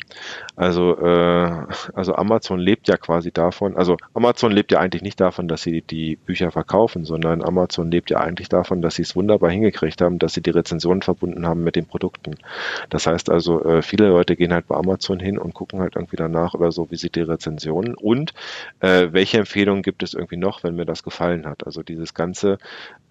Also, 0.55 0.97
äh, 0.97 1.65
also 1.93 2.15
Amazon 2.15 2.59
lebt 2.59 2.87
ja 2.87 2.97
quasi 2.97 3.31
davon, 3.31 3.77
also 3.77 3.97
Amazon 4.13 4.51
lebt 4.51 4.71
ja 4.71 4.79
eigentlich 4.79 5.01
nicht 5.01 5.19
davon, 5.19 5.47
dass 5.47 5.61
sie 5.61 5.81
die 5.81 6.15
Bücher 6.15 6.51
verkaufen, 6.51 7.05
sondern 7.05 7.43
Amazon 7.43 7.91
lebt 7.91 8.09
ja 8.09 8.19
eigentlich 8.19 8.49
davon, 8.49 8.81
dass 8.81 8.95
sie 8.95 9.03
es 9.03 9.15
wunderbar 9.15 9.49
hingekriegt 9.49 10.01
haben, 10.01 10.19
dass 10.19 10.33
sie 10.33 10.41
die 10.41 10.49
Rezensionen 10.51 11.01
verbunden 11.01 11.47
haben 11.47 11.63
mit 11.63 11.75
den 11.75 11.85
Produkten. 11.85 12.35
Das 12.89 13.07
heißt 13.07 13.29
also, 13.29 13.63
äh, 13.63 13.81
viele 13.81 14.09
Leute 14.09 14.35
gehen 14.35 14.53
halt 14.53 14.67
bei 14.67 14.75
Amazon 14.75 15.19
hin 15.19 15.37
und 15.37 15.53
gucken 15.53 15.79
halt 15.79 15.95
irgendwie 15.95 16.17
danach 16.17 16.53
oder 16.53 16.71
so, 16.71 16.89
wie 16.91 16.97
sieht 16.97 17.15
die 17.15 17.21
Rezensionen 17.21 17.95
und 17.95 18.33
äh, 18.79 19.09
welche 19.11 19.37
Empfehlungen 19.39 19.83
gibt 19.83 20.03
es 20.03 20.13
irgendwie 20.13 20.37
noch, 20.37 20.63
wenn 20.63 20.75
mir 20.75 20.85
das 20.85 21.03
gefallen 21.03 21.45
hat. 21.45 21.65
Also 21.65 21.83
dieses 21.83 22.13
ganze, 22.13 22.57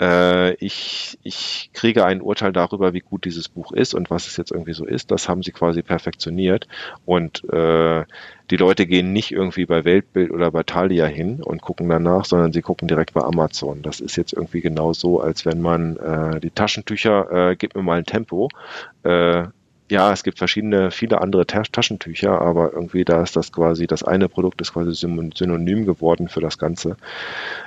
äh, 0.00 0.54
ich, 0.54 1.18
ich 1.22 1.70
kriege 1.72 2.01
ein 2.06 2.20
Urteil 2.20 2.52
darüber, 2.52 2.92
wie 2.92 3.00
gut 3.00 3.24
dieses 3.24 3.48
Buch 3.48 3.72
ist 3.72 3.94
und 3.94 4.10
was 4.10 4.26
es 4.26 4.36
jetzt 4.36 4.50
irgendwie 4.50 4.72
so 4.72 4.84
ist. 4.84 5.10
Das 5.10 5.28
haben 5.28 5.42
sie 5.42 5.52
quasi 5.52 5.82
perfektioniert. 5.82 6.68
Und 7.04 7.44
äh, 7.52 8.04
die 8.50 8.56
Leute 8.56 8.86
gehen 8.86 9.12
nicht 9.12 9.32
irgendwie 9.32 9.66
bei 9.66 9.84
Weltbild 9.84 10.30
oder 10.30 10.50
bei 10.50 10.62
Thalia 10.62 11.06
hin 11.06 11.42
und 11.42 11.62
gucken 11.62 11.88
danach, 11.88 12.24
sondern 12.24 12.52
sie 12.52 12.62
gucken 12.62 12.88
direkt 12.88 13.14
bei 13.14 13.22
Amazon. 13.22 13.82
Das 13.82 14.00
ist 14.00 14.16
jetzt 14.16 14.32
irgendwie 14.32 14.60
genau 14.60 14.92
so, 14.92 15.20
als 15.20 15.46
wenn 15.46 15.60
man 15.60 15.96
äh, 15.96 16.40
die 16.40 16.50
Taschentücher, 16.50 17.50
äh, 17.50 17.56
gib 17.56 17.74
mir 17.74 17.82
mal 17.82 17.98
ein 17.98 18.04
Tempo, 18.04 18.48
äh, 19.04 19.44
ja, 19.90 20.12
es 20.12 20.22
gibt 20.22 20.38
verschiedene, 20.38 20.90
viele 20.90 21.20
andere 21.20 21.46
Taschentücher, 21.46 22.40
aber 22.40 22.72
irgendwie 22.72 23.04
da 23.04 23.22
ist 23.22 23.36
das 23.36 23.52
quasi, 23.52 23.86
das 23.86 24.02
eine 24.02 24.28
Produkt 24.28 24.60
ist 24.60 24.72
quasi 24.72 24.94
synonym 24.94 25.84
geworden 25.84 26.28
für 26.28 26.40
das 26.40 26.56
Ganze. 26.56 26.96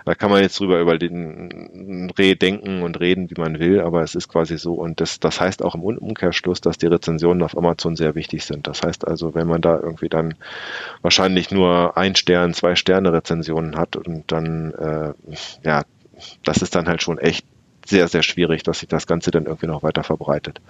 Da 0.05 0.15
kann 0.15 0.31
man 0.31 0.41
jetzt 0.41 0.59
drüber 0.59 0.79
über 0.79 0.97
den 0.97 2.11
Re 2.17 2.35
denken 2.35 2.81
und 2.81 2.99
reden, 2.99 3.29
wie 3.29 3.39
man 3.39 3.59
will, 3.59 3.79
aber 3.81 4.01
es 4.01 4.15
ist 4.15 4.27
quasi 4.27 4.57
so 4.57 4.73
und 4.73 5.01
das, 5.01 5.19
das 5.19 5.39
heißt 5.39 5.63
auch 5.63 5.75
im 5.75 5.83
Umkehrschluss, 5.83 6.61
dass 6.61 6.77
die 6.77 6.87
Rezensionen 6.87 7.43
auf 7.43 7.57
Amazon 7.57 7.95
sehr 7.95 8.15
wichtig 8.15 8.43
sind. 8.45 8.67
Das 8.67 8.81
heißt 8.81 9.07
also, 9.07 9.35
wenn 9.35 9.47
man 9.47 9.61
da 9.61 9.79
irgendwie 9.79 10.09
dann 10.09 10.33
wahrscheinlich 11.01 11.51
nur 11.51 11.97
ein 11.97 12.15
Stern, 12.15 12.53
zwei 12.53 12.75
Sterne 12.75 13.13
Rezensionen 13.13 13.77
hat 13.77 13.95
und 13.95 14.31
dann, 14.31 14.71
äh, 14.73 15.13
ja, 15.63 15.83
das 16.43 16.61
ist 16.61 16.75
dann 16.75 16.87
halt 16.87 17.03
schon 17.03 17.17
echt 17.17 17.45
sehr, 17.85 18.07
sehr 18.07 18.23
schwierig, 18.23 18.63
dass 18.63 18.79
sich 18.79 18.89
das 18.89 19.07
Ganze 19.07 19.31
dann 19.31 19.45
irgendwie 19.45 19.67
noch 19.67 19.83
weiter 19.83 20.03
verbreitet. 20.03 20.61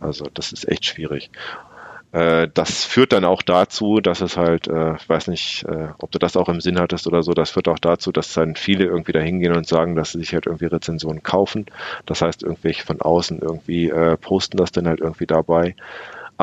Also 0.00 0.26
das 0.34 0.52
ist 0.52 0.68
echt 0.68 0.84
schwierig. 0.84 1.30
Äh, 2.14 2.48
das 2.54 2.84
führt 2.84 3.12
dann 3.12 3.24
auch 3.24 3.42
dazu, 3.42 4.00
dass 4.00 4.20
es 4.20 4.36
halt, 4.36 4.68
äh, 4.68 4.94
ich 4.94 5.08
weiß 5.08 5.26
nicht, 5.28 5.64
äh, 5.64 5.88
ob 5.98 6.12
du 6.12 6.20
das 6.20 6.36
auch 6.36 6.48
im 6.48 6.60
Sinn 6.60 6.78
hattest 6.78 7.08
oder 7.08 7.24
so, 7.24 7.32
das 7.32 7.50
führt 7.50 7.66
auch 7.66 7.80
dazu, 7.80 8.12
dass 8.12 8.32
dann 8.32 8.54
viele 8.54 8.84
irgendwie 8.84 9.10
da 9.10 9.18
hingehen 9.18 9.52
und 9.56 9.66
sagen, 9.66 9.96
dass 9.96 10.12
sie 10.12 10.20
sich 10.20 10.32
halt 10.32 10.46
irgendwie 10.46 10.66
Rezensionen 10.66 11.24
kaufen. 11.24 11.66
Das 12.06 12.22
heißt, 12.22 12.44
irgendwelche 12.44 12.84
von 12.84 13.00
außen 13.00 13.40
irgendwie 13.40 13.92
posten 14.20 14.56
das 14.58 14.70
dann 14.70 14.86
halt 14.86 15.00
irgendwie 15.00 15.26
dabei. 15.26 15.74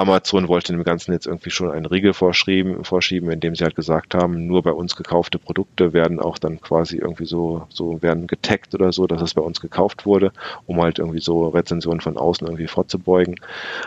Amazon 0.01 0.47
wollte 0.47 0.73
dem 0.73 0.83
Ganzen 0.83 1.13
jetzt 1.13 1.27
irgendwie 1.27 1.51
schon 1.51 1.69
einen 1.69 1.85
Riegel 1.85 2.13
vorschieben, 2.13 2.83
vorschieben, 2.83 3.29
indem 3.29 3.53
sie 3.53 3.63
halt 3.63 3.75
gesagt 3.75 4.15
haben, 4.15 4.47
nur 4.47 4.63
bei 4.63 4.71
uns 4.71 4.95
gekaufte 4.95 5.37
Produkte 5.37 5.93
werden 5.93 6.19
auch 6.19 6.39
dann 6.39 6.59
quasi 6.59 6.97
irgendwie 6.97 7.25
so, 7.25 7.67
so 7.69 8.01
werden 8.01 8.25
getaggt 8.25 8.73
oder 8.73 8.91
so, 8.91 9.05
dass 9.05 9.21
es 9.21 9.35
bei 9.35 9.43
uns 9.43 9.61
gekauft 9.61 10.07
wurde, 10.07 10.31
um 10.65 10.81
halt 10.81 10.97
irgendwie 10.97 11.21
so 11.21 11.49
Rezensionen 11.49 12.01
von 12.01 12.17
außen 12.17 12.47
irgendwie 12.47 12.65
vorzubeugen. 12.65 13.35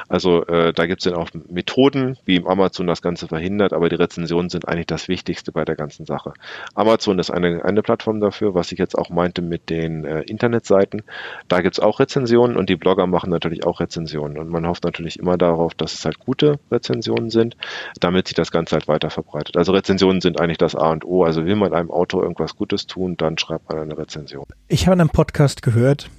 Also 0.09 0.47
äh, 0.47 0.73
da 0.73 0.87
gibt 0.87 1.05
es 1.05 1.11
dann 1.11 1.21
auch 1.21 1.31
Methoden, 1.49 2.17
wie 2.25 2.47
Amazon 2.47 2.87
das 2.87 3.03
Ganze 3.03 3.27
verhindert, 3.27 3.73
aber 3.73 3.89
die 3.89 3.97
Rezensionen 3.97 4.51
sind 4.51 4.69
eigentlich 4.69 4.87
das 4.87 5.09
Wichtigste 5.09 5.51
bei 5.51 5.65
der 5.65 5.75
ganzen 5.75 6.07
Sache. 6.07 6.33
Amazon 6.77 7.19
ist 7.19 7.33
eine, 7.33 7.65
eine 7.65 7.83
Plattform 7.83 8.21
dafür, 8.21 8.55
was 8.55 8.71
ich 8.71 8.79
jetzt 8.79 8.97
auch 8.97 9.11
meinte 9.11 9.43
mit 9.43 9.69
den 9.69 10.05
äh, 10.05 10.21
Internetseiten. 10.21 11.03
Da 11.49 11.61
gibt 11.61 11.75
es 11.75 11.81
auch 11.81 11.99
Rezensionen 11.99 12.57
und 12.57 12.69
die 12.69 12.77
Blogger 12.77 13.09
machen 13.09 13.31
natürlich 13.31 13.67
auch 13.67 13.81
Rezensionen 13.81 14.39
und 14.39 14.49
man 14.49 14.65
hofft 14.69 14.85
natürlich 14.85 15.19
immer 15.19 15.37
darauf, 15.37 15.75
dass 15.75 16.04
halt 16.05 16.19
gute 16.19 16.59
Rezensionen 16.71 17.31
sind, 17.31 17.57
damit 18.01 18.29
sich 18.29 18.35
das 18.35 18.51
Ganze 18.51 18.77
halt 18.77 18.89
weiter 18.89 19.11
verbreitet. 19.11 19.57
Also 19.57 19.73
Rezensionen 19.73 20.21
sind 20.21 20.41
eigentlich 20.41 20.59
das 20.59 20.75
A 20.75 20.91
und 20.91 21.05
O. 21.05 21.25
Also 21.25 21.45
will 21.45 21.57
man 21.57 21.73
einem 21.73 21.91
Autor 21.91 22.23
irgendwas 22.23 22.57
Gutes 22.57 22.87
tun, 22.87 23.17
dann 23.17 23.39
schreibt 23.39 23.69
man 23.69 23.79
eine 23.79 23.97
Rezension. 23.97 24.45
Ich 24.69 24.87
habe 24.87 24.95
in 24.95 25.01
einem 25.01 25.11
Podcast 25.11 25.63
gehört, 25.63 26.11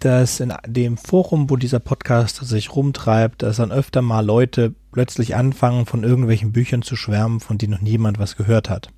dass 0.00 0.40
in 0.40 0.52
dem 0.66 0.96
Forum, 0.96 1.50
wo 1.50 1.56
dieser 1.56 1.80
Podcast 1.80 2.36
sich 2.36 2.74
rumtreibt, 2.74 3.42
dass 3.42 3.56
dann 3.56 3.72
öfter 3.72 4.02
mal 4.02 4.24
Leute 4.24 4.74
plötzlich 4.92 5.34
anfangen, 5.34 5.86
von 5.86 6.04
irgendwelchen 6.04 6.52
Büchern 6.52 6.82
zu 6.82 6.96
schwärmen, 6.96 7.40
von 7.40 7.58
denen 7.58 7.72
noch 7.72 7.80
niemand 7.80 8.18
was 8.18 8.36
gehört 8.36 8.70
hat. 8.70 8.90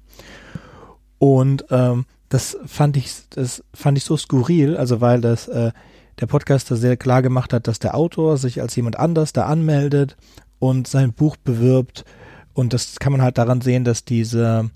Und 1.19 1.65
ähm, 1.71 2.07
das 2.29 2.57
fand 2.67 2.97
ich, 2.97 3.11
das 3.31 3.65
fand 3.75 3.99
ich 3.99 4.05
so 4.05 4.17
skurril, 4.17 4.77
also 4.77 5.01
weil 5.01 5.21
das 5.21 5.49
äh, 5.49 5.73
der 6.21 6.27
Podcaster 6.27 6.77
sehr 6.77 6.97
klar 6.97 7.23
gemacht 7.23 7.53
hat, 7.53 7.67
dass 7.67 7.79
der 7.79 7.95
Autor 7.95 8.37
sich 8.37 8.61
als 8.61 8.77
jemand 8.77 8.99
anders 8.99 9.33
da 9.33 9.47
anmeldet 9.47 10.17
und 10.59 10.87
sein 10.87 11.13
Buch 11.13 11.37
bewirbt. 11.37 12.05
Und 12.53 12.73
das 12.73 12.99
kann 12.99 13.13
man 13.13 13.23
halt 13.23 13.39
daran 13.39 13.61
sehen, 13.61 13.85
dass 13.85 14.05
dieser, 14.05 14.71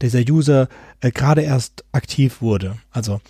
dieser 0.00 0.20
User 0.20 0.68
äh, 1.00 1.10
gerade 1.10 1.42
erst 1.42 1.84
aktiv 1.92 2.40
wurde. 2.40 2.76
Also 2.90 3.20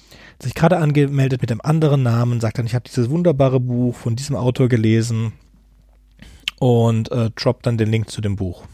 sich 0.40 0.55
gerade 0.55 0.79
angemeldet 0.79 1.40
mit 1.40 1.51
einem 1.51 1.61
anderen 1.62 2.03
Namen, 2.03 2.40
sagt 2.40 2.59
dann, 2.59 2.66
ich 2.66 2.75
habe 2.75 2.88
dieses 2.88 3.11
wunderbare 3.11 3.59
Buch 3.59 3.97
von 3.97 4.14
diesem 4.14 4.37
Autor 4.37 4.68
gelesen 4.68 5.33
und 6.61 7.11
äh, 7.11 7.31
droppt 7.35 7.66
dann 7.66 7.79
den 7.79 7.90
Link 7.90 8.09
zu 8.11 8.21
dem 8.21 8.37
Buch. 8.37 8.64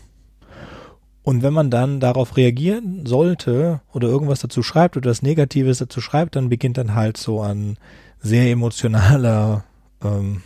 Und 1.22 1.42
wenn 1.42 1.54
man 1.54 1.70
dann 1.70 2.00
darauf 2.00 2.36
reagieren 2.36 3.06
sollte 3.06 3.80
oder 3.94 4.08
irgendwas 4.08 4.40
dazu 4.40 4.62
schreibt 4.62 4.98
oder 4.98 5.08
das 5.08 5.22
Negatives 5.22 5.78
dazu 5.78 6.02
schreibt, 6.02 6.36
dann 6.36 6.50
beginnt 6.50 6.76
dann 6.76 6.94
halt 6.94 7.16
so 7.16 7.40
an 7.40 7.78
sehr 8.24 8.50
emotionaler 8.50 9.64
ähm, 10.02 10.42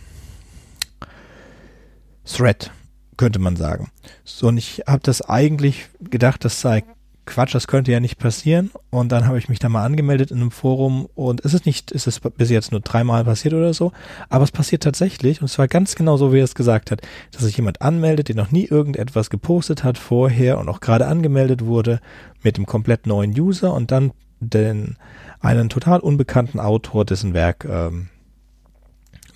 Thread, 2.25 2.71
könnte 3.17 3.39
man 3.39 3.55
sagen. 3.55 3.89
So, 4.23 4.49
und 4.49 4.57
ich 4.57 4.83
habe 4.85 5.01
das 5.01 5.21
eigentlich 5.21 5.87
gedacht, 5.99 6.45
das 6.45 6.61
sei 6.61 6.83
Quatsch, 7.25 7.55
das 7.55 7.67
könnte 7.67 7.91
ja 7.91 7.99
nicht 7.99 8.17
passieren. 8.17 8.71
Und 8.89 9.11
dann 9.11 9.27
habe 9.27 9.37
ich 9.37 9.49
mich 9.49 9.59
da 9.59 9.69
mal 9.69 9.85
angemeldet 9.85 10.31
in 10.31 10.41
einem 10.41 10.51
Forum 10.51 11.07
und 11.15 11.45
es 11.45 11.53
ist 11.53 11.65
nicht, 11.65 11.91
es 11.91 12.05
ist 12.05 12.21
bis 12.37 12.49
jetzt 12.49 12.71
nur 12.71 12.81
dreimal 12.81 13.23
passiert 13.23 13.53
oder 13.53 13.73
so, 13.73 13.93
aber 14.29 14.43
es 14.43 14.51
passiert 14.51 14.83
tatsächlich 14.83 15.41
und 15.41 15.47
zwar 15.47 15.67
ganz 15.67 15.95
genau 15.95 16.17
so, 16.17 16.33
wie 16.33 16.39
er 16.39 16.43
es 16.43 16.55
gesagt 16.55 16.91
hat, 16.91 17.01
dass 17.31 17.43
sich 17.43 17.55
jemand 17.55 17.81
anmeldet, 17.81 18.27
der 18.27 18.35
noch 18.35 18.51
nie 18.51 18.65
irgendetwas 18.65 19.29
gepostet 19.29 19.83
hat 19.83 19.97
vorher 19.97 20.57
und 20.57 20.69
auch 20.69 20.81
gerade 20.81 21.07
angemeldet 21.07 21.63
wurde 21.63 21.99
mit 22.41 22.57
dem 22.57 22.65
komplett 22.65 23.05
neuen 23.05 23.39
User 23.39 23.73
und 23.73 23.91
dann 23.91 24.11
den 24.39 24.97
einen 25.39 25.69
total 25.69 25.99
unbekannten 25.99 26.59
Autor, 26.59 27.05
dessen 27.05 27.33
Werk 27.33 27.65
ähm, 27.65 28.09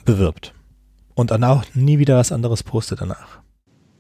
bewirbt. 0.06 0.54
Und 1.16 1.32
dann 1.32 1.44
auch 1.44 1.64
nie 1.74 2.00
wieder 2.00 2.18
was 2.18 2.32
anderes 2.32 2.64
postet 2.64 3.02
danach. 3.02 3.44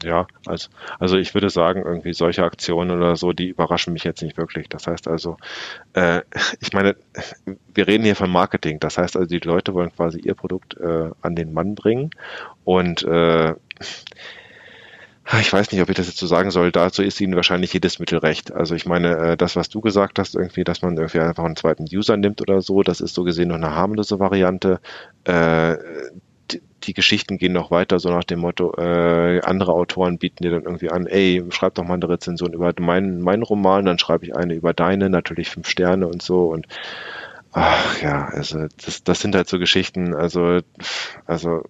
Ja, 0.03 0.27
also, 0.45 0.69
also 0.99 1.17
ich 1.17 1.33
würde 1.33 1.49
sagen, 1.49 1.83
irgendwie 1.85 2.13
solche 2.13 2.43
Aktionen 2.43 2.91
oder 2.91 3.15
so, 3.15 3.31
die 3.31 3.47
überraschen 3.49 3.93
mich 3.93 4.03
jetzt 4.03 4.21
nicht 4.21 4.37
wirklich. 4.37 4.67
Das 4.67 4.85
heißt 4.85 5.07
also, 5.07 5.37
äh, 5.93 6.21
ich 6.59 6.73
meine, 6.73 6.95
wir 7.73 7.87
reden 7.87 8.03
hier 8.03 8.15
von 8.15 8.29
Marketing. 8.29 8.79
Das 8.79 8.97
heißt 8.97 9.15
also, 9.15 9.27
die 9.27 9.39
Leute 9.39 9.73
wollen 9.73 9.95
quasi 9.95 10.19
ihr 10.19 10.35
Produkt 10.35 10.75
äh, 10.77 11.11
an 11.21 11.35
den 11.35 11.53
Mann 11.53 11.75
bringen 11.75 12.09
und 12.65 13.03
äh, 13.03 13.53
ich 15.39 15.53
weiß 15.53 15.71
nicht, 15.71 15.81
ob 15.81 15.89
ich 15.89 15.95
das 15.95 16.07
jetzt 16.07 16.17
so 16.17 16.27
sagen 16.27 16.51
soll. 16.51 16.71
Dazu 16.71 17.01
ist 17.01 17.19
ihnen 17.21 17.35
wahrscheinlich 17.35 17.73
jedes 17.73 17.99
Mittel 17.99 18.19
recht. 18.19 18.51
Also 18.51 18.75
ich 18.75 18.85
meine, 18.85 19.17
äh, 19.17 19.37
das, 19.37 19.55
was 19.55 19.69
du 19.69 19.81
gesagt 19.81 20.19
hast, 20.19 20.35
irgendwie, 20.35 20.63
dass 20.63 20.81
man 20.81 20.97
irgendwie 20.97 21.19
einfach 21.19 21.45
einen 21.45 21.55
zweiten 21.55 21.85
User 21.91 22.17
nimmt 22.17 22.41
oder 22.41 22.61
so, 22.61 22.83
das 22.83 23.01
ist 23.01 23.15
so 23.15 23.23
gesehen 23.23 23.49
noch 23.49 23.55
eine 23.55 23.75
harmlose 23.75 24.19
Variante. 24.19 24.79
Äh, 25.23 25.77
die 26.83 26.93
Geschichten 26.93 27.37
gehen 27.37 27.53
noch 27.53 27.71
weiter, 27.71 27.99
so 27.99 28.09
nach 28.09 28.25
dem 28.25 28.39
Motto, 28.39 28.73
äh, 28.77 29.39
andere 29.41 29.71
Autoren 29.73 30.17
bieten 30.17 30.43
dir 30.43 30.51
dann 30.51 30.63
irgendwie 30.63 30.89
an, 30.89 31.07
ey, 31.07 31.43
schreib 31.49 31.75
doch 31.75 31.83
mal 31.83 31.93
eine 31.93 32.09
Rezension 32.09 32.53
über 32.53 32.73
meinen, 32.79 33.21
meinen 33.21 33.43
Roman, 33.43 33.85
dann 33.85 33.99
schreibe 33.99 34.25
ich 34.25 34.35
eine 34.35 34.53
über 34.53 34.73
deine, 34.73 35.09
natürlich 35.09 35.49
fünf 35.49 35.69
Sterne 35.69 36.07
und 36.07 36.21
so 36.21 36.47
und 36.47 36.67
ach 37.51 38.01
ja, 38.01 38.25
also 38.25 38.67
das, 38.83 39.03
das 39.03 39.21
sind 39.21 39.35
halt 39.35 39.47
so 39.47 39.59
Geschichten, 39.59 40.13
also, 40.13 40.59
also 41.25 41.63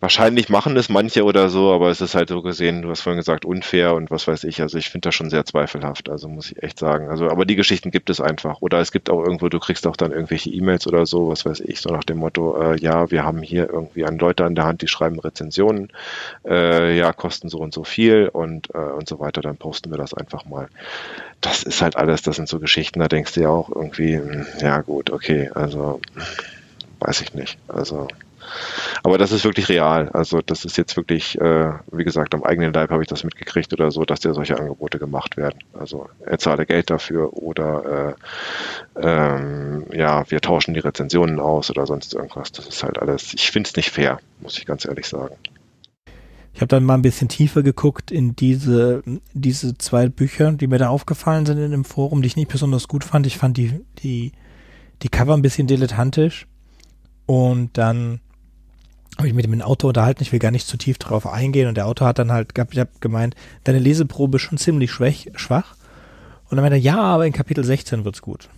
Wahrscheinlich 0.00 0.48
machen 0.48 0.76
es 0.76 0.88
manche 0.88 1.24
oder 1.24 1.48
so, 1.48 1.72
aber 1.72 1.90
es 1.90 2.00
ist 2.00 2.14
halt 2.14 2.28
so 2.28 2.40
gesehen, 2.40 2.82
du 2.82 2.90
hast 2.90 3.00
vorhin 3.00 3.18
gesagt, 3.18 3.44
unfair 3.44 3.94
und 3.94 4.12
was 4.12 4.28
weiß 4.28 4.44
ich. 4.44 4.62
Also 4.62 4.78
ich 4.78 4.90
finde 4.90 5.08
das 5.08 5.16
schon 5.16 5.28
sehr 5.28 5.44
zweifelhaft, 5.44 6.08
also 6.08 6.28
muss 6.28 6.52
ich 6.52 6.62
echt 6.62 6.78
sagen. 6.78 7.08
Also, 7.08 7.28
aber 7.28 7.44
die 7.44 7.56
Geschichten 7.56 7.90
gibt 7.90 8.08
es 8.08 8.20
einfach. 8.20 8.62
Oder 8.62 8.78
es 8.78 8.92
gibt 8.92 9.10
auch 9.10 9.20
irgendwo, 9.20 9.48
du 9.48 9.58
kriegst 9.58 9.88
auch 9.88 9.96
dann 9.96 10.12
irgendwelche 10.12 10.50
E-Mails 10.50 10.86
oder 10.86 11.04
so, 11.04 11.28
was 11.28 11.44
weiß 11.44 11.60
ich, 11.60 11.80
so 11.80 11.90
nach 11.90 12.04
dem 12.04 12.18
Motto, 12.18 12.60
äh, 12.62 12.78
ja, 12.78 13.10
wir 13.10 13.24
haben 13.24 13.42
hier 13.42 13.68
irgendwie 13.68 14.04
an 14.04 14.18
Leute 14.18 14.44
an 14.44 14.54
der 14.54 14.66
Hand, 14.66 14.82
die 14.82 14.88
schreiben 14.88 15.18
Rezensionen, 15.18 15.88
äh, 16.46 16.96
ja, 16.96 17.12
kosten 17.12 17.48
so 17.48 17.58
und 17.58 17.74
so 17.74 17.82
viel 17.82 18.28
und, 18.32 18.72
äh, 18.74 18.78
und 18.78 19.08
so 19.08 19.18
weiter, 19.18 19.40
dann 19.40 19.56
posten 19.56 19.90
wir 19.90 19.98
das 19.98 20.14
einfach 20.14 20.44
mal. 20.44 20.68
Das 21.40 21.64
ist 21.64 21.82
halt 21.82 21.96
alles, 21.96 22.22
das 22.22 22.36
sind 22.36 22.48
so 22.48 22.60
Geschichten, 22.60 23.00
da 23.00 23.08
denkst 23.08 23.34
du 23.34 23.40
ja 23.40 23.48
auch 23.48 23.68
irgendwie, 23.68 24.16
hm, 24.16 24.46
ja 24.60 24.80
gut, 24.80 25.10
okay, 25.10 25.50
also 25.52 26.00
weiß 27.00 27.20
ich 27.22 27.34
nicht. 27.34 27.58
Also 27.66 28.06
aber 29.02 29.18
das 29.18 29.32
ist 29.32 29.44
wirklich 29.44 29.68
real. 29.68 30.08
Also 30.10 30.40
das 30.40 30.64
ist 30.64 30.76
jetzt 30.76 30.96
wirklich, 30.96 31.40
äh, 31.40 31.72
wie 31.92 32.04
gesagt, 32.04 32.34
am 32.34 32.44
eigenen 32.44 32.72
Leib 32.72 32.90
habe 32.90 33.02
ich 33.02 33.08
das 33.08 33.24
mitgekriegt 33.24 33.72
oder 33.72 33.90
so, 33.90 34.04
dass 34.04 34.20
dir 34.20 34.34
solche 34.34 34.58
Angebote 34.58 34.98
gemacht 34.98 35.36
werden. 35.36 35.58
Also 35.72 36.08
er 36.24 36.38
zahle 36.38 36.66
Geld 36.66 36.90
dafür 36.90 37.32
oder 37.34 38.16
äh, 38.96 39.00
ähm, 39.00 39.86
ja, 39.92 40.30
wir 40.30 40.40
tauschen 40.40 40.74
die 40.74 40.80
Rezensionen 40.80 41.40
aus 41.40 41.70
oder 41.70 41.86
sonst 41.86 42.14
irgendwas. 42.14 42.52
Das 42.52 42.66
ist 42.66 42.82
halt 42.82 42.98
alles, 42.98 43.34
ich 43.34 43.50
finde 43.50 43.68
es 43.68 43.76
nicht 43.76 43.90
fair, 43.90 44.20
muss 44.40 44.58
ich 44.58 44.66
ganz 44.66 44.84
ehrlich 44.84 45.06
sagen. 45.06 45.36
Ich 46.58 46.60
habe 46.60 46.70
dann 46.70 46.82
mal 46.82 46.94
ein 46.94 47.02
bisschen 47.02 47.28
tiefer 47.28 47.62
geguckt 47.62 48.10
in 48.10 48.34
diese, 48.34 49.04
diese 49.32 49.78
zwei 49.78 50.08
Bücher, 50.08 50.50
die 50.50 50.66
mir 50.66 50.78
da 50.78 50.88
aufgefallen 50.88 51.46
sind 51.46 51.58
in 51.58 51.70
dem 51.70 51.84
Forum, 51.84 52.20
die 52.20 52.26
ich 52.26 52.36
nicht 52.36 52.50
besonders 52.50 52.88
gut 52.88 53.04
fand. 53.04 53.28
Ich 53.28 53.38
fand 53.38 53.56
die, 53.56 53.80
die, 54.02 54.32
die 55.02 55.08
Cover 55.08 55.34
ein 55.34 55.42
bisschen 55.42 55.68
dilettantisch. 55.68 56.48
Und 57.26 57.78
dann 57.78 58.20
habe 59.18 59.28
ich 59.28 59.34
mit 59.34 59.44
dem 59.44 59.60
Autor 59.60 59.88
unterhalten, 59.88 60.22
ich 60.22 60.32
will 60.32 60.38
gar 60.38 60.52
nicht 60.52 60.66
zu 60.66 60.76
tief 60.76 60.96
darauf 60.96 61.26
eingehen 61.26 61.68
und 61.68 61.76
der 61.76 61.86
Autor 61.86 62.06
hat 62.06 62.20
dann 62.20 62.30
halt 62.30 62.52
ich 62.70 62.78
hab 62.78 63.00
gemeint, 63.00 63.34
deine 63.64 63.80
Leseprobe 63.80 64.36
ist 64.36 64.42
schon 64.42 64.58
ziemlich 64.58 64.92
schwach, 64.92 65.26
schwach. 65.34 65.74
Und 66.48 66.56
dann 66.56 66.62
meinte 66.62 66.76
er, 66.76 66.82
ja, 66.82 66.98
aber 66.98 67.26
in 67.26 67.32
Kapitel 67.32 67.64
16 67.64 68.04
wird's 68.04 68.22
gut. 68.22 68.48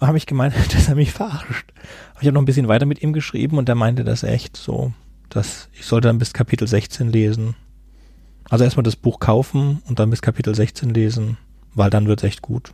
Und 0.00 0.08
habe 0.08 0.16
ich 0.16 0.26
gemeint, 0.26 0.54
dass 0.74 0.88
er 0.88 0.94
mich 0.94 1.12
verarscht. 1.12 1.72
Aber 2.12 2.22
ich 2.22 2.26
habe 2.26 2.32
noch 2.32 2.42
ein 2.42 2.46
bisschen 2.46 2.68
weiter 2.68 2.86
mit 2.86 3.02
ihm 3.02 3.12
geschrieben 3.12 3.58
und 3.58 3.68
er 3.68 3.74
meinte 3.74 4.02
das 4.02 4.22
echt 4.22 4.56
so, 4.56 4.92
dass 5.28 5.68
ich 5.72 5.84
sollte 5.84 6.08
dann 6.08 6.18
bis 6.18 6.32
Kapitel 6.32 6.66
16 6.66 7.12
lesen. 7.12 7.54
Also 8.48 8.64
erstmal 8.64 8.82
das 8.82 8.96
Buch 8.96 9.20
kaufen 9.20 9.82
und 9.86 9.98
dann 9.98 10.10
bis 10.10 10.22
Kapitel 10.22 10.54
16 10.54 10.90
lesen, 10.90 11.36
weil 11.74 11.90
dann 11.90 12.06
wird's 12.06 12.22
echt 12.22 12.40
gut. 12.40 12.72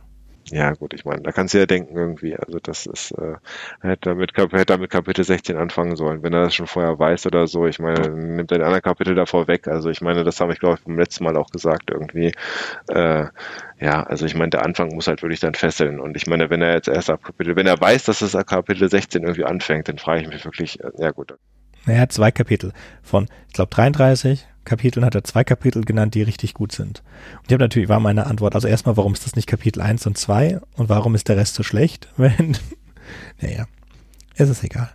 Ja, 0.49 0.73
gut, 0.73 0.93
ich 0.93 1.05
meine, 1.05 1.21
da 1.21 1.31
kannst 1.31 1.53
du 1.53 1.59
ja 1.59 1.65
denken 1.65 1.95
irgendwie. 1.95 2.35
Also 2.35 2.59
das 2.59 2.85
ist, 2.85 3.11
äh, 3.11 3.35
hätte 3.81 4.09
damit, 4.09 4.35
hätte 4.35 4.65
damit 4.65 4.89
Kapitel 4.89 5.23
16 5.23 5.55
anfangen 5.55 5.95
sollen. 5.95 6.23
Wenn 6.23 6.33
er 6.33 6.43
das 6.43 6.55
schon 6.55 6.67
vorher 6.67 6.97
weiß 6.97 7.27
oder 7.27 7.47
so, 7.47 7.67
ich 7.67 7.79
meine, 7.79 8.09
nimmt 8.09 8.51
er 8.51 8.57
ein 8.57 8.63
anderes 8.63 8.83
Kapitel 8.83 9.15
davor 9.15 9.47
weg. 9.47 9.67
Also 9.67 9.89
ich 9.89 10.01
meine, 10.01 10.23
das 10.23 10.41
habe 10.41 10.53
ich, 10.53 10.59
glaube 10.59 10.77
ich, 10.77 10.83
beim 10.83 10.97
letzten 10.97 11.23
Mal 11.23 11.37
auch 11.37 11.51
gesagt 11.51 11.91
irgendwie. 11.91 12.33
Äh, 12.89 13.25
ja, 13.79 14.03
also 14.03 14.25
ich 14.25 14.35
meine, 14.35 14.49
der 14.49 14.65
Anfang 14.65 14.93
muss 14.93 15.07
halt 15.07 15.21
wirklich 15.21 15.39
dann 15.39 15.53
fesseln. 15.53 15.99
Und 15.99 16.17
ich 16.17 16.27
meine, 16.27 16.49
wenn 16.49 16.61
er 16.61 16.73
jetzt 16.73 16.87
erst 16.87 17.09
ab 17.09 17.23
Kapitel, 17.23 17.55
wenn 17.55 17.67
er 17.67 17.79
weiß, 17.79 18.05
dass 18.05 18.21
es 18.21 18.35
ab 18.35 18.47
Kapitel 18.47 18.89
16 18.89 19.23
irgendwie 19.23 19.45
anfängt, 19.45 19.87
dann 19.87 19.99
frage 19.99 20.21
ich 20.21 20.27
mich 20.27 20.43
wirklich, 20.43 20.79
äh, 20.83 20.89
ja 20.97 21.11
gut. 21.11 21.33
Er 21.85 22.01
hat 22.01 22.11
zwei 22.11 22.31
Kapitel 22.31 22.73
von, 23.01 23.27
ich 23.47 23.53
glaube, 23.53 23.73
33 23.73 24.45
Kapiteln 24.65 25.05
hat 25.05 25.15
er 25.15 25.23
zwei 25.23 25.43
Kapitel 25.43 25.83
genannt, 25.83 26.13
die 26.13 26.21
richtig 26.21 26.53
gut 26.53 26.71
sind. 26.71 27.03
Und 27.39 27.47
ich 27.47 27.53
habe 27.53 27.63
natürlich, 27.63 27.89
war 27.89 27.99
meine 27.99 28.27
Antwort, 28.27 28.55
also 28.55 28.67
erstmal, 28.67 28.97
warum 28.97 29.13
ist 29.13 29.25
das 29.25 29.35
nicht 29.35 29.47
Kapitel 29.47 29.81
1 29.81 30.05
und 30.07 30.17
2 30.17 30.61
und 30.75 30.89
warum 30.89 31.15
ist 31.15 31.27
der 31.29 31.37
Rest 31.37 31.55
so 31.55 31.63
schlecht? 31.63 32.09
Wenn, 32.17 32.57
naja, 33.41 33.65
es 34.35 34.49
ist 34.49 34.63
egal. 34.63 34.91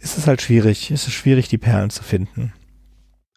Es 0.00 0.16
ist 0.16 0.26
halt 0.26 0.40
schwierig, 0.40 0.90
es 0.90 1.06
ist 1.06 1.14
schwierig, 1.14 1.48
die 1.48 1.58
Perlen 1.58 1.90
zu 1.90 2.02
finden. 2.02 2.52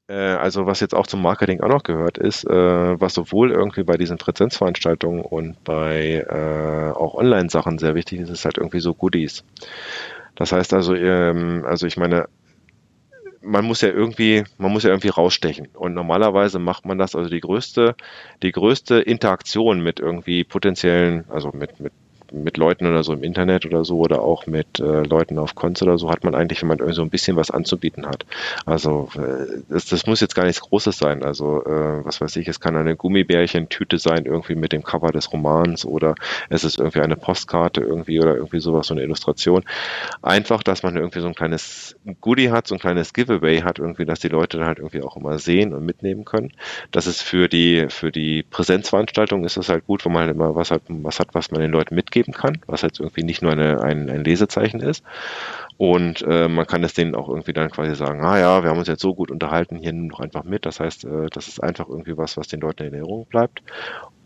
Äh, 0.09 0.13
also 0.13 0.65
was 0.65 0.79
jetzt 0.79 0.95
auch 0.95 1.07
zum 1.07 1.21
Marketing 1.21 1.61
auch 1.61 1.69
noch 1.69 1.83
gehört 1.83 2.17
ist, 2.17 2.43
äh, 2.45 2.99
was 2.99 3.13
sowohl 3.13 3.51
irgendwie 3.51 3.83
bei 3.83 3.95
diesen 3.95 4.17
Präsenzveranstaltungen 4.17 5.21
und 5.21 5.63
bei 5.63 6.25
äh, 6.27 6.91
auch 6.97 7.13
Online-Sachen 7.13 7.77
sehr 7.77 7.95
wichtig 7.95 8.19
ist, 8.21 8.29
ist 8.29 8.45
halt 8.45 8.57
irgendwie 8.57 8.79
so 8.79 8.93
Goodies. 8.93 9.43
Das 10.35 10.51
heißt 10.51 10.73
also, 10.73 10.95
ähm, 10.95 11.63
also 11.67 11.85
ich 11.85 11.97
meine, 11.97 12.27
man 13.41 13.65
muss 13.65 13.81
ja 13.81 13.89
irgendwie, 13.89 14.43
man 14.57 14.71
muss 14.71 14.83
ja 14.83 14.89
irgendwie 14.89 15.09
rausstechen. 15.09 15.67
Und 15.73 15.93
normalerweise 15.93 16.59
macht 16.59 16.85
man 16.85 16.97
das, 16.97 17.15
also 17.15 17.29
die 17.29 17.39
größte, 17.39 17.95
die 18.43 18.51
größte 18.51 18.99
Interaktion 18.99 19.81
mit 19.81 19.99
irgendwie 19.99 20.43
potenziellen, 20.43 21.25
also 21.29 21.51
mit, 21.53 21.79
mit 21.79 21.93
mit 22.31 22.57
Leuten 22.57 22.85
oder 22.85 23.03
so 23.03 23.13
im 23.13 23.23
Internet 23.23 23.65
oder 23.65 23.85
so 23.85 23.99
oder 23.99 24.21
auch 24.21 24.47
mit 24.47 24.79
äh, 24.79 25.03
Leuten 25.03 25.37
auf 25.37 25.55
Cons 25.55 25.81
oder 25.81 25.97
so 25.97 26.09
hat 26.09 26.23
man 26.23 26.35
eigentlich, 26.35 26.61
wenn 26.61 26.69
man 26.69 26.79
irgendwie 26.79 26.95
so 26.95 27.01
ein 27.01 27.09
bisschen 27.09 27.35
was 27.35 27.51
anzubieten 27.51 28.05
hat. 28.05 28.25
Also 28.65 29.09
äh, 29.15 29.61
das, 29.69 29.85
das 29.85 30.05
muss 30.05 30.21
jetzt 30.21 30.35
gar 30.35 30.45
nichts 30.45 30.61
Großes 30.61 30.97
sein. 30.97 31.23
Also 31.23 31.63
äh, 31.65 32.05
was 32.05 32.21
weiß 32.21 32.35
ich, 32.37 32.47
es 32.47 32.59
kann 32.59 32.75
eine 32.75 32.95
Gummibärchentüte 32.95 33.97
sein, 33.97 34.25
irgendwie 34.25 34.55
mit 34.55 34.71
dem 34.71 34.83
Cover 34.83 35.11
des 35.11 35.31
Romans 35.31 35.85
oder 35.85 36.15
es 36.49 36.63
ist 36.63 36.79
irgendwie 36.79 37.01
eine 37.01 37.15
Postkarte 37.15 37.81
irgendwie 37.81 38.19
oder 38.19 38.35
irgendwie 38.35 38.59
sowas, 38.59 38.87
so 38.87 38.93
eine 38.93 39.03
Illustration. 39.03 39.63
Einfach, 40.21 40.63
dass 40.63 40.83
man 40.83 40.95
irgendwie 40.95 41.21
so 41.21 41.27
ein 41.27 41.35
kleines 41.35 41.95
Goodie 42.21 42.51
hat, 42.51 42.67
so 42.67 42.75
ein 42.75 42.79
kleines 42.79 43.13
Giveaway 43.13 43.61
hat, 43.61 43.79
irgendwie, 43.79 44.05
dass 44.05 44.19
die 44.19 44.29
Leute 44.29 44.57
dann 44.57 44.67
halt 44.67 44.79
irgendwie 44.79 45.01
auch 45.01 45.17
immer 45.17 45.39
sehen 45.39 45.73
und 45.73 45.85
mitnehmen 45.85 46.25
können. 46.25 46.51
Das 46.91 47.07
ist 47.07 47.21
für 47.21 47.47
die, 47.47 47.87
für 47.89 48.11
die 48.11 48.43
Präsenzveranstaltung 48.43 49.43
ist 49.45 49.57
das 49.57 49.69
halt 49.69 49.85
gut, 49.85 50.05
wo 50.05 50.09
man 50.09 50.23
halt 50.23 50.35
immer 50.35 50.55
was 50.55 50.71
hat, 50.71 50.83
was 50.87 51.19
hat, 51.19 51.29
was 51.33 51.51
man 51.51 51.61
den 51.61 51.71
Leuten 51.71 51.95
mitgibt 51.95 52.18
geben 52.19 52.33
kann, 52.33 52.57
was 52.67 52.83
halt 52.83 52.99
irgendwie 52.99 53.23
nicht 53.23 53.41
nur 53.41 53.53
eine, 53.53 53.81
ein, 53.81 54.09
ein 54.09 54.23
Lesezeichen 54.23 54.81
ist. 54.81 55.03
Und 55.77 56.21
äh, 56.27 56.49
man 56.49 56.67
kann 56.67 56.83
es 56.83 56.93
denen 56.93 57.15
auch 57.15 57.29
irgendwie 57.29 57.53
dann 57.53 57.71
quasi 57.71 57.95
sagen, 57.95 58.21
ah 58.21 58.37
ja, 58.37 58.63
wir 58.63 58.69
haben 58.69 58.79
uns 58.79 58.89
jetzt 58.89 59.01
so 59.01 59.15
gut 59.15 59.31
unterhalten, 59.31 59.77
hier 59.77 59.93
nimm 59.93 60.09
doch 60.09 60.19
einfach 60.19 60.43
mit. 60.43 60.65
Das 60.65 60.81
heißt, 60.81 61.05
äh, 61.05 61.27
das 61.31 61.47
ist 61.47 61.63
einfach 61.63 61.87
irgendwie 61.87 62.17
was, 62.17 62.35
was 62.35 62.49
den 62.49 62.59
Leuten 62.59 62.83
in 62.83 62.93
Erinnerung 62.93 63.25
bleibt. 63.27 63.63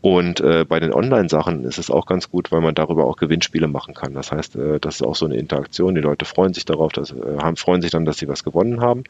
Und 0.04 0.42
äh, 0.42 0.66
bei 0.68 0.82
den 0.82 0.94
Online-Sachen 0.94 1.64
ist 1.64 1.78
es 1.78 1.90
auch 1.90 2.06
ganz 2.06 2.30
gut, 2.30 2.52
weil 2.52 2.60
man 2.60 2.76
darüber 2.76 3.06
auch 3.06 3.16
Gewinnspiele 3.16 3.70
machen 3.70 3.94
kann. 3.94 4.14
Das 4.14 4.34
heißt, 4.34 4.58
äh, 4.58 4.78
das 4.82 4.96
ist 4.96 5.02
auch 5.02 5.16
so 5.16 5.26
eine 5.26 5.38
Interaktion. 5.38 5.96
Die 5.96 6.02
Leute 6.02 6.26
freuen 6.26 6.54
sich 6.54 6.66
darauf, 6.66 6.92
dass, 6.92 7.12
äh, 7.12 7.38
haben, 7.42 7.56
freuen 7.56 7.82
sich 7.82 7.92
dann, 7.92 8.04
dass 8.04 8.18
sie 8.18 8.28
was 8.28 8.44
gewonnen 8.44 8.82
haben. 8.82 9.06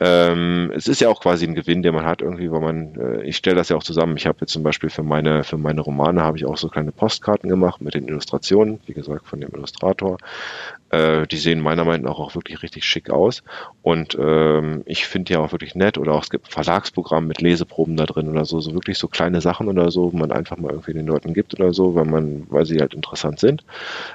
Ähm, 0.00 0.72
es 0.74 0.88
ist 0.88 1.02
ja 1.02 1.10
auch 1.10 1.20
quasi 1.20 1.46
ein 1.46 1.54
Gewinn, 1.54 1.82
den 1.82 1.94
man 1.94 2.06
hat 2.06 2.22
irgendwie, 2.22 2.50
weil 2.50 2.62
man, 2.62 2.94
äh, 2.94 3.22
ich 3.24 3.36
stelle 3.36 3.56
das 3.56 3.68
ja 3.68 3.76
auch 3.76 3.82
zusammen. 3.82 4.16
Ich 4.16 4.26
habe 4.26 4.38
jetzt 4.40 4.54
zum 4.54 4.62
Beispiel 4.62 4.88
für 4.88 5.02
meine, 5.02 5.44
für 5.44 5.58
meine 5.58 5.82
Romane 5.82 6.22
habe 6.22 6.38
ich 6.38 6.46
auch 6.46 6.56
so 6.56 6.68
kleine 6.68 6.92
Postkarten 6.92 7.50
gemacht 7.50 7.82
mit 7.82 7.92
den 7.92 8.08
Illustrationen, 8.08 8.80
wie 8.86 8.94
gesagt, 8.94 9.26
von 9.26 9.38
dem 9.38 9.50
Illustrator. 9.54 10.16
Äh, 10.92 11.26
die 11.26 11.36
sehen 11.36 11.60
meiner 11.60 11.84
Meinung 11.84 12.06
nach 12.06 12.18
auch 12.18 12.34
wirklich 12.34 12.62
richtig 12.62 12.84
schick 12.84 13.10
aus. 13.10 13.42
Und 13.80 14.16
ähm, 14.20 14.82
ich 14.86 15.06
finde 15.06 15.32
die 15.32 15.36
auch 15.36 15.52
wirklich 15.52 15.74
nett. 15.74 15.98
Oder 15.98 16.14
auch 16.14 16.22
es 16.22 16.30
gibt 16.30 16.48
ein 16.48 16.50
Verlagsprogramm 16.50 17.26
mit 17.26 17.40
Leseproben 17.40 17.96
da 17.96 18.06
drin 18.06 18.28
oder 18.28 18.44
so, 18.44 18.60
so 18.60 18.74
wirklich 18.74 18.98
so 18.98 19.08
kleine 19.08 19.40
Sachen 19.40 19.68
oder 19.68 19.90
so 19.90 20.10
man 20.22 20.32
einfach 20.32 20.56
mal 20.56 20.70
irgendwie 20.70 20.92
den 20.92 21.06
Leuten 21.06 21.34
gibt 21.34 21.58
oder 21.58 21.72
so, 21.72 21.94
weil 21.94 22.04
man, 22.04 22.46
weil 22.48 22.64
sie 22.64 22.78
halt 22.78 22.94
interessant 22.94 23.40
sind. 23.40 23.64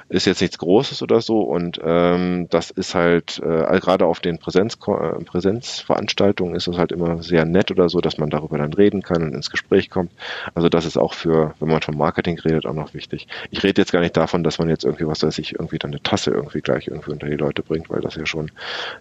Ist 0.08 0.26
jetzt 0.26 0.40
nichts 0.40 0.58
Großes 0.58 1.02
oder 1.02 1.20
so 1.20 1.42
und 1.42 1.80
ähm, 1.82 2.48
das 2.50 2.70
ist 2.70 2.94
halt 2.94 3.38
äh, 3.38 3.78
gerade 3.80 4.06
auf 4.06 4.20
den 4.20 4.38
Präsenz, 4.38 4.74
äh, 4.86 5.24
Präsenzveranstaltungen 5.24 6.54
ist 6.54 6.68
es 6.68 6.78
halt 6.78 6.92
immer 6.92 7.22
sehr 7.22 7.44
nett 7.44 7.70
oder 7.70 7.88
so, 7.88 8.00
dass 8.00 8.18
man 8.18 8.30
darüber 8.30 8.58
dann 8.58 8.72
reden 8.72 9.02
kann 9.02 9.22
und 9.22 9.34
ins 9.34 9.50
Gespräch 9.50 9.90
kommt. 9.90 10.10
Also 10.54 10.68
das 10.68 10.84
ist 10.84 10.96
auch 10.96 11.14
für, 11.14 11.54
wenn 11.60 11.68
man 11.68 11.82
von 11.82 11.96
Marketing 11.96 12.38
redet, 12.38 12.66
auch 12.66 12.74
noch 12.74 12.94
wichtig. 12.94 13.28
Ich 13.50 13.62
rede 13.62 13.80
jetzt 13.80 13.92
gar 13.92 14.00
nicht 14.00 14.16
davon, 14.16 14.42
dass 14.42 14.58
man 14.58 14.68
jetzt 14.68 14.84
irgendwie, 14.84 15.06
was 15.06 15.22
weiß 15.22 15.38
ich, 15.38 15.54
irgendwie 15.54 15.78
dann 15.78 15.90
eine 15.90 16.02
Tasse 16.02 16.30
irgendwie 16.30 16.60
gleich 16.60 16.88
irgendwie 16.88 17.12
unter 17.12 17.26
die 17.26 17.36
Leute 17.36 17.62
bringt, 17.62 17.90
weil 17.90 18.00
das 18.00 18.14
ja 18.16 18.26
schon 18.26 18.50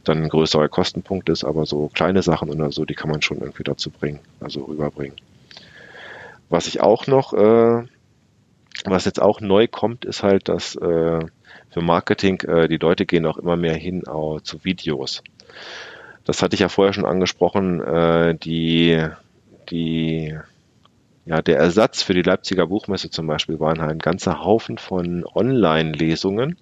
dann 0.04 0.24
ein 0.24 0.30
größerer 0.30 0.70
Kostenpunkt 0.70 1.30
ist, 1.30 1.44
aber 1.44 1.66
so 1.66 1.90
kleine 1.94 2.22
Sachen 2.22 2.50
oder 2.50 2.72
so, 2.72 2.86
die 2.86 2.96
kann 2.96 3.10
man 3.10 3.22
schon 3.22 3.40
irgendwie 3.40 3.64
dazu 3.64 3.90
bringen, 3.90 4.20
also 4.40 4.64
rüberbringen. 4.66 5.16
Was 6.50 6.68
ich 6.68 6.82
auch 6.82 7.08
noch, 7.08 7.34
äh, 7.34 7.84
was 8.86 9.06
jetzt 9.06 9.22
auch 9.22 9.42
neu 9.42 9.68
kommt, 9.68 10.06
ist 10.06 10.24
halt, 10.24 10.50
dass 10.50 10.76
äh, 10.76 11.20
für 11.70 11.82
Marketing 11.82 12.42
äh, 12.42 12.68
die 12.68 12.78
Leute 12.78 13.06
gehen 13.06 13.26
auch 13.26 13.38
immer 13.38 13.58
mehr 13.58 13.76
hin 13.76 14.04
äh, 14.08 14.42
zu 14.42 14.64
Videos. 14.64 15.24
Das 16.24 16.42
hatte 16.42 16.56
ich 16.56 16.62
ja 16.62 16.70
vorher 16.70 16.94
schon 16.94 17.06
angesprochen, 17.06 17.82
äh, 17.82 18.36
die, 18.36 19.06
die 19.70 20.38
ja, 21.28 21.42
der 21.42 21.58
Ersatz 21.58 22.04
für 22.04 22.14
die 22.14 22.22
Leipziger 22.22 22.68
Buchmesse 22.68 23.10
zum 23.10 23.28
Beispiel 23.28 23.60
waren 23.60 23.82
halt 23.82 23.92
ein 23.92 24.00
ganzer 24.00 24.46
Haufen 24.46 24.78
von 24.78 25.26
Online-Lesungen. 25.26 26.58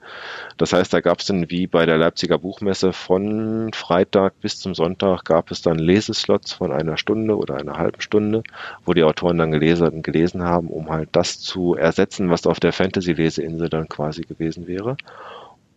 Das 0.57 0.73
heißt, 0.73 0.91
da 0.91 1.01
gab 1.01 1.19
es 1.19 1.25
dann 1.27 1.51
wie 1.51 1.67
bei 1.67 1.85
der 1.85 1.99
Leipziger 1.99 2.39
Buchmesse 2.39 2.91
von 2.91 3.71
Freitag 3.73 4.39
bis 4.41 4.57
zum 4.57 4.73
Sonntag 4.73 5.23
gab 5.23 5.51
es 5.51 5.61
dann 5.61 5.77
Leseslots 5.77 6.51
von 6.53 6.71
einer 6.71 6.97
Stunde 6.97 7.37
oder 7.37 7.57
einer 7.57 7.77
halben 7.77 8.01
Stunde, 8.01 8.41
wo 8.85 8.95
die 8.95 9.03
Autoren 9.03 9.37
dann 9.37 9.51
gelesen, 9.51 10.01
gelesen 10.01 10.41
haben, 10.41 10.69
um 10.69 10.89
halt 10.89 11.09
das 11.11 11.39
zu 11.39 11.75
ersetzen, 11.75 12.31
was 12.31 12.47
auf 12.47 12.59
der 12.59 12.73
Fantasy-Leseinsel 12.73 13.69
dann 13.69 13.87
quasi 13.87 14.23
gewesen 14.23 14.65
wäre. 14.65 14.97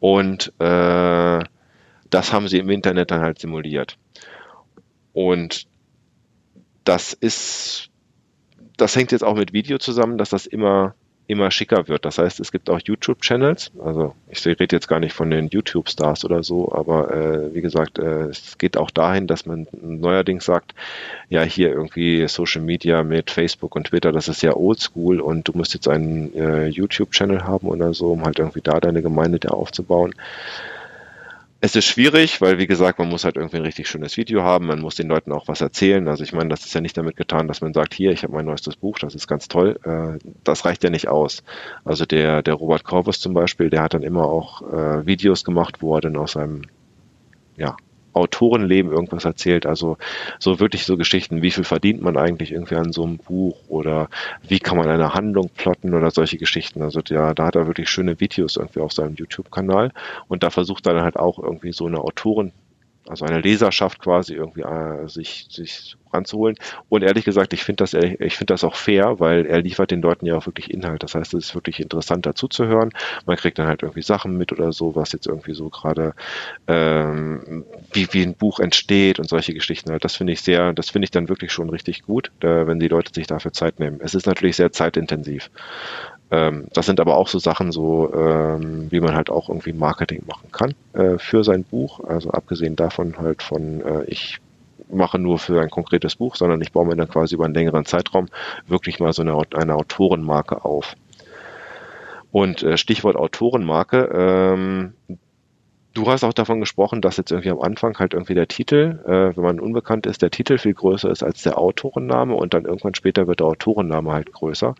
Und 0.01 0.51
äh, 0.61 1.45
das 2.09 2.32
haben 2.32 2.49
sie 2.49 2.59
im 2.59 2.70
Internet 2.70 3.11
dann 3.11 3.20
halt 3.20 3.39
simuliert. 3.39 3.99
Und 5.12 5.66
das 6.84 7.12
ist 7.12 7.91
das 8.79 8.97
hängt 8.97 9.12
jetzt 9.12 9.24
auch 9.24 9.37
mit 9.37 9.53
Video 9.53 9.79
zusammen, 9.79 10.18
dass 10.18 10.31
das 10.31 10.47
immer 10.47 10.95
immer 11.29 11.51
schicker 11.51 11.89
wird. 11.89 12.07
Das 12.07 12.16
heißt, 12.16 12.41
es 12.41 12.51
gibt 12.51 12.70
auch 12.70 12.81
YouTube-Channels. 12.83 13.72
Also 13.85 14.14
ich 14.31 14.45
rede 14.47 14.74
jetzt 14.74 14.89
gar 14.89 14.99
nicht 14.99 15.12
von 15.12 15.31
den 15.31 15.49
YouTube-Stars 15.49 16.24
oder 16.24 16.43
so, 16.43 16.72
aber 16.72 17.14
äh, 17.14 17.55
wie 17.55 17.61
gesagt, 17.61 17.99
äh, 17.99 18.29
es 18.29 18.57
geht 18.57 18.79
auch 18.79 18.91
dahin, 18.91 19.26
dass 19.26 19.45
man 19.45 19.66
neuerdings 19.72 20.47
sagt, 20.47 20.74
ja 21.29 21.43
hier 21.43 21.68
irgendwie 21.68 22.26
Social 22.29 22.62
Media 22.62 23.03
mit 23.03 23.31
Facebook 23.31 23.76
und 23.76 23.89
Twitter, 23.89 24.11
das 24.11 24.29
ist 24.29 24.43
ja 24.43 24.57
Oldschool 24.57 25.20
und 25.20 25.47
du 25.47 25.53
musst 25.53 25.74
jetzt 25.74 25.87
einen 25.87 26.35
äh, 26.35 26.68
YouTube-Channel 26.68 27.45
haben 27.45 27.68
oder 27.68 27.93
so, 27.93 28.12
um 28.12 28.24
halt 28.24 28.39
irgendwie 28.39 28.62
da 28.62 28.81
deine 28.81 29.03
Gemeinde 29.03 29.39
da 29.39 29.51
aufzubauen. 29.51 30.14
Es 31.61 31.75
ist 31.75 31.87
schwierig, 31.87 32.41
weil 32.41 32.59
wie 32.59 32.69
gesagt, 32.69 33.01
man 33.01 33.09
muss 33.09 33.25
halt 33.25 33.37
irgendwie 33.37 33.57
ein 33.57 33.65
richtig 33.65 33.89
schönes 33.89 34.17
Video 34.17 34.45
haben, 34.45 34.67
man 34.67 34.81
muss 34.81 34.95
den 34.95 35.09
Leuten 35.09 35.33
auch 35.33 35.49
was 35.49 35.61
erzählen. 35.61 36.07
Also 36.07 36.23
ich 36.23 36.33
meine, 36.33 36.51
das 36.51 36.65
ist 36.65 36.73
ja 36.73 36.81
nicht 36.81 36.97
damit 36.97 37.17
getan, 37.17 37.49
dass 37.49 37.61
man 37.61 37.75
sagt, 37.75 37.95
hier, 37.95 38.13
ich 38.13 38.23
habe 38.23 38.33
mein 38.33 38.45
neuestes 38.45 38.77
Buch, 38.77 39.01
das 39.01 39.17
ist 39.17 39.27
ganz 39.27 39.49
toll. 39.49 39.79
Äh, 39.83 40.25
das 40.45 40.65
reicht 40.65 40.85
ja 40.85 40.91
nicht 40.91 41.09
aus. 41.09 41.43
Also 41.85 42.07
der, 42.07 42.43
der 42.43 42.55
Robert 42.55 42.85
Corvus 42.85 43.19
zum 43.19 43.35
Beispiel, 43.35 43.71
der 43.71 43.83
hat 43.83 43.95
dann 43.95 44.05
immer 44.05 44.27
auch 44.27 44.63
äh, 44.63 45.05
Videos 45.05 45.43
gemacht, 45.43 45.83
wo 45.83 45.97
er 45.97 46.01
dann 46.01 46.17
aus 46.17 46.33
seinem 46.33 46.63
ja, 47.57 47.77
Autorenleben 48.19 48.93
irgendwas 48.93 49.25
erzählt. 49.25 49.66
Also 49.66 49.97
so 50.39 50.61
wirklich 50.61 50.85
so 50.85 50.97
Geschichten, 50.97 51.43
wie 51.43 51.51
viel 51.51 51.64
verdient 51.64 52.03
man 52.03 52.16
eigentlich 52.16 52.53
irgendwie 52.53 52.77
an 52.77 52.93
so 52.93 53.05
einem 53.05 53.19
Buch 53.19 53.57
oder 53.69 54.09
wie 54.47 54.59
kann 54.59 54.77
man 54.77 54.89
eine 54.89 55.14
Handlung 55.14 55.51
plotten 55.51 55.95
oder 55.95 56.11
solche 56.11 56.39
Geschichten. 56.39 56.83
Also 56.83 57.01
ja, 57.09 57.35
da 57.35 57.47
hat 57.47 57.57
er 57.57 57.66
wirklich 57.66 57.89
schöne 57.89 58.21
Videos 58.21 58.57
irgendwie 58.57 58.81
auf 58.81 58.93
seinem 58.93 59.14
YouTube-Kanal 59.14 59.93
und 60.29 60.43
da 60.43 60.51
versucht 60.51 60.87
er 60.87 60.95
dann 60.95 61.05
halt 61.05 61.16
auch 61.16 61.39
irgendwie 61.39 61.73
so 61.73 61.87
eine 61.87 62.01
Autoren 62.01 62.53
also 63.09 63.25
eine 63.25 63.41
Leserschaft 63.41 64.01
quasi 64.01 64.35
irgendwie 64.35 64.62
äh, 64.62 65.09
sich, 65.09 65.47
sich 65.51 65.97
ranzuholen. 66.13 66.57
Und 66.89 67.03
ehrlich 67.03 67.25
gesagt, 67.25 67.53
ich 67.53 67.65
finde 67.65 67.85
das, 67.85 67.95
ich 67.95 68.37
finde 68.37 68.53
das 68.53 68.65
auch 68.65 68.75
fair, 68.75 69.21
weil 69.21 69.47
er 69.47 69.61
liefert 69.61 69.91
den 69.91 70.03
Leuten 70.03 70.27
ja 70.27 70.37
auch 70.37 70.47
wirklich 70.47 70.71
Inhalt. 70.71 71.03
Das 71.03 71.15
heißt, 71.15 71.35
es 71.35 71.47
ist 71.47 71.55
wirklich 71.55 71.81
interessant 71.81 72.27
dazu 72.27 72.49
zu 72.49 72.67
hören. 72.67 72.91
Man 73.27 73.37
kriegt 73.37 73.59
dann 73.59 73.67
halt 73.67 73.83
irgendwie 73.83 74.03
Sachen 74.03 74.37
mit 74.37 74.53
oder 74.53 74.73
so, 74.73 74.95
was 74.95 75.13
jetzt 75.13 75.27
irgendwie 75.27 75.55
so 75.55 75.69
gerade, 75.69 76.15
ähm, 76.67 77.65
wie, 77.93 78.09
wie 78.13 78.23
ein 78.23 78.35
Buch 78.35 78.61
entsteht 78.61 79.19
und 79.19 79.29
solche 79.29 79.55
Geschichten 79.55 79.91
halt. 79.91 80.05
Das 80.05 80.17
finde 80.17 80.33
ich 80.33 80.43
sehr, 80.43 80.73
das 80.73 80.91
finde 80.91 81.05
ich 81.05 81.11
dann 81.11 81.29
wirklich 81.29 81.53
schon 81.53 81.71
richtig 81.71 82.03
gut, 82.03 82.31
äh, 82.41 82.67
wenn 82.67 82.81
die 82.81 82.89
Leute 82.89 83.13
sich 83.15 83.27
dafür 83.27 83.53
Zeit 83.53 83.81
nehmen. 83.81 84.01
Es 84.03 84.15
ist 84.15 84.27
natürlich 84.27 84.57
sehr 84.57 84.73
zeitintensiv. 84.73 85.51
Ähm, 86.31 86.67
das 86.73 86.87
sind 86.87 87.01
aber 87.01 87.17
auch 87.17 87.29
so 87.29 87.39
Sachen, 87.39 87.73
so 87.73 88.13
ähm, 88.15 88.91
wie 88.91 89.01
man 89.01 89.15
halt 89.15 89.31
auch 89.31 89.49
irgendwie 89.49 89.73
Marketing 89.73 90.25
machen 90.27 90.51
kann 90.53 90.75
äh, 90.93 91.19
für 91.19 91.43
sein 91.43 91.65
Buch. 91.65 92.01
Also 92.05 92.31
abgesehen 92.31 92.77
davon 92.77 93.19
halt 93.19 93.43
von, 93.43 93.81
äh, 93.81 94.05
ich 94.05 94.39
mache 94.91 95.18
nur 95.18 95.39
für 95.39 95.61
ein 95.61 95.70
konkretes 95.70 96.16
Buch, 96.16 96.36
sondern 96.36 96.61
ich 96.61 96.72
baue 96.72 96.86
mir 96.86 96.97
dann 96.97 97.09
quasi 97.09 97.34
über 97.34 97.45
einen 97.45 97.55
längeren 97.55 97.84
Zeitraum 97.84 98.28
wirklich 98.66 99.01
mal 99.01 99.12
so 99.12 99.22
eine, 99.22 99.41
eine 99.55 99.74
Autorenmarke 99.74 100.64
auf. 100.64 100.97
Und 102.30 102.62
äh, 102.62 102.76
Stichwort 102.76 103.16
Autorenmarke, 103.16 104.11
ähm, 104.12 104.93
Du 105.99 106.07
hast 106.07 106.22
auch 106.22 106.32
davon 106.32 106.61
gesprochen, 106.61 107.01
dass 107.01 107.16
jetzt 107.16 107.32
irgendwie 107.32 107.51
am 107.51 107.61
Anfang 107.61 107.99
halt 107.99 108.12
irgendwie 108.14 108.34
der 108.34 108.47
Titel, 108.47 109.01
äh, 109.05 109.36
wenn 109.36 109.43
man 109.43 109.59
unbekannt 109.59 110.07
ist, 110.07 110.22
der 110.22 110.30
Titel 110.30 110.57
viel 110.57 110.74
größer 110.74 111.11
ist 111.11 111.24
als 111.24 111.43
der 111.43 111.59
Autorenname 111.59 112.34
und 112.34 112.55
dann 112.55 112.66
irgendwann 112.66 112.95
später 112.95 113.26
wird 113.26 113.41
der 113.41 113.49
Autorenname 113.49 114.12
halt 114.12 114.32
größer. 114.32 114.76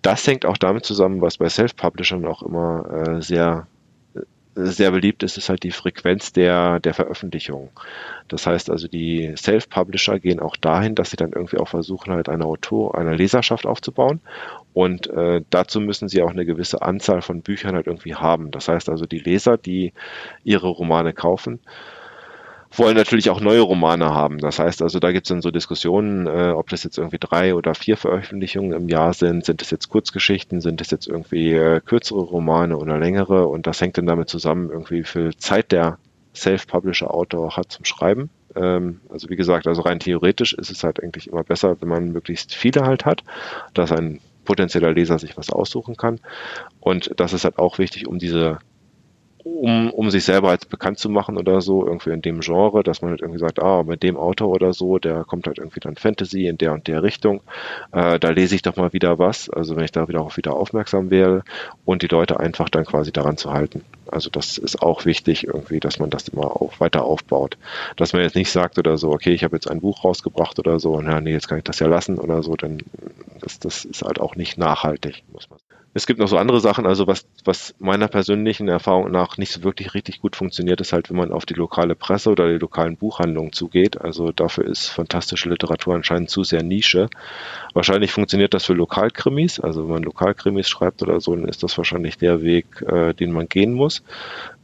Das 0.00 0.26
hängt 0.26 0.44
auch 0.44 0.58
damit 0.58 0.84
zusammen, 0.84 1.20
was 1.20 1.38
bei 1.38 1.48
Self-Publishern 1.48 2.26
auch 2.26 2.42
immer 2.42 2.90
äh, 2.90 3.22
sehr 3.22 3.68
sehr 4.54 4.90
beliebt 4.90 5.22
ist, 5.22 5.38
ist 5.38 5.48
halt 5.48 5.62
die 5.62 5.70
Frequenz 5.70 6.32
der, 6.32 6.80
der 6.80 6.94
Veröffentlichung. 6.94 7.70
Das 8.28 8.46
heißt 8.46 8.70
also, 8.70 8.88
die 8.88 9.34
Self-Publisher 9.36 10.18
gehen 10.18 10.40
auch 10.40 10.56
dahin, 10.56 10.94
dass 10.94 11.10
sie 11.10 11.16
dann 11.16 11.32
irgendwie 11.32 11.58
auch 11.58 11.68
versuchen, 11.68 12.12
halt 12.12 12.28
eine 12.28 12.44
Autor, 12.44 12.96
eine 12.96 13.14
Leserschaft 13.14 13.66
aufzubauen. 13.66 14.20
Und 14.74 15.08
äh, 15.08 15.42
dazu 15.50 15.80
müssen 15.80 16.08
sie 16.08 16.22
auch 16.22 16.30
eine 16.30 16.46
gewisse 16.46 16.82
Anzahl 16.82 17.22
von 17.22 17.42
Büchern 17.42 17.74
halt 17.74 17.86
irgendwie 17.86 18.14
haben. 18.14 18.50
Das 18.50 18.68
heißt 18.68 18.88
also, 18.88 19.06
die 19.06 19.18
Leser, 19.18 19.56
die 19.56 19.92
ihre 20.44 20.68
Romane 20.68 21.12
kaufen, 21.12 21.60
wollen 22.78 22.96
natürlich 22.96 23.30
auch 23.30 23.40
neue 23.40 23.60
Romane 23.60 24.14
haben. 24.14 24.38
Das 24.38 24.58
heißt 24.58 24.82
also, 24.82 24.98
da 24.98 25.12
gibt 25.12 25.26
es 25.26 25.28
dann 25.28 25.42
so 25.42 25.50
Diskussionen, 25.50 26.26
äh, 26.26 26.52
ob 26.56 26.68
das 26.70 26.84
jetzt 26.84 26.98
irgendwie 26.98 27.18
drei 27.18 27.54
oder 27.54 27.74
vier 27.74 27.96
Veröffentlichungen 27.96 28.72
im 28.72 28.88
Jahr 28.88 29.14
sind. 29.14 29.44
Sind 29.44 29.62
es 29.62 29.70
jetzt 29.70 29.88
Kurzgeschichten? 29.88 30.60
Sind 30.60 30.80
es 30.80 30.90
jetzt 30.90 31.06
irgendwie 31.06 31.52
äh, 31.52 31.80
kürzere 31.80 32.20
Romane 32.20 32.76
oder 32.76 32.98
längere? 32.98 33.46
Und 33.46 33.66
das 33.66 33.80
hängt 33.80 33.98
dann 33.98 34.06
damit 34.06 34.28
zusammen, 34.28 34.70
irgendwie 34.70 35.00
wie 35.00 35.04
viel 35.04 35.36
Zeit 35.36 35.72
der 35.72 35.98
Self-Publisher-Autor 36.34 37.56
hat 37.56 37.70
zum 37.70 37.84
Schreiben. 37.84 38.30
Ähm, 38.54 39.00
also 39.08 39.28
wie 39.28 39.36
gesagt, 39.36 39.66
also 39.66 39.82
rein 39.82 40.00
theoretisch 40.00 40.54
ist 40.54 40.70
es 40.70 40.84
halt 40.84 41.02
eigentlich 41.02 41.28
immer 41.28 41.44
besser, 41.44 41.80
wenn 41.80 41.88
man 41.88 42.12
möglichst 42.12 42.54
viele 42.54 42.82
halt 42.82 43.04
hat, 43.04 43.22
dass 43.74 43.92
ein 43.92 44.20
potenzieller 44.44 44.92
Leser 44.92 45.18
sich 45.18 45.36
was 45.36 45.50
aussuchen 45.50 45.96
kann. 45.96 46.20
Und 46.80 47.12
das 47.16 47.32
ist 47.32 47.44
halt 47.44 47.58
auch 47.58 47.78
wichtig, 47.78 48.06
um 48.08 48.18
diese 48.18 48.58
um, 49.44 49.90
um 49.90 50.10
sich 50.10 50.24
selber 50.24 50.50
als 50.50 50.66
bekannt 50.66 50.98
zu 50.98 51.08
machen 51.08 51.36
oder 51.36 51.60
so, 51.60 51.86
irgendwie 51.86 52.10
in 52.10 52.22
dem 52.22 52.40
Genre, 52.40 52.82
dass 52.82 53.02
man 53.02 53.10
halt 53.10 53.20
irgendwie 53.20 53.40
sagt, 53.40 53.60
ah, 53.60 53.82
mit 53.82 54.02
dem 54.02 54.16
Autor 54.16 54.48
oder 54.48 54.72
so, 54.72 54.98
der 54.98 55.24
kommt 55.24 55.46
halt 55.46 55.58
irgendwie 55.58 55.80
dann 55.80 55.96
Fantasy 55.96 56.46
in 56.46 56.58
der 56.58 56.72
und 56.72 56.86
der 56.86 57.02
Richtung, 57.02 57.40
äh, 57.92 58.18
da 58.18 58.30
lese 58.30 58.54
ich 58.54 58.62
doch 58.62 58.76
mal 58.76 58.92
wieder 58.92 59.18
was, 59.18 59.50
also 59.50 59.76
wenn 59.76 59.84
ich 59.84 59.92
da 59.92 60.08
wieder 60.08 60.22
aufmerksam 60.52 61.10
wäre 61.10 61.42
und 61.84 62.02
die 62.02 62.08
Leute 62.08 62.40
einfach 62.40 62.68
dann 62.68 62.84
quasi 62.84 63.12
daran 63.12 63.36
zu 63.36 63.52
halten. 63.52 63.84
Also 64.06 64.30
das 64.30 64.58
ist 64.58 64.82
auch 64.82 65.04
wichtig 65.04 65.46
irgendwie, 65.46 65.80
dass 65.80 65.98
man 65.98 66.10
das 66.10 66.28
immer 66.28 66.60
auch 66.60 66.80
weiter 66.80 67.04
aufbaut. 67.04 67.56
Dass 67.96 68.12
man 68.12 68.22
jetzt 68.22 68.36
nicht 68.36 68.50
sagt 68.50 68.78
oder 68.78 68.98
so, 68.98 69.10
okay, 69.10 69.32
ich 69.32 69.44
habe 69.44 69.56
jetzt 69.56 69.70
ein 69.70 69.80
Buch 69.80 70.04
rausgebracht 70.04 70.58
oder 70.58 70.78
so 70.78 70.94
und 70.94 71.06
ja, 71.06 71.20
nee, 71.20 71.32
jetzt 71.32 71.48
kann 71.48 71.58
ich 71.58 71.64
das 71.64 71.78
ja 71.78 71.86
lassen 71.86 72.18
oder 72.18 72.42
so, 72.42 72.56
denn 72.56 72.82
das, 73.40 73.58
das 73.58 73.84
ist 73.84 74.02
halt 74.02 74.20
auch 74.20 74.36
nicht 74.36 74.58
nachhaltig, 74.58 75.24
muss 75.32 75.48
man 75.48 75.58
sagen. 75.58 75.61
Es 75.94 76.06
gibt 76.06 76.20
noch 76.20 76.28
so 76.28 76.38
andere 76.38 76.60
Sachen, 76.60 76.86
also 76.86 77.06
was, 77.06 77.26
was 77.44 77.74
meiner 77.78 78.08
persönlichen 78.08 78.68
Erfahrung 78.68 79.10
nach 79.10 79.36
nicht 79.36 79.52
so 79.52 79.62
wirklich 79.62 79.92
richtig 79.92 80.20
gut 80.20 80.36
funktioniert, 80.36 80.80
ist 80.80 80.94
halt, 80.94 81.10
wenn 81.10 81.18
man 81.18 81.32
auf 81.32 81.44
die 81.44 81.54
lokale 81.54 81.94
Presse 81.94 82.30
oder 82.30 82.50
die 82.50 82.58
lokalen 82.58 82.96
Buchhandlungen 82.96 83.52
zugeht. 83.52 84.00
Also 84.00 84.32
dafür 84.32 84.64
ist 84.64 84.88
fantastische 84.88 85.50
Literatur 85.50 85.94
anscheinend 85.94 86.30
zu 86.30 86.44
sehr 86.44 86.62
Nische. 86.62 87.10
Wahrscheinlich 87.74 88.10
funktioniert 88.10 88.54
das 88.54 88.64
für 88.64 88.72
Lokalkrimis, 88.72 89.60
also 89.60 89.84
wenn 89.84 89.92
man 89.92 90.02
Lokalkrimis 90.02 90.68
schreibt 90.68 91.02
oder 91.02 91.20
so, 91.20 91.36
dann 91.36 91.46
ist 91.46 91.62
das 91.62 91.76
wahrscheinlich 91.76 92.16
der 92.16 92.42
Weg, 92.42 92.80
äh, 92.82 93.12
den 93.12 93.30
man 93.30 93.48
gehen 93.48 93.74
muss. 93.74 94.02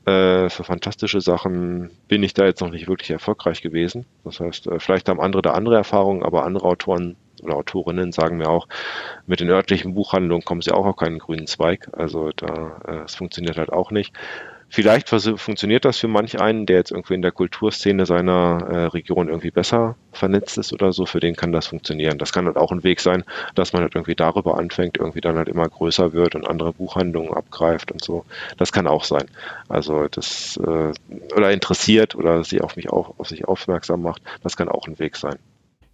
Äh, 0.06 0.48
für 0.48 0.64
fantastische 0.64 1.20
Sachen 1.20 1.90
bin 2.08 2.22
ich 2.22 2.32
da 2.32 2.46
jetzt 2.46 2.62
noch 2.62 2.70
nicht 2.70 2.88
wirklich 2.88 3.10
erfolgreich 3.10 3.60
gewesen. 3.60 4.06
Das 4.24 4.40
heißt, 4.40 4.66
äh, 4.68 4.80
vielleicht 4.80 5.10
haben 5.10 5.20
andere 5.20 5.42
da 5.42 5.52
andere 5.52 5.76
Erfahrungen, 5.76 6.22
aber 6.22 6.46
andere 6.46 6.64
Autoren 6.64 7.16
oder 7.42 7.56
Autorinnen 7.56 8.12
sagen 8.12 8.38
mir 8.38 8.48
auch, 8.48 8.68
mit 9.26 9.40
den 9.40 9.50
örtlichen 9.50 9.94
Buchhandlungen 9.94 10.44
kommen 10.44 10.62
sie 10.62 10.72
auch 10.72 10.86
auf 10.86 10.96
keinen 10.96 11.18
grünen 11.18 11.46
Zweig. 11.46 11.88
Also 11.92 12.30
da, 12.34 12.80
äh, 12.86 13.04
es 13.04 13.14
funktioniert 13.14 13.56
halt 13.56 13.72
auch 13.72 13.90
nicht. 13.90 14.12
Vielleicht 14.70 15.08
funktioniert 15.08 15.86
das 15.86 15.96
für 15.96 16.08
manch 16.08 16.40
einen, 16.40 16.66
der 16.66 16.76
jetzt 16.76 16.90
irgendwie 16.90 17.14
in 17.14 17.22
der 17.22 17.32
Kulturszene 17.32 18.04
seiner 18.04 18.66
äh, 18.70 18.84
Region 18.86 19.28
irgendwie 19.28 19.50
besser 19.50 19.96
vernetzt 20.12 20.58
ist 20.58 20.74
oder 20.74 20.92
so, 20.92 21.06
für 21.06 21.20
den 21.20 21.36
kann 21.36 21.52
das 21.52 21.68
funktionieren. 21.68 22.18
Das 22.18 22.32
kann 22.32 22.44
halt 22.44 22.58
auch 22.58 22.70
ein 22.70 22.84
Weg 22.84 23.00
sein, 23.00 23.24
dass 23.54 23.72
man 23.72 23.80
halt 23.80 23.94
irgendwie 23.94 24.14
darüber 24.14 24.58
anfängt, 24.58 24.98
irgendwie 24.98 25.22
dann 25.22 25.38
halt 25.38 25.48
immer 25.48 25.66
größer 25.66 26.12
wird 26.12 26.34
und 26.34 26.46
andere 26.46 26.74
Buchhandlungen 26.74 27.32
abgreift 27.32 27.92
und 27.92 28.04
so. 28.04 28.26
Das 28.58 28.70
kann 28.70 28.86
auch 28.86 29.04
sein. 29.04 29.24
Also 29.70 30.06
das 30.08 30.58
äh, 30.58 30.92
oder 31.34 31.50
interessiert 31.50 32.14
oder 32.14 32.44
sie 32.44 32.60
auf 32.60 32.76
mich 32.76 32.90
auf, 32.90 33.18
auf 33.18 33.28
sich 33.28 33.48
aufmerksam 33.48 34.02
macht, 34.02 34.20
das 34.42 34.58
kann 34.58 34.68
auch 34.68 34.86
ein 34.86 34.98
Weg 34.98 35.16
sein. 35.16 35.38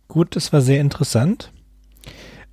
Gut, 0.09 0.37
das 0.37 0.53
war 0.53 0.61
sehr 0.61 0.81
interessant. 0.81 1.53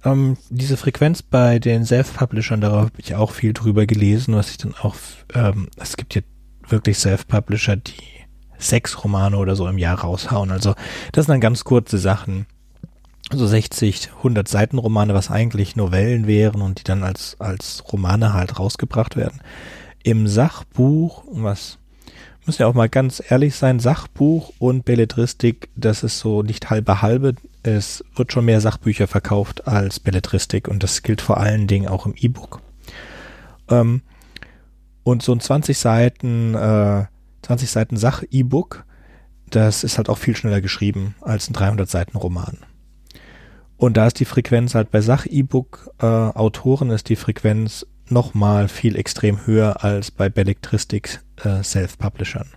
Ähm, 0.04 0.38
diese 0.50 0.78
Frequenz 0.78 1.22
bei 1.22 1.60
den 1.60 1.86
Self-Publishern, 1.86 2.62
darauf 2.62 2.86
habe 2.86 2.94
ich 2.98 3.16
auch 3.16 3.32
viel 3.32 3.54
drüber 3.54 3.86
gelesen, 3.86 4.36
was 4.36 4.50
ich 4.52 4.58
dann 4.58 4.74
auch, 4.82 4.96
ähm, 5.34 5.68
es 5.78 5.98
gibt 5.98 6.16
ja 6.16 6.22
wirklich 6.68 6.98
Self-Publisher, 6.98 7.76
die 7.76 7.94
sechs 8.58 9.04
Romane 9.04 9.38
oder 9.38 9.56
so 9.56 9.68
im 9.68 9.78
Jahr 9.78 10.00
raushauen. 10.00 10.52
Also 10.52 10.76
das 11.12 11.26
sind 11.26 11.34
dann 11.34 11.42
ganz 11.42 11.64
kurze 11.64 11.98
Sachen. 11.98 12.46
So 13.34 13.48
60, 13.48 14.10
100 14.18 14.48
Seiten 14.48 14.78
Romane, 14.78 15.14
was 15.14 15.32
eigentlich 15.32 15.76
Novellen 15.76 16.28
wären 16.28 16.62
und 16.62 16.80
die 16.80 16.84
dann 16.84 17.04
als, 17.04 17.38
als 17.40 17.84
Romane 17.92 18.34
halt 18.34 18.60
rausgebracht 18.60 19.16
werden. 19.16 19.40
Im 20.04 20.28
Sachbuch, 20.28 21.24
was 21.32 21.78
müssen 22.48 22.64
ja 22.64 22.68
auch 22.68 22.74
mal 22.74 22.90
ganz 22.90 23.22
ehrlich 23.30 23.56
sein, 23.56 23.80
Sachbuch 23.80 24.54
und 24.60 24.86
Belletristik, 24.86 25.70
das 25.76 26.04
ist 26.04 26.20
so 26.20 26.42
nicht 26.44 26.70
halbe 26.70 27.02
halbe. 27.02 27.36
Es 27.64 28.04
wird 28.16 28.34
schon 28.34 28.46
mehr 28.46 28.62
Sachbücher 28.62 29.08
verkauft 29.08 29.68
als 29.68 30.00
Belletristik 30.00 30.68
und 30.68 30.82
das 30.82 31.04
gilt 31.04 31.22
vor 31.22 31.38
allen 31.38 31.68
Dingen 31.68 31.88
auch 31.88 32.06
im 32.06 32.16
E-Book. 32.16 32.62
Ähm, 33.70 34.02
und 35.04 35.24
so 35.24 35.34
ein 35.34 35.40
20 35.40 35.78
Seiten, 35.78 36.56
äh, 36.56 37.06
20 37.44 37.70
Seiten 37.70 37.98
Sach-E-Book, 37.98 38.86
das 39.50 39.84
ist 39.84 39.98
halt 39.98 40.10
auch 40.10 40.18
viel 40.18 40.36
schneller 40.36 40.62
geschrieben 40.62 41.16
als 41.22 41.50
ein 41.50 41.54
300 41.54 41.90
Seiten 41.90 42.18
Roman. 42.18 42.58
Und 43.78 43.98
da 43.98 44.08
ist 44.08 44.20
die 44.20 44.26
Frequenz 44.26 44.76
halt 44.76 44.92
bei 44.92 45.02
Sach-E-Book-Autoren 45.02 46.92
äh, 46.92 46.96
ist 46.96 47.10
die 47.10 47.16
Frequenz 47.16 47.86
nochmal 48.12 48.68
viel 48.68 48.96
extrem 48.96 49.46
höher 49.46 49.84
als 49.84 50.12
bei 50.12 50.30
Belletristik 50.30 51.22
äh, 51.44 51.64
Self-Publishern. 51.64 52.48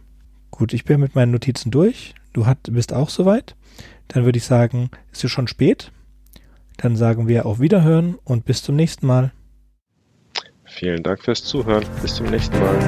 Gut, 0.51 0.73
ich 0.73 0.85
bin 0.85 1.01
mit 1.01 1.15
meinen 1.15 1.33
Notizen 1.33 1.71
durch. 1.71 2.15
Du 2.33 2.47
hat, 2.47 2.59
bist 2.71 2.93
auch 2.93 3.09
soweit. 3.09 3.57
Dann 4.09 4.25
würde 4.25 4.39
ich 4.39 4.45
sagen, 4.45 4.91
ist 5.13 5.25
es 5.25 5.31
schon 5.31 5.49
spät. 5.49 5.91
Dann 6.77 6.97
sagen 6.97 7.29
wir 7.29 7.47
auf 7.47 7.61
Wiederhören 7.61 8.17
und 8.25 8.45
bis 8.45 8.63
zum 8.63 8.77
nächsten 8.77 9.07
Mal. 9.07 9.33
Vielen 10.65 11.03
Dank 11.03 11.23
fürs 11.23 11.45
Zuhören. 11.45 11.85
Bis 12.03 12.17
zum 12.17 12.27
nächsten 12.27 12.59
Mal. 12.59 12.79